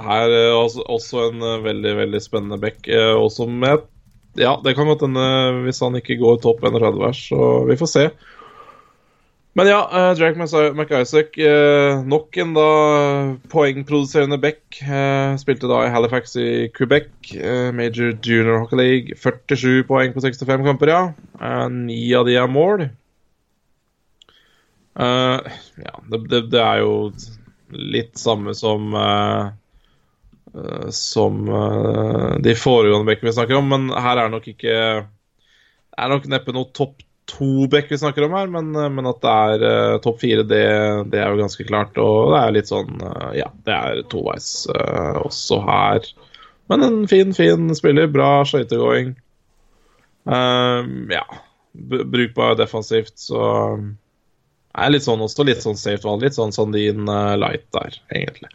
[0.00, 2.86] Er også, også en eh, veldig, veldig spennende back.
[2.88, 3.82] eh, og som jeg
[4.40, 5.24] Ja, det kan godt hende
[5.66, 8.04] hvis han ikke går topp 31 vers, så vi får se.
[9.52, 10.40] Men ja, uh, Drake
[10.72, 12.68] McIsaac, eh, nok en da
[13.52, 14.62] poengproduserende back.
[14.80, 19.16] eh, spilte da i Halifax i Quebec, eh, Major Junior Hockey League.
[19.20, 21.02] 47 poeng på 65 kamper, ja.
[21.38, 22.88] Eh, Ni av de er mål.
[24.96, 25.38] Eh,
[25.84, 27.12] ja, det, det, det er jo
[27.72, 29.52] litt samme som eh, eh,
[30.92, 36.04] som eh, de foregående bekkene vi snakker om, men her er det nok ikke Det
[36.04, 37.00] er nok neppe noe topp
[37.30, 40.64] to-bekk vi snakker om her, men, eh, men at det er eh, topp fire, det,
[41.12, 41.98] det er jo ganske klart.
[42.00, 46.10] Og det er litt sånn eh, Ja, det er toveis eh, også her.
[46.72, 48.10] Men en fin, fin spiller.
[48.12, 49.14] Bra skøytegåing.
[50.28, 51.24] Eh, ja.
[51.72, 53.42] Brukbar defensivt, så
[54.72, 56.24] er litt sånn også litt sånn safe valg.
[56.24, 58.52] Litt sånn Sandin eh, light der, egentlig.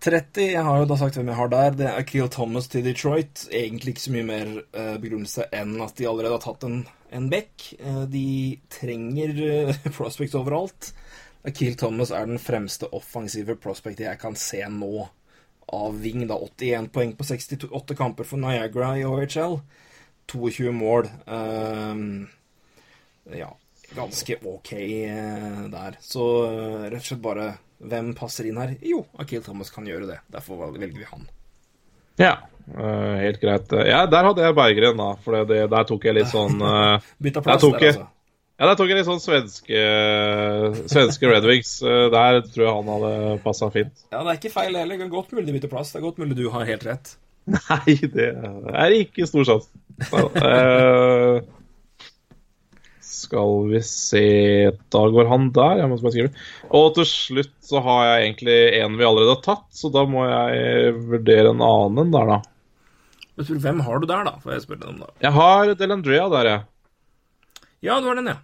[0.00, 1.74] 30, jeg har jo da sagt hvem jeg har der.
[1.76, 3.42] Det er Akil Thomas til Detroit.
[3.52, 6.78] Egentlig ikke så mye mer eh, begrunnelse enn at de allerede har tatt en,
[7.12, 7.66] en back.
[7.76, 8.30] Eh, de
[8.72, 10.94] trenger eh, prospects overalt.
[11.44, 15.04] Akil Thomas er den fremste offensive prospectet jeg kan se nå
[15.70, 16.24] av Ving.
[16.28, 19.60] da 81 poeng på 68 kamper for Niagara i OHL.
[20.32, 21.12] 22 mål.
[21.28, 22.04] Eh,
[23.36, 23.52] ja,
[23.92, 24.78] ganske ok
[25.76, 26.00] der.
[26.00, 26.30] Så
[26.88, 28.74] rett og slett bare Hvem passer inn her?
[28.84, 30.18] Jo, Akil Thomas kan gjøre det.
[30.34, 31.22] Derfor velger vi han.
[32.20, 32.34] Ja,
[32.76, 33.72] uh, helt greit.
[33.88, 35.14] Ja, der hadde jeg Berggren, da.
[35.24, 38.08] For det, der tok jeg litt sånn uh, Bytta plass der, jeg- altså.
[38.60, 39.78] Ja, der tok jeg litt sånn svenske,
[40.92, 41.70] svenske Red Wings.
[41.80, 44.02] Eh, Der tror jeg han hadde passa fint.
[44.12, 44.98] Ja, det er ikke feil heller.
[45.00, 45.94] Det er godt mulig de bytter plass.
[45.94, 47.14] Det er godt mulig du har helt rett.
[47.56, 49.72] Nei, det er ikke stor sjanse.
[50.12, 51.40] Neida.
[53.10, 54.24] Skal vi se
[54.92, 55.80] Da går han der.
[55.82, 56.30] Jeg må bare skrive.
[56.76, 60.24] Og til slutt så har jeg egentlig en vi allerede har tatt, så da må
[60.26, 62.38] jeg vurdere en annen der, da.
[63.34, 64.36] Men spør, hvem har du der, da?
[64.42, 65.10] Får jeg spørre deg om da.
[65.24, 67.66] Jeg har Delandrea der, jeg.
[67.86, 68.38] Ja, du har den, ja.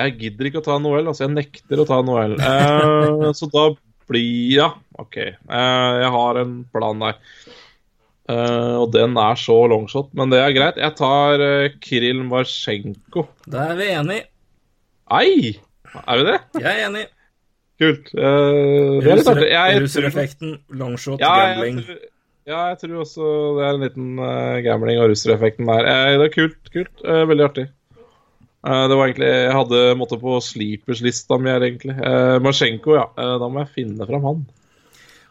[0.00, 1.26] Jeg gidder ikke å ta Noel, altså.
[1.26, 2.36] Jeg nekter å ta Noel.
[2.38, 3.70] Eh, så da
[4.10, 5.18] blir Ja, OK.
[5.20, 7.18] Eh, jeg har en plan der.
[8.30, 10.78] Eh, og den er så longshot, men det er greit.
[10.78, 13.24] Jeg tar uh, Kiril Marsjenko.
[13.50, 14.26] Da er vi enige.
[15.10, 15.56] Ei!
[16.04, 16.36] Er vi det?
[16.60, 17.06] Jeg er enig.
[17.80, 18.12] Kult.
[18.14, 19.00] Uh,
[19.32, 19.82] artig.
[19.82, 21.82] Russereffekten, longshot, Ja, jeg gambling.
[21.88, 22.00] tror,
[22.50, 25.88] ja, jeg tror også det er en liten uh, gambling og russereffekten der.
[25.90, 26.72] Eh, det er kult.
[26.74, 27.04] kult.
[27.04, 27.66] Eh, veldig artig.
[28.60, 31.96] Eh, det var egentlig Jeg hadde måtte på sleepers-lista mi her, egentlig.
[31.96, 33.06] Uh, Marsjenko, ja.
[33.16, 34.42] Eh, da må jeg finne fram han.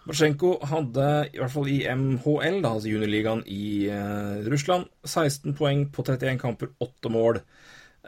[0.09, 5.83] Marsjenko hadde, i hvert fall i MHL, da, altså juniorligaen i eh, Russland, 16 poeng
[5.93, 7.37] på 31 kamper, 8 mål.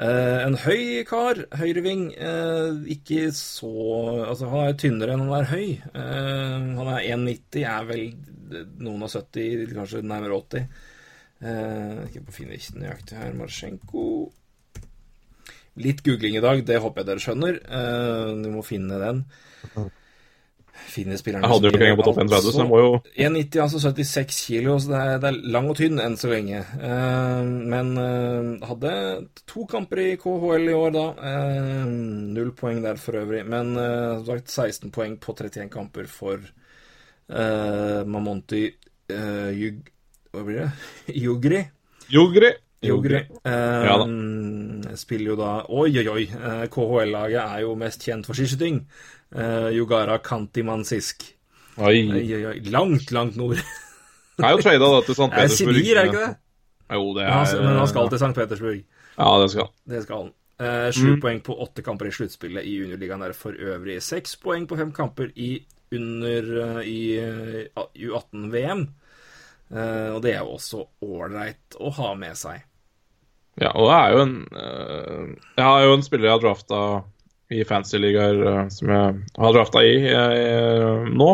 [0.01, 3.69] Eh, en høy kar, høyreving, eh, ikke så
[4.25, 5.67] Altså, han er tynnere enn han er høy.
[5.77, 8.05] Eh, han er 1,90, er vel
[8.81, 10.67] noen og 70, kanskje nærmere 80.
[11.41, 13.37] Eh, ikke på finne ikke nøyaktig her.
[13.37, 14.05] Marsjenko
[15.81, 17.61] Litt googling i dag, det håper jeg dere skjønner.
[17.63, 19.27] Eh, du må finne den.
[20.91, 23.59] Finne spillerne Jeg hadde jo ikke engang på topp 31, så jeg må jo 1,90,
[23.63, 26.63] altså 76 kilo, så det er, det er lang og tynn enn så lenge.
[26.81, 27.43] Uh,
[27.73, 28.93] men uh, hadde
[29.49, 31.05] to kamper i KHL i år, da.
[31.19, 31.85] Uh,
[32.35, 33.43] null poeng der for øvrig.
[33.47, 36.41] Men som sagt 16 poeng på 31 kamper for
[37.31, 38.65] Mamonti
[39.55, 39.87] Jug...
[40.31, 41.15] Hva blir det?
[41.21, 41.61] Jugri.
[42.11, 42.51] Jugri.
[42.81, 43.15] Jogri.
[43.43, 43.97] Eh, Ja
[44.97, 46.25] Spiller jo da Oi, oi, oi.
[46.71, 48.81] KHL-laget er jo mest kjent for skiskyting.
[49.31, 51.23] Eh, Jugara Kantimansisk.
[51.77, 52.01] Oi.
[52.11, 52.55] Oi, oi.
[52.73, 53.55] Langt, langt nord.
[53.61, 55.27] Det er jo trada da til St.
[55.31, 55.77] Det er Petersburg.
[55.79, 56.35] Sibir, er ikke det?
[56.91, 58.33] Jo, det Men han, er men han skal til St.
[58.35, 58.81] Petersburg.
[59.17, 59.73] Ja, det skal han.
[59.93, 60.31] Det skal han.
[60.61, 61.19] Eh, Sju Mm.
[61.23, 64.01] poeng på åtte kamper i sluttspillet i juniorligaen er for øvrig.
[64.03, 65.53] Seks poeng på fem kamper i
[65.91, 68.83] under eh, i eh, U18-VM.
[69.71, 72.61] Eh, og det er jo også ålreit å ha med seg.
[73.59, 74.35] Ja, og det er jo en
[75.57, 76.77] Jeg har jo en spiller jeg har drafta
[77.51, 81.29] i fantasy-ligaer eh, som jeg har drafta i eh, nå.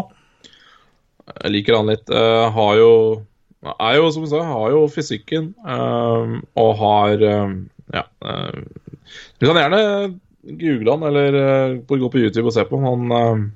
[1.28, 2.08] Jeg liker han litt.
[2.10, 2.92] Uh, har jo
[3.82, 7.58] Er jo, som du sa, har jo fysikken eh, og har eh,
[7.94, 8.04] Ja.
[8.24, 8.62] eh,
[9.40, 9.82] du kan gjerne
[10.48, 13.12] google han eller uh, gå på YouTube og se på han.
[13.12, 13.52] Han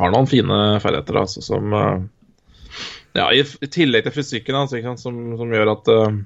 [0.00, 2.02] har noen fine ferdigheter altså, som uh,
[3.14, 6.16] Ja, i, i tillegg til fysikken hans, sant, som, som gjør at eh,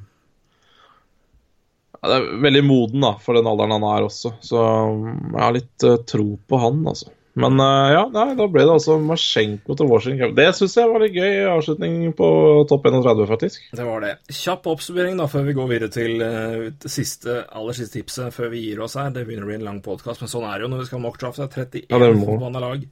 [1.98, 5.42] ja, det er veldig moden da, for den alderen han er også, så um, jeg
[5.42, 7.10] har litt uh, tro på han, altså.
[7.38, 10.32] Men uh, ja, nei, da ble det altså Masjenko til Washington.
[10.34, 12.28] Det syns jeg var litt gøy avslutning på
[12.70, 13.68] topp 31, faktisk.
[13.78, 14.12] Det var det.
[14.40, 18.50] Kjapp oppsummering da, før vi går videre til uh, det siste, aller siste tipset før
[18.54, 19.10] vi gir oss her.
[19.14, 21.04] Det begynner å bli en lang podkast, men sånn er det jo når vi skal
[21.04, 21.74] mockdrafte mockdraft.
[21.74, 22.86] Det er 31 Ja, forbanna lag.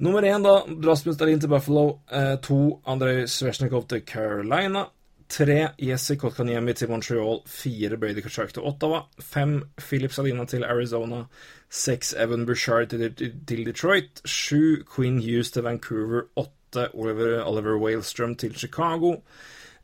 [0.00, 0.62] Nummer én, da.
[0.88, 2.00] Rasmus Dahlin til Buffalo.
[2.12, 4.86] Eh, to, Andrej Svesjnikov til Carolina.
[5.28, 7.42] Tre, Jesse Kotkaniemi til Montreal.
[7.46, 9.02] Fire, Brady Kachuk til Ottawa.
[9.20, 11.24] Fem, Philip Salina til Arizona.
[11.70, 14.22] Seks, Evan Bouchard til Detroit.
[14.24, 16.22] Sju, Queen Hughes til Vancouver.
[16.36, 19.16] Åtte, Oliver, Oliver Wailstrom til Chicago.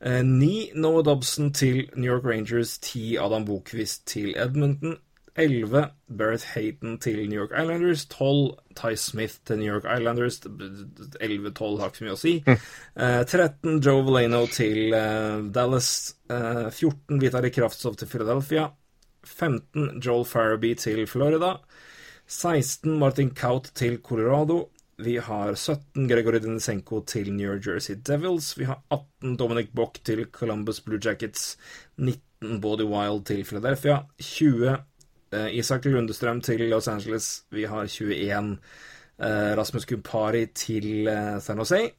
[0.06, 4.96] Eh, Ni Noah Dobson til New York Rangers, ti Adam Bokvist til Edmonton,
[5.36, 10.40] elleve Barrett Hayton til New York Islanders, tolv Ty Smith til New York Islanders,
[11.20, 12.34] elleve-tolv har ikke så mye å si,
[12.94, 18.68] Uh, 13 Joe Valeno til uh, Dallas, Uh, 14 Vitali Kraftsov til Philadelphia,
[19.24, 21.58] 15 Joel Farabee til Florida,
[22.26, 24.70] 16 Martin Kaut til Colorado.
[24.96, 28.54] Vi har 17 Gregory Denisenko til New Jersey Devils.
[28.58, 31.56] Vi har 18 Dominic Bock til Columbus Blue Jackets.
[31.98, 34.04] 19 Body Wild til Philadelphia.
[34.22, 34.78] 20 eh,
[35.52, 37.44] Isak Lundestrøm til Los Angeles.
[37.50, 38.58] Vi har 21
[39.18, 41.90] eh, Rasmus Kumpari til eh, San Jose.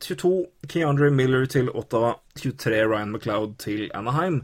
[0.00, 2.14] 22 Keandre Miller til Ottawa.
[2.36, 4.42] 23 Ryan McLeod til Anaheim.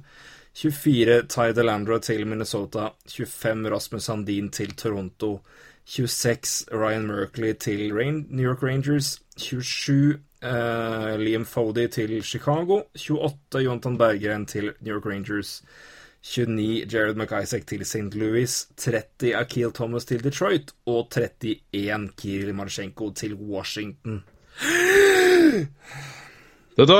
[0.54, 2.88] 24 Ty Delandra til Minnesota.
[3.08, 5.40] 25 Rasmus Sandin til Toronto.
[5.84, 9.22] 26 Ryan Merkley til Rain New York Rangers.
[9.36, 12.82] 27 uh, Liam Fody til Chicago.
[12.94, 15.62] 28 Jonathan Berggren til New York Rangers.
[16.22, 18.14] 29 Jared McIsaac til St.
[18.14, 18.52] Louis.
[18.78, 20.70] 30 Akil Thomas til Detroit.
[20.86, 24.22] Og 31 Kirill Marsjenko til Washington.
[26.72, 26.94] Vet du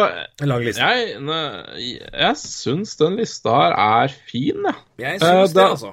[0.44, 0.84] lang liste.
[0.84, 1.64] jeg, ne-
[2.12, 4.74] jeg syns den lista her er fin, jeg.
[5.00, 5.92] Jeg Eh, det, det, altså.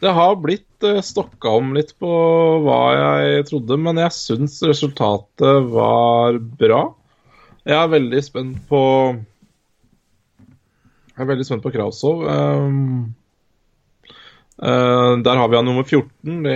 [0.00, 2.10] Det har blitt uh, stokka om litt på
[2.64, 6.80] hva jeg trodde, men jeg syns resultatet var bra.
[7.68, 8.82] Jeg er veldig spent på
[11.20, 12.22] Jeg er veldig spent på Krausov.
[12.24, 13.10] Um,
[14.56, 16.38] uh, der har vi han nummer 14.
[16.46, 16.54] Det,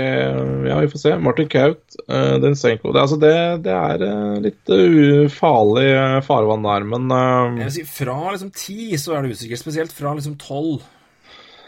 [0.71, 1.13] ja, vi får se.
[1.21, 3.35] Martin Kaut, uh, Densenko det, altså det,
[3.67, 8.17] det er uh, litt uh, farlig uh, farvann der, men uh, Jeg vil si, Fra
[8.33, 10.81] liksom ti så er det usikkert, spesielt fra liksom tolv.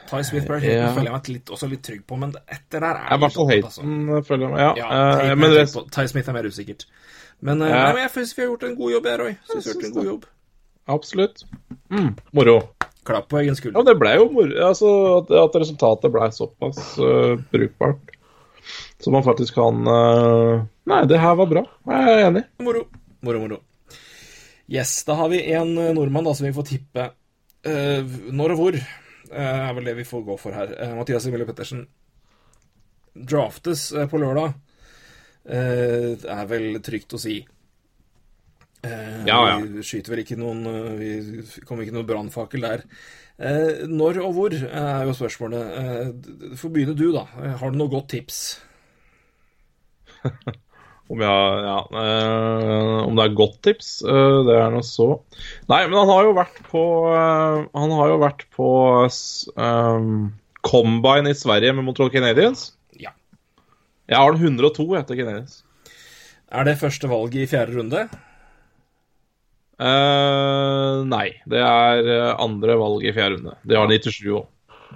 [0.06, 0.92] Ty Smith Barrett Ja.
[0.94, 3.50] føler jeg meg litt, også litt trygg på, men etter der er I hvert fall
[3.56, 3.82] altså.
[3.82, 4.60] Hayton, føler jeg meg.
[4.62, 5.56] Ja, Ja, uh, men.
[5.92, 6.86] Ty Smith er mer usikkert.
[7.44, 7.82] Men, eh, Ja.
[7.90, 9.34] nei, men jeg syns vi har gjort en god jobb her, Roy.
[9.50, 10.24] Synes vi har gjort en god jobb.
[10.88, 11.42] absolutt.
[11.90, 12.54] Mm, moro.
[13.06, 14.52] Klapp på egen Ja, det ble jo moro.
[14.68, 18.12] Altså, at, at resultatet ble såpass uh, brukbart.
[18.98, 21.62] Så man faktisk kan uh, Nei, det her var bra.
[21.92, 22.44] Jeg er enig.
[22.66, 22.86] Moro.
[23.26, 23.60] Moro, moro.
[24.66, 28.62] Yes, da har vi en eh, nordmann da som vi får tippe uh, når og
[28.62, 28.78] hvor.
[29.30, 30.74] er vel det vi får gå for her.
[30.98, 31.86] Mathias Emilio Pettersen
[33.14, 34.52] draftes på lørdag.
[35.46, 37.38] Det er vel trygt å si.
[38.84, 39.54] Eh, Ja, ja.
[39.62, 42.84] Vi skyter vel ikke noen eh, Vi kommer ikke noen brannfakkel der.
[43.38, 45.72] Eh, når og hvor er jo spørsmålet.
[45.80, 47.26] Eh, Få begynne du, da.
[47.60, 48.44] Har du noe godt tips?
[51.06, 55.04] Om, jeg, ja, eh, om det er godt tips, eh, det er noe så
[55.70, 56.80] Nei, men han har jo vært på
[57.14, 58.66] Han har jo vært på
[59.06, 60.08] um,
[60.66, 62.72] Combine i Sverige med Montreal Canadiens.
[62.98, 63.12] Ja.
[64.10, 65.60] Jeg har den 102 etter Canadiens.
[66.50, 68.02] Er det første valget i fjerde runde?
[69.76, 73.56] Eh, nei, det er eh, andre valg i fjerde runde.
[73.68, 74.46] De har 97 òg.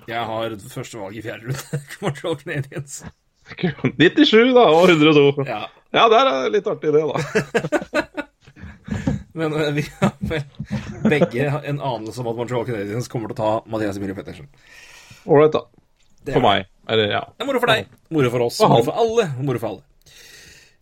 [0.09, 1.81] Jeg har første valg i fjerde runde.
[2.03, 3.03] Montreal Canadiens.
[3.51, 5.45] 97, da, og 102.
[5.49, 5.65] Ja.
[5.91, 8.05] Ja, det er litt artig, det, da.
[9.41, 10.45] Men eh, vi har vel
[11.11, 14.49] begge en anelse om at Montreal Canadiens kommer til å ta Mathias Emilio Pettersen.
[15.27, 15.65] Ålreit, da.
[16.25, 16.71] Det For er- meg.
[16.91, 17.21] Eller, ja.
[17.37, 19.29] Det er moro for deg, moro for oss, moro for alle.
[19.47, 20.15] Moro for alle.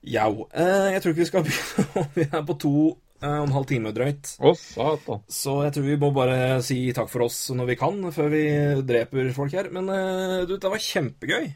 [0.08, 0.46] Jau.
[0.56, 2.72] Eh, jeg tror ikke vi skal begynne Vi er på to
[3.22, 4.34] eh, og halv time drøyt.
[4.40, 5.24] Å, satan.
[5.30, 8.44] Så jeg tror vi må bare si takk for oss når vi kan, før vi
[8.88, 9.72] dreper folk her.
[9.74, 11.50] Men eh, du, det var kjempegøy.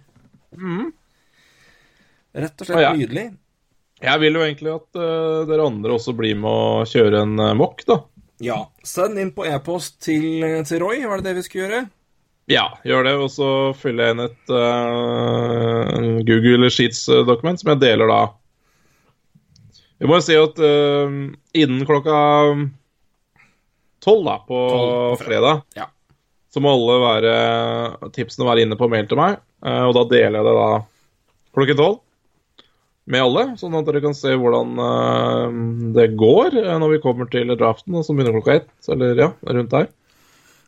[2.33, 2.93] Rett og slett ja.
[2.97, 3.31] nydelig.
[4.03, 7.53] Jeg vil jo egentlig at uh, dere andre også blir med å kjøre en uh,
[7.55, 8.01] mokk, da.
[8.43, 8.59] Ja.
[8.83, 11.83] Send inn på e-post til, til Roy, var det det vi skulle gjøre?
[12.51, 18.11] Ja, gjør det, og så fyller jeg inn et uh, Google Sheets-dokument som jeg deler
[18.11, 18.23] da.
[20.03, 21.19] Vi må jo si at uh,
[21.55, 22.17] innen klokka
[24.03, 25.21] tolv på Tolv.
[25.23, 25.87] fredag, Ja.
[26.51, 27.35] så må alle være,
[28.17, 30.71] tipsene være inne på mail til meg, Uh, og da deler jeg det da
[31.55, 32.01] klokken tolv
[33.07, 35.55] med alle, sånn at dere kan se hvordan uh,
[35.95, 39.71] det går eh, når vi kommer til draften, som begynner klokka ett, eller ja, rundt
[39.71, 39.87] der.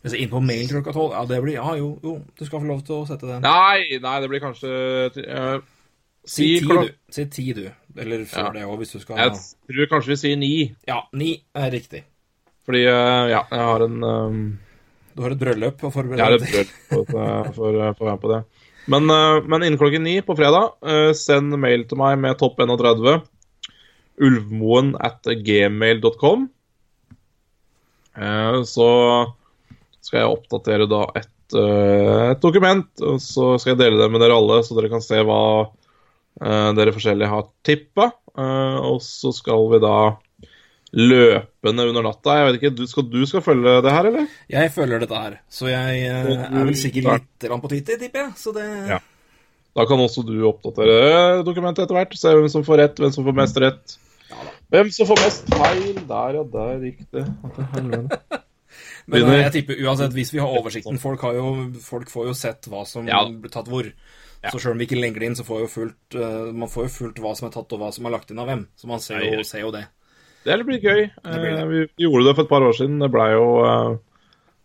[0.05, 1.11] Altså inn på mail klokka tolv?
[1.17, 2.15] Ja, det blir Ja, jo, jo.
[2.39, 3.43] Du skal få lov til å sette den.
[3.43, 4.71] Nei, nei, det blir kanskje
[5.11, 5.59] eh,
[6.23, 6.91] Si ti, du.
[7.19, 7.65] Si ti, du.
[7.97, 8.51] Eller før Ja.
[8.57, 9.33] det òg, hvis du skal Jeg
[9.71, 12.03] tror kanskje vi sier ni, Ja, ni er riktig.
[12.67, 14.59] fordi eh, ja, jeg har en um,
[15.15, 16.73] Du har et bryllup å Jeg forberede har et deg til.
[16.91, 17.07] brød
[17.55, 18.41] for, å være med på det.
[18.89, 22.59] Men, eh, men innen klokken ni på fredag, eh, send mail til meg med topp
[22.59, 23.23] 31.
[24.21, 26.49] Ulvmoen at gmail.com.
[28.17, 28.89] Eh, så
[30.05, 34.21] skal jeg oppdatere da et, eh, et dokument, og så skal jeg dele det med
[34.23, 35.73] dere alle, så dere kan se hva eh,
[36.41, 38.11] dere forskjellige har tippa.
[38.35, 39.97] Eh, og så skal vi da
[40.95, 44.29] løpende under natta Jeg vet ikke, du skal, du skal følge det her, eller?
[44.51, 48.33] Jeg følger dette her, så jeg uh, er vel sikkert litt på Twitter, tipper jeg.
[48.39, 49.01] Så det Ja.
[49.75, 52.13] Da kan også du oppdatere dokumentet etter hvert.
[52.15, 53.97] Se hvem som får rett, hvem som får mest rett.
[54.71, 55.97] Hvem som får mest feil.
[56.07, 57.25] Der, ja, der gikk det.
[59.11, 61.49] Men eh, jeg tipper uansett, hvis vi har oversikten Folk, har jo,
[61.83, 63.25] folk får jo sett hva som Ja.
[63.27, 63.91] blir tatt hvor.
[64.53, 66.89] Så selv om vi ikke legger det inn, så får jo fullt, uh, man får
[66.89, 68.67] jo fullt hva som er tatt, og hva som er lagt inn av hvem.
[68.77, 69.47] Så man ser jo, Ja, ja.
[69.49, 69.87] ser jo det.
[70.45, 71.07] Det blir gøy.
[71.25, 71.61] blir det.
[71.63, 72.99] Eh, Vi gjorde det for et par år siden.
[73.01, 73.97] Det blei jo, eh,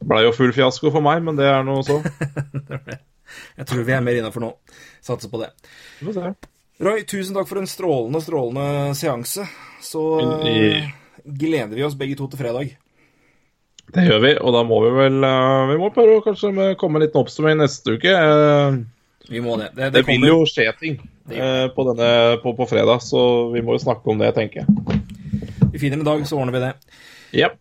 [0.03, 2.01] ble jo full fiasko for meg, men det er noe så.
[3.59, 4.49] Jeg tror vi er mer innafor nå.
[5.05, 5.53] Satser på det.
[6.01, 6.33] Vi får se.
[6.83, 9.45] Roy, tusen takk for en strålende, strålende seanse.
[9.83, 10.03] Så
[11.23, 12.75] gleder vi oss begge to til fredag.
[13.93, 15.17] Det gjør vi, og da må vi vel
[15.71, 18.13] Vi må prøve å kanskje komme med en liten oppsummering neste uke.
[19.29, 19.71] Vi må det.
[19.75, 20.97] Det, Det det vil jo skje ting
[21.29, 22.09] eh, på, denne,
[22.43, 23.21] på, på fredag, så
[23.53, 25.01] vi må jo snakke om det, tenker jeg.
[25.73, 26.73] Vi finner en dag, så ordner vi det.
[27.37, 27.59] Yep.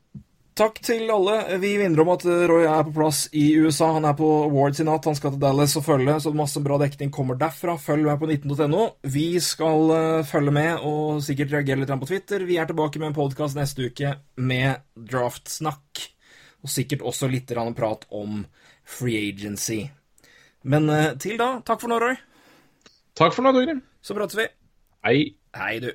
[0.58, 1.58] Takk til alle.
[1.62, 3.92] Vi vinner om at eh, Roy er på plass i USA.
[3.94, 5.06] Han er på awards i natt.
[5.06, 7.76] Han skal til Dallas og følge, så masse bra dekning kommer derfra.
[7.78, 8.88] Følg med på 19.no.
[9.06, 12.42] Vi skal eh, følge med og sikkert reagere litt på Twitter.
[12.48, 14.82] Vi er tilbake med en podkast neste uke med
[15.12, 16.08] draftsnakk.
[16.66, 18.42] Og sikkert også litt prat om
[18.82, 19.84] free agency.
[20.64, 22.16] Men eh, til da, takk for nå, Roy.
[23.18, 23.82] Takk for nå, Torgrim.
[24.02, 24.46] Så prates vi.
[25.06, 25.18] Hei.
[25.56, 25.90] Hei, du.